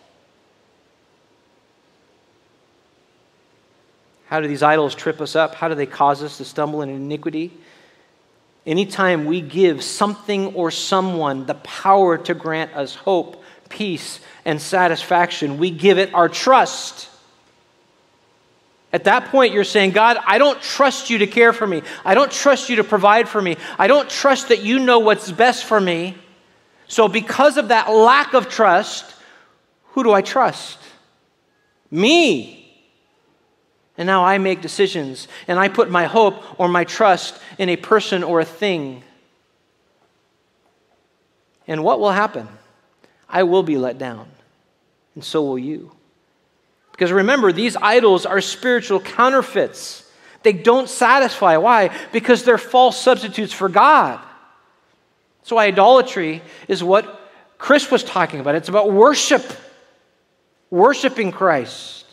How 4.30 4.38
do 4.38 4.46
these 4.46 4.62
idols 4.62 4.94
trip 4.94 5.20
us 5.20 5.34
up? 5.34 5.56
How 5.56 5.66
do 5.66 5.74
they 5.74 5.86
cause 5.86 6.22
us 6.22 6.36
to 6.36 6.44
stumble 6.44 6.82
in 6.82 6.88
iniquity? 6.88 7.50
Anytime 8.64 9.24
we 9.24 9.40
give 9.40 9.82
something 9.82 10.54
or 10.54 10.70
someone 10.70 11.46
the 11.46 11.54
power 11.54 12.16
to 12.16 12.32
grant 12.32 12.72
us 12.76 12.94
hope, 12.94 13.39
peace, 13.70 14.20
and 14.44 14.60
satisfaction, 14.60 15.56
we 15.56 15.70
give 15.70 15.96
it 15.96 16.12
our 16.12 16.28
trust. 16.28 17.08
At 18.92 19.04
that 19.04 19.26
point, 19.26 19.54
you're 19.54 19.64
saying, 19.64 19.92
God, 19.92 20.18
I 20.26 20.36
don't 20.36 20.60
trust 20.60 21.08
you 21.08 21.18
to 21.18 21.26
care 21.26 21.54
for 21.54 21.66
me. 21.66 21.82
I 22.04 22.14
don't 22.14 22.30
trust 22.30 22.68
you 22.68 22.76
to 22.76 22.84
provide 22.84 23.28
for 23.28 23.40
me. 23.40 23.56
I 23.78 23.86
don't 23.86 24.10
trust 24.10 24.48
that 24.48 24.62
you 24.62 24.78
know 24.78 24.98
what's 24.98 25.32
best 25.32 25.64
for 25.64 25.80
me. 25.80 26.16
So, 26.88 27.08
because 27.08 27.56
of 27.56 27.68
that 27.68 27.88
lack 27.88 28.34
of 28.34 28.48
trust, 28.48 29.14
Who 29.92 30.04
do 30.04 30.12
I 30.12 30.22
trust? 30.22 30.78
Me. 31.90 32.56
And 33.98 34.06
now 34.06 34.24
I 34.24 34.38
make 34.38 34.62
decisions 34.62 35.28
and 35.48 35.58
I 35.58 35.68
put 35.68 35.90
my 35.90 36.06
hope 36.06 36.58
or 36.58 36.68
my 36.68 36.84
trust 36.84 37.40
in 37.58 37.68
a 37.68 37.76
person 37.76 38.22
or 38.22 38.40
a 38.40 38.44
thing. 38.44 39.02
And 41.66 41.84
what 41.84 42.00
will 42.00 42.12
happen? 42.12 42.48
I 43.30 43.44
will 43.44 43.62
be 43.62 43.78
let 43.78 43.98
down, 43.98 44.28
and 45.14 45.24
so 45.24 45.42
will 45.42 45.58
you. 45.58 45.92
Because 46.92 47.12
remember, 47.12 47.52
these 47.52 47.76
idols 47.76 48.26
are 48.26 48.40
spiritual 48.40 49.00
counterfeits. 49.00 50.04
They 50.42 50.52
don't 50.52 50.88
satisfy. 50.88 51.56
Why? 51.56 51.90
Because 52.12 52.44
they're 52.44 52.58
false 52.58 53.00
substitutes 53.00 53.52
for 53.52 53.68
God. 53.68 54.20
So, 55.42 55.58
idolatry 55.58 56.42
is 56.68 56.84
what 56.84 57.30
Chris 57.58 57.90
was 57.90 58.04
talking 58.04 58.40
about. 58.40 58.54
It's 58.54 58.68
about 58.68 58.92
worship, 58.92 59.44
worshiping 60.70 61.32
Christ. 61.32 62.04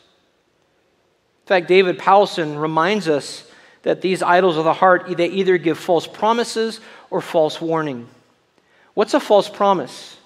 In 1.44 1.48
fact, 1.48 1.68
David 1.68 1.98
Powlison 1.98 2.62
reminds 2.62 3.08
us 3.08 3.50
that 3.84 4.02
these 4.02 4.22
idols 4.22 4.58
of 4.58 4.66
the 4.66 4.74
heart 4.74 5.16
they 5.16 5.28
either 5.28 5.58
give 5.58 5.78
false 5.78 6.06
promises 6.06 6.82
or 7.10 7.22
false 7.22 7.62
warning. 7.62 8.08
What's 8.94 9.14
a 9.14 9.20
false 9.20 9.48
promise? 9.48 10.17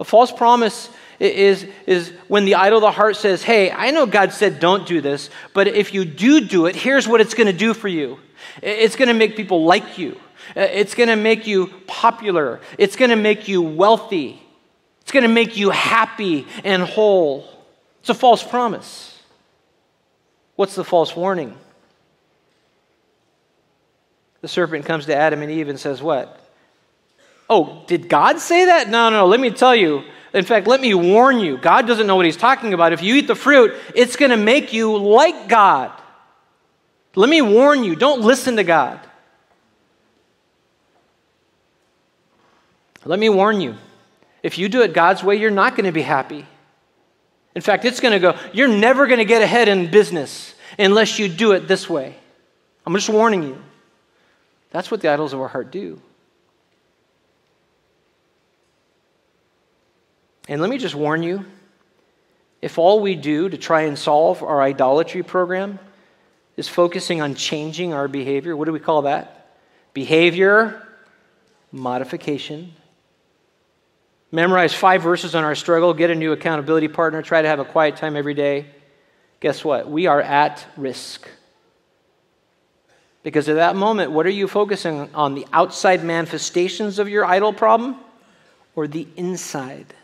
A 0.00 0.04
false 0.04 0.30
promise 0.30 0.88
is, 1.18 1.66
is 1.86 2.12
when 2.28 2.44
the 2.44 2.54
idol 2.54 2.78
of 2.78 2.82
the 2.82 2.90
heart 2.92 3.16
says, 3.16 3.42
Hey, 3.42 3.70
I 3.70 3.90
know 3.90 4.06
God 4.06 4.32
said 4.32 4.60
don't 4.60 4.86
do 4.86 5.00
this, 5.00 5.30
but 5.52 5.66
if 5.66 5.92
you 5.92 6.04
do 6.04 6.40
do 6.40 6.66
it, 6.66 6.76
here's 6.76 7.08
what 7.08 7.20
it's 7.20 7.34
going 7.34 7.48
to 7.48 7.52
do 7.52 7.74
for 7.74 7.88
you 7.88 8.18
it's 8.62 8.96
going 8.96 9.08
to 9.08 9.14
make 9.14 9.36
people 9.36 9.64
like 9.64 9.98
you, 9.98 10.18
it's 10.56 10.94
going 10.94 11.08
to 11.08 11.16
make 11.16 11.46
you 11.46 11.66
popular, 11.86 12.60
it's 12.78 12.96
going 12.96 13.10
to 13.10 13.16
make 13.16 13.48
you 13.48 13.62
wealthy, 13.62 14.40
it's 15.02 15.12
going 15.12 15.24
to 15.24 15.28
make 15.28 15.56
you 15.56 15.70
happy 15.70 16.46
and 16.64 16.82
whole. 16.82 17.48
It's 18.00 18.10
a 18.10 18.14
false 18.14 18.42
promise. 18.42 19.20
What's 20.54 20.74
the 20.74 20.84
false 20.84 21.14
warning? 21.14 21.56
The 24.40 24.48
serpent 24.48 24.86
comes 24.86 25.06
to 25.06 25.14
Adam 25.14 25.42
and 25.42 25.50
Eve 25.50 25.68
and 25.68 25.78
says, 25.78 26.00
What? 26.00 26.47
Oh, 27.50 27.82
did 27.86 28.08
God 28.08 28.38
say 28.40 28.66
that? 28.66 28.88
No, 28.88 29.08
no, 29.10 29.20
no, 29.20 29.26
let 29.26 29.40
me 29.40 29.50
tell 29.50 29.74
you. 29.74 30.04
In 30.34 30.44
fact, 30.44 30.66
let 30.66 30.80
me 30.80 30.92
warn 30.94 31.38
you 31.38 31.56
God 31.56 31.86
doesn't 31.86 32.06
know 32.06 32.16
what 32.16 32.26
he's 32.26 32.36
talking 32.36 32.74
about. 32.74 32.92
If 32.92 33.02
you 33.02 33.14
eat 33.14 33.26
the 33.26 33.34
fruit, 33.34 33.74
it's 33.94 34.16
going 34.16 34.30
to 34.30 34.36
make 34.36 34.72
you 34.72 34.96
like 34.96 35.48
God. 35.48 35.90
Let 37.14 37.30
me 37.30 37.40
warn 37.40 37.84
you 37.84 37.96
don't 37.96 38.20
listen 38.20 38.56
to 38.56 38.64
God. 38.64 39.00
Let 43.04 43.18
me 43.18 43.28
warn 43.30 43.60
you 43.60 43.74
if 44.42 44.58
you 44.58 44.68
do 44.68 44.82
it 44.82 44.92
God's 44.92 45.24
way, 45.24 45.36
you're 45.36 45.50
not 45.50 45.74
going 45.74 45.86
to 45.86 45.92
be 45.92 46.02
happy. 46.02 46.46
In 47.54 47.62
fact, 47.62 47.84
it's 47.84 48.00
going 48.00 48.12
to 48.12 48.18
go, 48.18 48.38
you're 48.52 48.68
never 48.68 49.06
going 49.06 49.18
to 49.18 49.24
get 49.24 49.42
ahead 49.42 49.68
in 49.68 49.90
business 49.90 50.54
unless 50.78 51.18
you 51.18 51.28
do 51.28 51.52
it 51.52 51.66
this 51.66 51.88
way. 51.88 52.14
I'm 52.86 52.94
just 52.94 53.08
warning 53.08 53.42
you. 53.42 53.62
That's 54.70 54.90
what 54.90 55.00
the 55.00 55.08
idols 55.08 55.32
of 55.32 55.40
our 55.40 55.48
heart 55.48 55.72
do. 55.72 56.00
And 60.48 60.60
let 60.60 60.70
me 60.70 60.78
just 60.78 60.94
warn 60.94 61.22
you 61.22 61.44
if 62.60 62.78
all 62.78 63.00
we 63.00 63.14
do 63.14 63.48
to 63.48 63.56
try 63.56 63.82
and 63.82 63.96
solve 63.98 64.42
our 64.42 64.60
idolatry 64.60 65.22
program 65.22 65.78
is 66.56 66.68
focusing 66.68 67.20
on 67.20 67.34
changing 67.34 67.92
our 67.92 68.08
behavior, 68.08 68.56
what 68.56 68.64
do 68.64 68.72
we 68.72 68.80
call 68.80 69.02
that? 69.02 69.54
Behavior 69.94 70.82
modification. 71.70 72.72
Memorize 74.32 74.74
five 74.74 75.02
verses 75.02 75.34
on 75.34 75.44
our 75.44 75.54
struggle, 75.54 75.94
get 75.94 76.10
a 76.10 76.14
new 76.14 76.32
accountability 76.32 76.88
partner, 76.88 77.22
try 77.22 77.40
to 77.40 77.48
have 77.48 77.60
a 77.60 77.64
quiet 77.64 77.96
time 77.96 78.16
every 78.16 78.34
day. 78.34 78.66
Guess 79.40 79.64
what? 79.64 79.88
We 79.88 80.06
are 80.06 80.20
at 80.20 80.66
risk. 80.76 81.28
Because 83.22 83.48
at 83.48 83.54
that 83.54 83.76
moment, 83.76 84.10
what 84.10 84.26
are 84.26 84.30
you 84.30 84.48
focusing 84.48 85.14
on? 85.14 85.34
The 85.34 85.46
outside 85.52 86.02
manifestations 86.02 86.98
of 86.98 87.08
your 87.08 87.24
idol 87.24 87.52
problem 87.52 87.96
or 88.74 88.88
the 88.88 89.06
inside? 89.16 89.94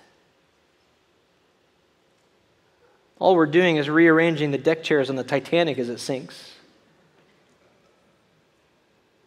All 3.25 3.37
we're 3.37 3.47
doing 3.47 3.77
is 3.77 3.89
rearranging 3.89 4.51
the 4.51 4.59
deck 4.59 4.83
chairs 4.83 5.09
on 5.09 5.17
the 5.17 5.25
Titanic 5.25 5.79
as 5.79 5.89
it 5.89 5.97
sinks. 5.97 6.53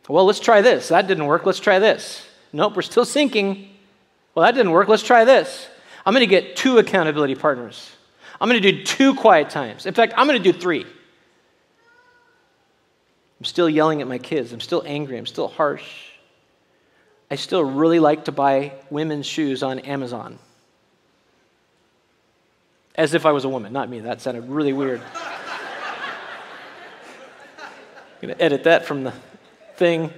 Well, 0.08 0.24
let's 0.24 0.40
try 0.40 0.62
this. 0.62 0.90
That 0.90 1.08
didn't 1.08 1.26
work. 1.26 1.48
Let's 1.48 1.60
try 1.60 1.80
this. 1.80 2.24
Nope, 2.54 2.76
we're 2.76 2.84
still 2.84 3.06
sinking. 3.06 3.72
Well, 4.36 4.46
that 4.46 4.52
didn't 4.54 4.72
work. 4.72 4.88
Let's 4.88 5.02
try 5.02 5.26
this. 5.26 5.68
I'm 6.06 6.14
going 6.14 6.22
to 6.22 6.28
get 6.28 6.56
two 6.56 6.78
accountability 6.78 7.34
partners. 7.34 7.90
I'm 8.40 8.48
going 8.48 8.62
to 8.62 8.72
do 8.72 8.84
two 8.84 9.16
quiet 9.16 9.50
times. 9.50 9.88
In 9.88 9.96
fact, 9.96 10.14
I'm 10.16 10.28
going 10.28 10.44
to 10.44 10.52
do 10.52 10.56
three. 10.56 10.86
I'm 13.40 13.46
still 13.46 13.68
yelling 13.68 14.04
at 14.04 14.08
my 14.08 14.20
kids. 14.20 14.54
I'm 14.54 14.60
still 14.60 14.84
angry. 14.86 15.18
I'm 15.18 15.26
still 15.26 15.48
harsh. 15.48 16.12
I 17.32 17.36
still 17.36 17.64
really 17.64 18.00
like 18.00 18.26
to 18.26 18.32
buy 18.32 18.74
women's 18.92 19.26
shoes 19.26 19.64
on 19.64 19.80
Amazon 19.80 20.38
as 22.98 23.14
if 23.14 23.26
I 23.26 23.32
was 23.32 23.46
a 23.46 23.50
woman, 23.50 23.72
not 23.72 23.90
me. 23.90 24.00
That 24.00 24.22
sounded 24.22 24.50
really 24.50 24.74
weird. 24.74 25.02
I'm 27.60 28.22
going 28.22 28.36
to 28.36 28.44
edit 28.44 28.64
that 28.64 28.86
from 28.86 29.04
the 29.04 29.14
thing. 29.76 30.12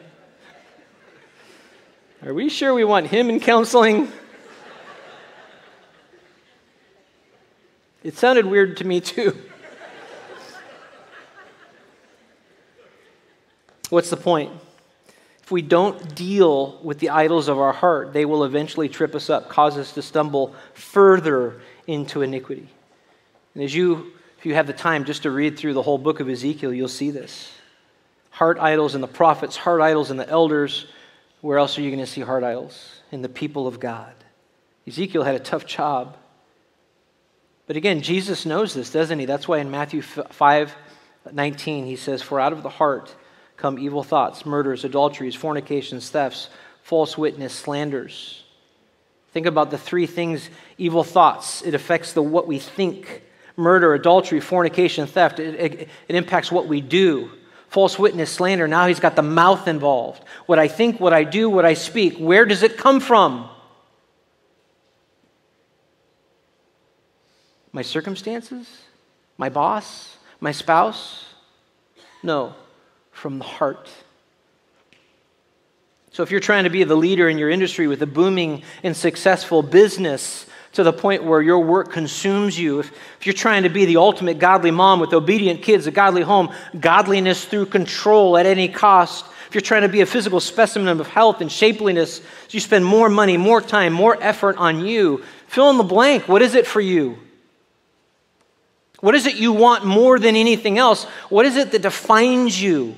Are 2.25 2.34
we 2.34 2.49
sure 2.49 2.73
we 2.73 2.86
want 2.86 3.07
him 3.07 3.30
in 3.30 3.41
counseling? 3.41 4.09
It 8.01 8.17
sounded 8.17 8.45
weird 8.45 8.77
to 8.77 8.86
me, 8.86 9.01
too. 9.01 9.38
What's 13.89 14.09
the 14.09 14.17
point? 14.17 14.53
If 15.43 15.51
we 15.51 15.61
don't 15.61 16.15
deal 16.15 16.80
with 16.84 16.99
the 16.99 17.09
idols 17.09 17.47
of 17.47 17.57
our 17.57 17.73
heart, 17.73 18.13
they 18.13 18.23
will 18.23 18.43
eventually 18.43 18.88
trip 18.88 19.15
us 19.15 19.30
up, 19.30 19.49
cause 19.49 19.77
us 19.77 19.93
to 19.93 20.01
stumble 20.01 20.53
further 20.73 21.59
into 21.90 22.22
iniquity. 22.22 22.68
And 23.56 23.64
as 23.64 23.74
you, 23.74 24.12
if 24.38 24.46
you 24.46 24.54
have 24.54 24.68
the 24.68 24.74
time 24.74 25.06
just 25.06 25.24
to 25.24 25.32
read 25.32 25.58
through 25.58 25.74
the 25.74 25.82
whole 25.82 25.98
book 25.98 26.20
of 26.20 26.30
Ezekiel, 26.30 26.72
you'll 26.72 26.88
see 26.88 27.10
this. 27.10 27.52
Heart 28.30 28.60
idols 28.60 28.94
in 28.94 29.02
the 29.02 29.08
prophets, 29.08 29.58
heart 29.58 29.82
idols 29.82 30.12
in 30.12 30.18
the 30.18 30.30
elders. 30.30 30.86
Where 31.42 31.58
else 31.58 31.78
are 31.78 31.82
you 31.82 31.90
going 31.90 32.06
to 32.06 32.12
see 32.12 32.22
heart 32.22 32.44
idols? 32.44 33.02
In 33.12 33.22
the 33.22 33.30
people 33.30 33.66
of 33.66 33.80
God. 33.80 34.14
Ezekiel 34.88 35.24
had 35.24 35.36
a 35.36 35.40
tough 35.40 35.66
job. 35.66 36.16
But 37.66 37.76
again, 37.76 38.02
Jesus 38.02 38.46
knows 38.46 38.74
this, 38.74 38.92
doesn't 38.92 39.20
he? 39.20 39.26
That's 39.26 39.48
why 39.48 39.58
in 39.58 39.72
Matthew 39.72 40.02
5 40.02 40.76
19, 41.32 41.86
he 41.86 41.96
says, 41.96 42.22
For 42.22 42.40
out 42.40 42.54
of 42.54 42.64
the 42.64 42.70
heart 42.70 43.14
come 43.58 43.78
evil 43.78 44.04
thoughts, 44.04 44.46
murders, 44.46 44.86
adulteries, 44.86 45.36
fornications, 45.36 46.10
thefts, 46.10 46.50
false 46.82 47.18
witness, 47.18 47.54
slanders. 47.54 48.39
Think 49.32 49.45
about 49.45 49.69
the 49.71 49.77
three 49.77 50.07
things 50.07 50.49
evil 50.77 51.03
thoughts. 51.03 51.61
It 51.61 51.73
affects 51.73 52.13
the 52.13 52.21
what 52.21 52.47
we 52.47 52.59
think 52.59 53.23
murder, 53.55 53.93
adultery, 53.93 54.39
fornication, 54.39 55.05
theft. 55.05 55.39
It, 55.39 55.55
it, 55.55 55.89
it, 56.07 56.15
impacts 56.15 56.51
what 56.51 56.67
we 56.67 56.82
do. 56.82 57.30
False 57.67 57.99
witness, 57.99 58.32
slander. 58.32 58.67
Now 58.67 58.88
he's 58.88 58.99
got 58.99 59.15
the 59.15 59.21
mouth 59.21 59.67
involved. 59.67 60.23
What 60.47 60.57
I 60.57 60.67
think, 60.67 60.99
what 60.99 61.13
I 61.13 61.23
do, 61.23 61.49
what 61.49 61.65
I 61.65 61.75
speak. 61.75 62.17
Where 62.17 62.45
does 62.45 62.63
it 62.63 62.77
come 62.77 62.99
from? 62.99 63.49
My 67.71 67.84
circumstances? 67.84 68.67
My 69.38 69.49
boss? 69.49 70.17
My 70.39 70.51
spouse? 70.51 71.25
No, 72.23 72.55
from 73.11 73.38
the 73.38 73.45
heart. 73.45 73.89
So, 76.12 76.24
if 76.24 76.32
you're 76.32 76.39
trying 76.39 76.64
to 76.64 76.70
be 76.70 76.84
the 76.84 76.95
leader 76.95 77.30
in 77.30 77.38
your 77.38 77.49
industry 77.49 77.88
with 77.88 78.01
a 78.01 78.07
booming 78.07 78.64
and 78.84 78.95
successful 78.95 79.62
business 79.62 80.45
to 80.74 80.84
the 80.84 80.93
point 80.93 81.24
where 81.24 81.41
your 81.41 81.60
work 81.60 81.91
consumes 81.91 82.57
you, 82.57 82.80
if, 82.80 82.91
if 83.20 83.26
you're 83.26 83.34
trying 83.34 83.64
to 83.64 83.70
be 83.70 83.86
the 83.86 83.97
ultimate 83.97 84.39
godly 84.39 84.72
mom 84.72 84.99
with 84.99 85.14
obedient 85.14 85.62
kids, 85.62 85.88
a 85.88 85.91
godly 85.91 86.22
home, 86.22 86.53
godliness 86.80 87.45
through 87.45 87.68
control 87.68 88.38
at 88.38 88.45
any 88.45 88.68
cost, 88.68 89.26
if 89.47 89.55
you're 89.55 89.62
trying 89.62 89.82
to 89.82 89.89
be 89.89 90.01
a 90.01 90.05
physical 90.05 90.39
specimen 90.39 90.99
of 90.99 91.07
health 91.07 91.41
and 91.41 91.51
shapeliness, 91.51 92.18
so 92.18 92.24
you 92.51 92.60
spend 92.60 92.86
more 92.86 93.10
money, 93.10 93.36
more 93.36 93.62
time, 93.62 93.93
more 93.93 94.16
effort 94.22 94.57
on 94.57 94.86
you, 94.86 95.24
fill 95.47 95.72
in 95.72 95.78
the 95.78 95.84
blank. 95.84 96.28
What 96.28 96.43
is 96.43 96.53
it 96.53 96.68
for 96.68 96.82
you? 96.82 97.18
What 98.99 99.16
is 99.16 99.26
it 99.26 99.36
you 99.36 99.53
want 99.53 99.86
more 99.86 100.20
than 100.20 100.36
anything 100.36 100.78
else? 100.78 101.05
What 101.30 101.45
is 101.45 101.55
it 101.55 101.72
that 101.72 101.82
defines 101.82 102.62
you? 102.62 102.95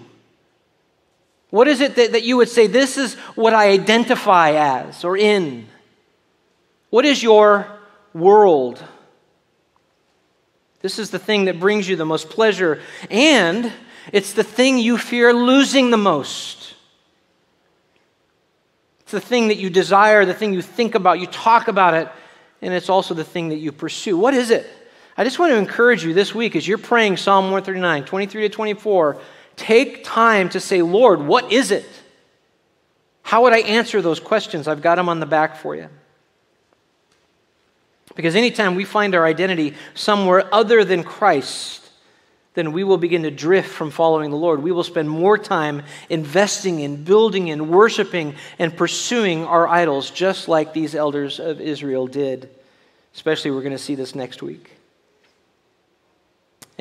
What 1.52 1.68
is 1.68 1.82
it 1.82 1.96
that, 1.96 2.14
that 2.14 2.24
you 2.24 2.38
would 2.38 2.50
say, 2.50 2.66
this 2.66 2.98
is 2.98 3.14
what 3.36 3.54
I 3.54 3.70
identify 3.70 4.86
as 4.86 5.04
or 5.04 5.16
in? 5.16 5.68
What 6.90 7.06
is 7.06 7.22
your 7.22 7.68
world? 8.14 8.84
This 10.82 10.98
is 10.98 11.12
the 11.12 11.20
thing 11.20 11.46
that 11.46 11.60
brings 11.60 11.88
you 11.88 11.96
the 11.96 12.06
most 12.06 12.30
pleasure, 12.30 12.82
and 13.10 13.72
it's 14.12 14.34
the 14.34 14.44
thing 14.44 14.80
you 14.80 14.98
fear 14.98 15.34
losing 15.34 15.92
the 15.92 15.98
most. 15.98 16.74
It's 19.02 19.12
the 19.12 19.22
thing 19.22 19.50
that 19.50 19.58
you 19.58 19.70
desire, 19.70 20.26
the 20.26 20.34
thing 20.34 20.54
you 20.54 20.62
think 20.62 20.96
about, 20.96 21.20
you 21.20 21.28
talk 21.28 21.68
about 21.68 21.94
it, 21.94 22.10
and 22.62 22.74
it's 22.74 22.90
also 22.90 23.14
the 23.14 23.24
thing 23.24 23.50
that 23.50 23.58
you 23.58 23.72
pursue. 23.72 24.18
What 24.18 24.34
is 24.34 24.50
it? 24.50 24.66
I 25.18 25.26
just 25.26 25.38
want 25.38 25.52
to 25.52 25.58
encourage 25.58 26.04
you 26.04 26.14
this 26.14 26.34
week 26.34 26.56
as 26.56 26.66
you're 26.68 26.78
praying 26.78 27.18
Psalm 27.18 27.52
139, 27.52 28.06
23 28.06 28.42
to 28.44 28.50
24, 28.50 29.18
take 29.56 30.04
time 30.04 30.50
to 30.50 30.60
say, 30.60 30.82
Lord, 30.82 31.22
what 31.22 31.52
is 31.52 31.72
it? 31.72 31.86
How 33.24 33.44
would 33.44 33.54
I 33.54 33.60
answer 33.60 34.02
those 34.02 34.20
questions? 34.20 34.68
I've 34.68 34.82
got 34.82 34.96
them 34.96 35.10
on 35.10 35.20
the 35.20 35.26
back 35.26 35.58
for 35.58 35.76
you. 35.76 35.90
Because 38.16 38.36
anytime 38.36 38.76
we 38.76 38.84
find 38.84 39.16
our 39.16 39.26
identity 39.26 39.76
somewhere 39.94 40.54
other 40.54 40.84
than 40.84 41.04
Christ, 41.04 41.88
then 42.54 42.74
we 42.74 42.84
will 42.84 42.98
begin 42.98 43.24
to 43.24 43.32
drift 43.32 43.70
from 43.70 43.92
following 43.92 44.32
the 44.32 44.38
Lord. 44.38 44.62
We 44.62 44.74
will 44.74 44.84
spend 44.84 45.10
more 45.10 45.38
time 45.38 45.84
investing 46.10 46.82
in, 46.82 47.04
building 47.04 47.48
in, 47.48 47.70
worshiping, 47.70 48.36
and 48.60 48.76
pursuing 48.76 49.46
our 49.46 49.68
idols, 49.68 50.12
just 50.12 50.50
like 50.50 50.74
these 50.74 50.94
elders 50.94 51.40
of 51.40 51.62
Israel 51.62 52.08
did. 52.08 52.50
Especially, 53.14 53.52
we're 53.52 53.62
going 53.62 53.72
to 53.72 53.78
see 53.78 53.96
this 53.96 54.16
next 54.16 54.44
week. 54.44 54.72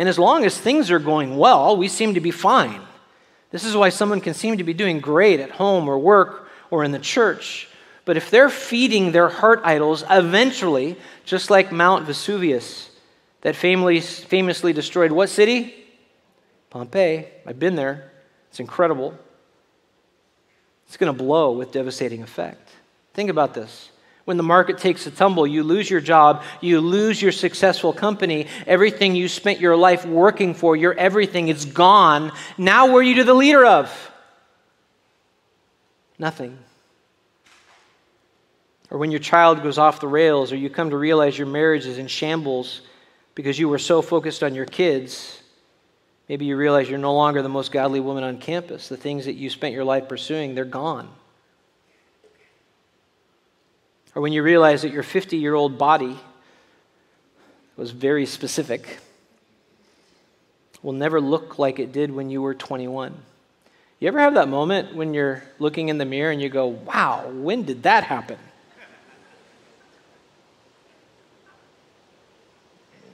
And 0.00 0.08
as 0.08 0.18
long 0.18 0.46
as 0.46 0.56
things 0.56 0.90
are 0.90 0.98
going 0.98 1.36
well, 1.36 1.76
we 1.76 1.86
seem 1.86 2.14
to 2.14 2.20
be 2.20 2.30
fine. 2.30 2.80
This 3.50 3.64
is 3.64 3.76
why 3.76 3.90
someone 3.90 4.22
can 4.22 4.32
seem 4.32 4.56
to 4.56 4.64
be 4.64 4.72
doing 4.72 4.98
great 4.98 5.40
at 5.40 5.50
home 5.50 5.88
or 5.88 5.98
work 5.98 6.48
or 6.70 6.84
in 6.84 6.92
the 6.92 6.98
church. 6.98 7.68
But 8.06 8.16
if 8.16 8.30
they're 8.30 8.48
feeding 8.48 9.12
their 9.12 9.28
heart 9.28 9.60
idols, 9.62 10.02
eventually, 10.08 10.96
just 11.26 11.50
like 11.50 11.70
Mount 11.70 12.06
Vesuvius, 12.06 12.88
that 13.42 13.54
famously 13.54 14.72
destroyed 14.72 15.12
what 15.12 15.28
city? 15.28 15.74
Pompeii. 16.70 17.26
I've 17.46 17.58
been 17.58 17.74
there. 17.74 18.10
It's 18.48 18.58
incredible. 18.58 19.14
It's 20.86 20.96
going 20.96 21.14
to 21.14 21.22
blow 21.22 21.52
with 21.52 21.72
devastating 21.72 22.22
effect. 22.22 22.70
Think 23.12 23.28
about 23.28 23.52
this. 23.52 23.89
When 24.30 24.36
the 24.36 24.44
market 24.44 24.78
takes 24.78 25.08
a 25.08 25.10
tumble, 25.10 25.44
you 25.44 25.64
lose 25.64 25.90
your 25.90 26.00
job, 26.00 26.44
you 26.60 26.80
lose 26.80 27.20
your 27.20 27.32
successful 27.32 27.92
company, 27.92 28.46
everything 28.64 29.16
you 29.16 29.26
spent 29.26 29.58
your 29.58 29.74
life 29.74 30.06
working 30.06 30.54
for, 30.54 30.76
your 30.76 30.94
everything 30.94 31.48
is 31.48 31.64
gone. 31.64 32.30
Now, 32.56 32.86
where 32.86 32.98
are 32.98 33.02
you 33.02 33.16
to 33.16 33.24
the 33.24 33.34
leader 33.34 33.66
of? 33.66 34.12
Nothing. 36.16 36.56
Or 38.88 38.98
when 38.98 39.10
your 39.10 39.18
child 39.18 39.64
goes 39.64 39.78
off 39.78 39.98
the 39.98 40.06
rails, 40.06 40.52
or 40.52 40.56
you 40.56 40.70
come 40.70 40.90
to 40.90 40.96
realize 40.96 41.36
your 41.36 41.48
marriage 41.48 41.86
is 41.86 41.98
in 41.98 42.06
shambles, 42.06 42.82
because 43.34 43.58
you 43.58 43.68
were 43.68 43.80
so 43.80 44.00
focused 44.00 44.44
on 44.44 44.54
your 44.54 44.64
kids, 44.64 45.42
maybe 46.28 46.44
you 46.44 46.56
realize 46.56 46.88
you're 46.88 47.00
no 47.00 47.16
longer 47.16 47.42
the 47.42 47.48
most 47.48 47.72
godly 47.72 47.98
woman 47.98 48.22
on 48.22 48.38
campus. 48.38 48.88
The 48.88 48.96
things 48.96 49.24
that 49.24 49.34
you 49.34 49.50
spent 49.50 49.74
your 49.74 49.82
life 49.82 50.08
pursuing, 50.08 50.54
they're 50.54 50.64
gone. 50.64 51.08
Or 54.14 54.22
when 54.22 54.32
you 54.32 54.42
realize 54.42 54.82
that 54.82 54.92
your 54.92 55.02
50 55.02 55.36
year 55.36 55.54
old 55.54 55.78
body 55.78 56.18
was 57.76 57.90
very 57.92 58.26
specific, 58.26 58.98
will 60.82 60.92
never 60.92 61.20
look 61.20 61.58
like 61.58 61.78
it 61.78 61.92
did 61.92 62.10
when 62.10 62.30
you 62.30 62.42
were 62.42 62.54
21. 62.54 63.14
You 63.98 64.08
ever 64.08 64.18
have 64.18 64.34
that 64.34 64.48
moment 64.48 64.94
when 64.94 65.12
you're 65.12 65.42
looking 65.58 65.90
in 65.90 65.98
the 65.98 66.06
mirror 66.06 66.30
and 66.30 66.40
you 66.40 66.48
go, 66.48 66.66
wow, 66.66 67.28
when 67.28 67.64
did 67.64 67.82
that 67.82 68.04
happen? 68.04 68.38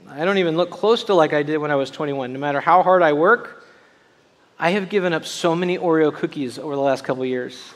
I 0.08 0.24
don't 0.24 0.38
even 0.38 0.56
look 0.56 0.70
close 0.70 1.02
to 1.04 1.14
like 1.14 1.32
I 1.32 1.42
did 1.42 1.58
when 1.58 1.72
I 1.72 1.74
was 1.74 1.90
21. 1.90 2.32
No 2.32 2.38
matter 2.38 2.60
how 2.60 2.84
hard 2.84 3.02
I 3.02 3.12
work, 3.12 3.66
I 4.58 4.70
have 4.70 4.88
given 4.88 5.12
up 5.12 5.26
so 5.26 5.56
many 5.56 5.76
Oreo 5.76 6.14
cookies 6.14 6.58
over 6.58 6.76
the 6.76 6.80
last 6.80 7.04
couple 7.04 7.24
years. 7.26 7.74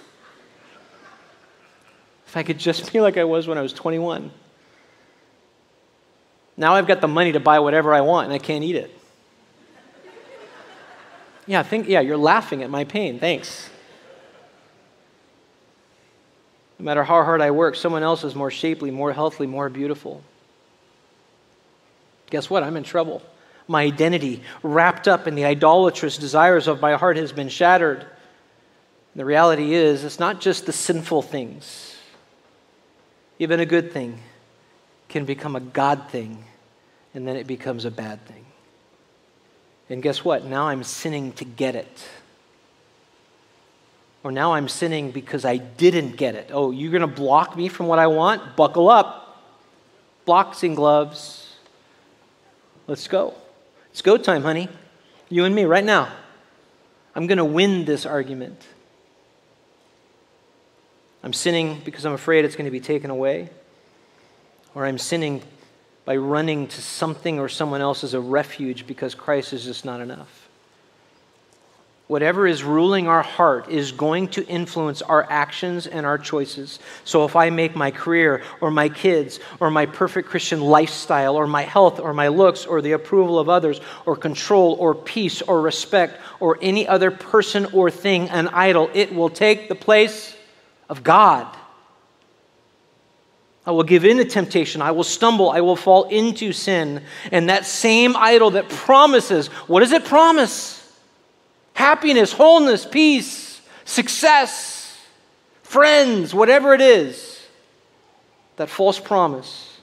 If 2.31 2.37
I 2.37 2.43
could 2.43 2.59
just 2.59 2.93
be 2.93 3.01
like 3.01 3.17
I 3.17 3.25
was 3.25 3.47
when 3.47 3.59
I 3.59 3.61
was 3.61 3.73
21. 3.73 4.31
Now 6.57 6.75
I've 6.75 6.87
got 6.87 7.01
the 7.01 7.09
money 7.09 7.33
to 7.33 7.41
buy 7.41 7.59
whatever 7.59 7.93
I 7.93 8.01
want 8.01 8.25
and 8.25 8.33
I 8.33 8.39
can't 8.39 8.65
eat 8.65 8.77
it. 8.77 8.97
Yeah, 11.47 11.63
think 11.63 11.89
yeah, 11.89 12.01
you're 12.01 12.17
laughing 12.17 12.63
at 12.63 12.71
my 12.71 12.85
pain. 12.85 13.19
Thanks. 13.19 13.69
No 16.79 16.85
matter 16.85 17.05
how 17.05 17.23
hard 17.25 17.43
I 17.43 17.51
work, 17.51 17.75
someone 17.75 18.03
else 18.03 18.25
is 18.25 18.35
more 18.35 18.51
shapely, 18.51 18.91
more 18.91 19.13
healthy, 19.13 19.47
more 19.47 19.69
beautiful 19.69 20.23
guess 22.31 22.49
what? 22.49 22.63
I'm 22.63 22.77
in 22.77 22.85
trouble. 22.85 23.23
My 23.69 23.83
identity, 23.83 24.43
wrapped 24.63 25.07
up 25.07 25.27
in 25.27 25.35
the 25.35 25.45
idolatrous 25.45 26.17
desires 26.17 26.67
of 26.67 26.81
my 26.81 26.95
heart, 26.95 27.17
has 27.17 27.33
been 27.33 27.49
shattered. 27.49 28.07
The 29.15 29.25
reality 29.25 29.75
is, 29.75 30.05
it's 30.05 30.19
not 30.19 30.41
just 30.41 30.67
the 30.67 30.73
sinful 30.73 31.23
things. 31.23 31.90
Even 33.41 33.59
a 33.59 33.67
good 33.67 33.91
thing 33.91 34.21
can 35.09 35.25
become 35.25 35.57
a 35.57 35.61
God 35.61 36.11
thing, 36.11 36.45
and 37.15 37.27
then 37.27 37.37
it 37.37 37.47
becomes 37.47 37.87
a 37.87 37.91
bad 37.91 38.25
thing. 38.27 38.45
And 39.89 40.03
guess 40.03 40.23
what? 40.23 40.45
Now 40.45 40.69
I'm 40.69 40.85
sinning 40.85 41.33
to 41.33 41.45
get 41.47 41.75
it. 41.75 42.09
Or 44.23 44.31
now 44.31 44.53
I'm 44.53 44.69
sinning 44.69 45.11
because 45.11 45.47
I 45.47 45.57
didn't 45.57 46.19
get 46.19 46.35
it. 46.35 46.51
Oh, 46.53 46.71
you're 46.71 46.93
going 46.93 47.01
to 47.01 47.07
block 47.07 47.57
me 47.57 47.69
from 47.69 47.87
what 47.87 47.99
I 47.99 48.07
want? 48.09 48.57
Buckle 48.57 48.91
up. 48.91 49.43
Boxing 50.27 50.75
gloves. 50.75 51.57
Let's 52.87 53.09
go. 53.09 53.35
It's 53.91 54.03
go 54.03 54.19
time, 54.19 54.43
honey. 54.43 54.69
You 55.31 55.47
and 55.47 55.55
me 55.55 55.65
right 55.65 55.83
now. 55.83 56.13
I'm 57.15 57.27
going 57.27 57.39
to 57.39 57.45
win 57.45 57.87
this 57.87 58.05
argument. 58.05 58.63
I'm 61.23 61.33
sinning 61.33 61.81
because 61.85 62.05
I'm 62.05 62.13
afraid 62.13 62.45
it's 62.45 62.57
going 62.57 62.67
to 62.67 62.71
be 62.71 62.81
taken 62.81 63.11
away, 63.11 63.51
or 64.75 64.87
I'm 64.87 64.99
sinning 64.99 65.43
by 66.05 66.17
running 66.17 66.67
to 66.69 66.83
something 66.83 67.39
or 67.39 67.49
someone 67.49 67.81
else 67.81 68.05
as 68.05 68.15
a 68.15 68.21
refuge 68.21 68.87
because 68.87 69.15
Christ 69.15 69.53
is 69.53 69.65
just 69.65 69.85
not 69.85 70.01
enough 70.01 70.41
whatever 72.11 72.45
is 72.45 72.65
ruling 72.65 73.07
our 73.07 73.23
heart 73.23 73.69
is 73.69 73.93
going 73.93 74.27
to 74.27 74.45
influence 74.49 75.01
our 75.01 75.25
actions 75.31 75.87
and 75.87 76.05
our 76.05 76.19
choices. 76.19 76.81
So 77.05 77.25
if 77.25 77.37
I 77.37 77.51
make 77.51 77.77
my 77.77 77.93
career 77.93 78.43
or 78.61 78.73
my 78.73 78.89
kids 78.89 79.39
or 79.61 79.71
my 79.71 79.87
perfect 79.87 80.29
Christian 80.29 80.61
lifestyle 80.61 81.37
or 81.37 81.47
my 81.47 81.63
health 81.63 82.01
or 82.01 82.13
my 82.13 82.27
looks 82.27 82.67
or 82.67 82.83
the 82.83 82.93
approval 82.93 83.39
of 83.39 83.49
others 83.49 83.81
or 84.07 84.17
control 84.17 84.77
or 84.81 84.93
peace 84.93 85.41
or 85.41 85.61
respect 85.61 86.21
or 86.41 86.59
any 86.61 86.89
other 86.89 87.13
person 87.13 87.67
or 87.67 87.93
thing 87.93 88.29
an 88.31 88.49
idol, 88.49 88.91
it 88.93 89.15
will 89.15 89.31
take 89.31 89.69
the 89.69 89.77
place 89.77 90.37
of 90.91 91.03
God. 91.03 91.47
I 93.65 93.71
will 93.71 93.85
give 93.85 94.05
in 94.05 94.19
to 94.19 94.27
temptation. 94.27 94.83
I 94.83 94.91
will 94.91 95.05
stumble. 95.05 95.49
I 95.49 95.63
will 95.63 95.77
fall 95.77 96.05
into 96.05 96.53
sin. 96.53 97.03
And 97.33 97.49
that 97.49 97.65
same 97.65 98.15
idol 98.17 98.51
that 98.53 98.69
promises, 98.69 99.47
what 99.67 99.81
does 99.81 99.93
it 99.93 100.05
promise? 100.05 100.81
happiness, 101.81 102.33
wholeness, 102.33 102.85
peace, 102.85 103.61
success, 103.87 104.99
friends, 105.63 106.35
whatever 106.35 106.75
it 106.75 106.81
is, 106.83 107.43
that 108.57 108.69
false 108.69 109.01
promise 109.01 109.81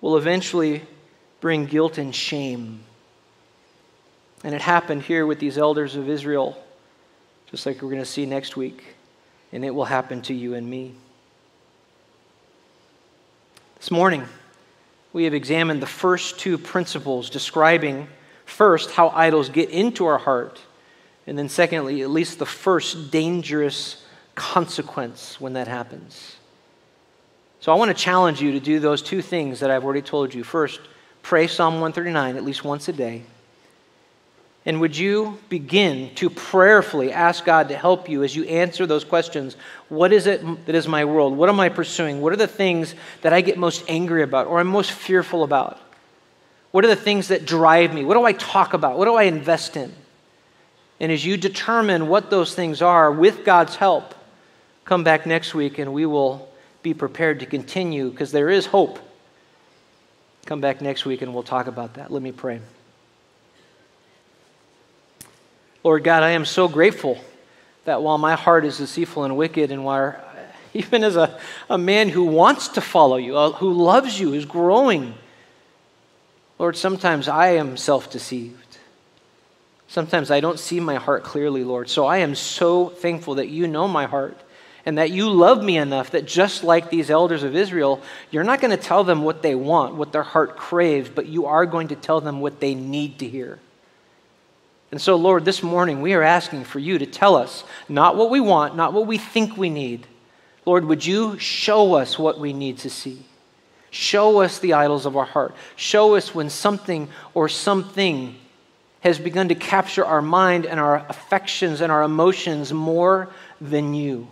will 0.00 0.16
eventually 0.16 0.82
bring 1.40 1.66
guilt 1.66 1.98
and 1.98 2.12
shame. 2.12 2.80
And 4.42 4.54
it 4.54 4.60
happened 4.60 5.02
here 5.02 5.24
with 5.24 5.38
these 5.38 5.56
elders 5.56 5.94
of 5.94 6.08
Israel, 6.08 6.60
just 7.48 7.64
like 7.64 7.80
we're 7.80 7.90
going 7.90 8.02
to 8.02 8.06
see 8.06 8.26
next 8.26 8.56
week. 8.56 8.93
And 9.54 9.64
it 9.64 9.70
will 9.70 9.86
happen 9.86 10.20
to 10.22 10.34
you 10.34 10.52
and 10.52 10.68
me. 10.68 10.92
This 13.78 13.90
morning, 13.90 14.24
we 15.14 15.24
have 15.24 15.32
examined 15.32 15.80
the 15.80 15.86
first 15.86 16.38
two 16.38 16.58
principles 16.58 17.30
describing 17.30 18.08
first 18.44 18.90
how 18.90 19.08
idols 19.08 19.48
get 19.48 19.70
into 19.70 20.04
our 20.04 20.18
heart 20.18 20.60
and 21.26 21.38
then, 21.38 21.48
secondly, 21.48 22.02
at 22.02 22.10
least 22.10 22.38
the 22.38 22.46
first 22.46 23.10
dangerous 23.10 24.04
consequence 24.34 25.40
when 25.40 25.54
that 25.54 25.68
happens. 25.68 26.36
So, 27.60 27.72
I 27.72 27.76
want 27.76 27.88
to 27.88 27.94
challenge 27.94 28.42
you 28.42 28.52
to 28.52 28.60
do 28.60 28.78
those 28.78 29.00
two 29.00 29.22
things 29.22 29.60
that 29.60 29.70
I've 29.70 29.84
already 29.84 30.02
told 30.02 30.34
you. 30.34 30.44
First, 30.44 30.80
pray 31.22 31.46
Psalm 31.46 31.74
139 31.74 32.36
at 32.36 32.44
least 32.44 32.62
once 32.62 32.88
a 32.88 32.92
day. 32.92 33.22
And 34.66 34.80
would 34.80 34.96
you 34.96 35.38
begin 35.50 36.14
to 36.14 36.30
prayerfully 36.30 37.12
ask 37.12 37.44
God 37.44 37.68
to 37.68 37.76
help 37.76 38.08
you 38.08 38.22
as 38.22 38.34
you 38.34 38.44
answer 38.44 38.86
those 38.86 39.04
questions? 39.04 39.56
What 39.90 40.12
is 40.12 40.26
it 40.26 40.66
that 40.66 40.74
is 40.74 40.88
my 40.88 41.04
world? 41.04 41.36
What 41.36 41.50
am 41.50 41.60
I 41.60 41.68
pursuing? 41.68 42.22
What 42.22 42.32
are 42.32 42.36
the 42.36 42.46
things 42.46 42.94
that 43.20 43.34
I 43.34 43.42
get 43.42 43.58
most 43.58 43.84
angry 43.88 44.22
about 44.22 44.46
or 44.46 44.60
I'm 44.60 44.66
most 44.66 44.92
fearful 44.92 45.42
about? 45.42 45.78
What 46.70 46.84
are 46.84 46.88
the 46.88 46.96
things 46.96 47.28
that 47.28 47.44
drive 47.44 47.92
me? 47.92 48.04
What 48.04 48.14
do 48.14 48.24
I 48.24 48.32
talk 48.32 48.72
about? 48.72 48.98
What 48.98 49.04
do 49.04 49.14
I 49.14 49.24
invest 49.24 49.76
in? 49.76 49.92
And 50.98 51.12
as 51.12 51.24
you 51.24 51.36
determine 51.36 52.08
what 52.08 52.30
those 52.30 52.54
things 52.54 52.80
are 52.80 53.12
with 53.12 53.44
God's 53.44 53.76
help, 53.76 54.14
come 54.84 55.04
back 55.04 55.26
next 55.26 55.54
week 55.54 55.78
and 55.78 55.92
we 55.92 56.06
will 56.06 56.48
be 56.82 56.94
prepared 56.94 57.40
to 57.40 57.46
continue 57.46 58.10
because 58.10 58.32
there 58.32 58.48
is 58.48 58.66
hope. 58.66 58.98
Come 60.46 60.60
back 60.60 60.80
next 60.80 61.04
week 61.04 61.20
and 61.20 61.34
we'll 61.34 61.42
talk 61.42 61.66
about 61.66 61.94
that. 61.94 62.10
Let 62.10 62.22
me 62.22 62.32
pray. 62.32 62.60
Lord 65.84 66.02
God, 66.02 66.22
I 66.22 66.30
am 66.30 66.46
so 66.46 66.66
grateful 66.66 67.18
that 67.84 68.02
while 68.02 68.16
my 68.16 68.34
heart 68.34 68.64
is 68.64 68.78
deceitful 68.78 69.24
and 69.24 69.36
wicked 69.36 69.70
and 69.70 69.84
while 69.84 70.16
even 70.74 71.04
as 71.04 71.14
a, 71.14 71.38
a 71.70 71.78
man 71.78 72.08
who 72.08 72.24
wants 72.24 72.68
to 72.68 72.80
follow 72.80 73.16
you, 73.16 73.36
uh, 73.36 73.52
who 73.52 73.72
loves 73.72 74.18
you, 74.18 74.32
is 74.32 74.46
growing. 74.46 75.14
Lord, 76.58 76.76
sometimes 76.76 77.28
I 77.28 77.48
am 77.50 77.76
self 77.76 78.10
deceived. 78.10 78.78
Sometimes 79.86 80.30
I 80.30 80.40
don't 80.40 80.58
see 80.58 80.80
my 80.80 80.96
heart 80.96 81.22
clearly, 81.22 81.62
Lord. 81.62 81.88
So 81.88 82.06
I 82.06 82.18
am 82.18 82.34
so 82.34 82.88
thankful 82.88 83.36
that 83.36 83.48
you 83.48 83.68
know 83.68 83.86
my 83.86 84.06
heart 84.06 84.36
and 84.86 84.98
that 84.98 85.10
you 85.10 85.30
love 85.30 85.62
me 85.62 85.76
enough 85.76 86.10
that 86.10 86.26
just 86.26 86.64
like 86.64 86.90
these 86.90 87.10
elders 87.10 87.42
of 87.42 87.54
Israel, 87.54 88.02
you're 88.30 88.42
not 88.42 88.60
going 88.60 88.76
to 88.76 88.82
tell 88.82 89.04
them 89.04 89.22
what 89.22 89.42
they 89.42 89.54
want, 89.54 89.94
what 89.94 90.12
their 90.12 90.22
heart 90.22 90.56
craves, 90.56 91.08
but 91.08 91.26
you 91.26 91.46
are 91.46 91.66
going 91.66 91.88
to 91.88 91.96
tell 91.96 92.20
them 92.20 92.40
what 92.40 92.58
they 92.58 92.74
need 92.74 93.18
to 93.20 93.28
hear. 93.28 93.60
And 94.94 95.02
so, 95.02 95.16
Lord, 95.16 95.44
this 95.44 95.60
morning 95.60 96.02
we 96.02 96.14
are 96.14 96.22
asking 96.22 96.62
for 96.62 96.78
you 96.78 96.98
to 96.98 97.06
tell 97.06 97.34
us 97.34 97.64
not 97.88 98.14
what 98.14 98.30
we 98.30 98.38
want, 98.38 98.76
not 98.76 98.92
what 98.92 99.08
we 99.08 99.18
think 99.18 99.56
we 99.56 99.68
need. 99.68 100.06
Lord, 100.64 100.84
would 100.84 101.04
you 101.04 101.36
show 101.36 101.94
us 101.94 102.16
what 102.16 102.38
we 102.38 102.52
need 102.52 102.78
to 102.78 102.90
see? 102.90 103.24
Show 103.90 104.40
us 104.40 104.60
the 104.60 104.74
idols 104.74 105.04
of 105.04 105.16
our 105.16 105.24
heart. 105.24 105.56
Show 105.74 106.14
us 106.14 106.32
when 106.32 106.48
something 106.48 107.08
or 107.34 107.48
something 107.48 108.36
has 109.00 109.18
begun 109.18 109.48
to 109.48 109.56
capture 109.56 110.04
our 110.04 110.22
mind 110.22 110.64
and 110.64 110.78
our 110.78 111.04
affections 111.08 111.80
and 111.80 111.90
our 111.90 112.04
emotions 112.04 112.72
more 112.72 113.30
than 113.60 113.94
you. 113.94 114.28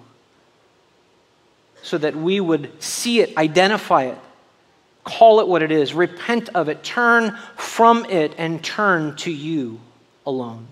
So 1.82 1.98
that 1.98 2.14
we 2.14 2.38
would 2.38 2.80
see 2.80 3.18
it, 3.18 3.36
identify 3.36 4.04
it, 4.04 4.18
call 5.02 5.40
it 5.40 5.48
what 5.48 5.64
it 5.64 5.72
is, 5.72 5.92
repent 5.92 6.50
of 6.50 6.68
it, 6.68 6.84
turn 6.84 7.36
from 7.56 8.04
it, 8.04 8.36
and 8.38 8.62
turn 8.62 9.16
to 9.16 9.32
you 9.32 9.80
alone. 10.27 10.66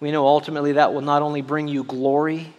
We 0.00 0.10
know 0.10 0.26
ultimately 0.26 0.72
that 0.72 0.94
will 0.94 1.02
not 1.02 1.22
only 1.22 1.42
bring 1.42 1.68
you 1.68 1.84
glory, 1.84 2.52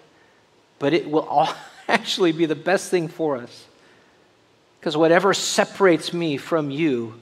but 0.79 0.93
it 0.93 1.09
will 1.09 1.49
actually 1.87 2.31
be 2.31 2.45
the 2.45 2.55
best 2.55 2.89
thing 2.89 3.07
for 3.07 3.37
us. 3.37 3.65
Because 4.79 4.95
whatever 4.95 5.33
separates 5.33 6.13
me 6.13 6.37
from 6.37 6.71
you 6.71 7.15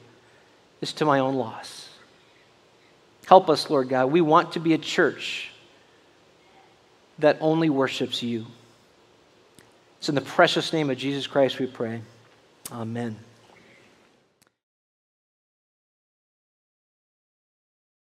is 0.81 0.93
to 0.93 1.05
my 1.05 1.19
own 1.19 1.35
loss. 1.35 1.89
Help 3.25 3.49
us, 3.49 3.69
Lord 3.69 3.89
God. 3.89 4.07
We 4.07 4.21
want 4.21 4.53
to 4.53 4.59
be 4.59 4.73
a 4.73 4.77
church 4.77 5.51
that 7.19 7.37
only 7.41 7.69
worships 7.69 8.23
you. 8.23 8.45
It's 9.99 10.09
in 10.09 10.15
the 10.15 10.21
precious 10.21 10.71
name 10.71 10.89
of 10.89 10.97
Jesus 10.97 11.27
Christ 11.27 11.59
we 11.59 11.67
pray. 11.67 12.01
Amen. 12.71 13.17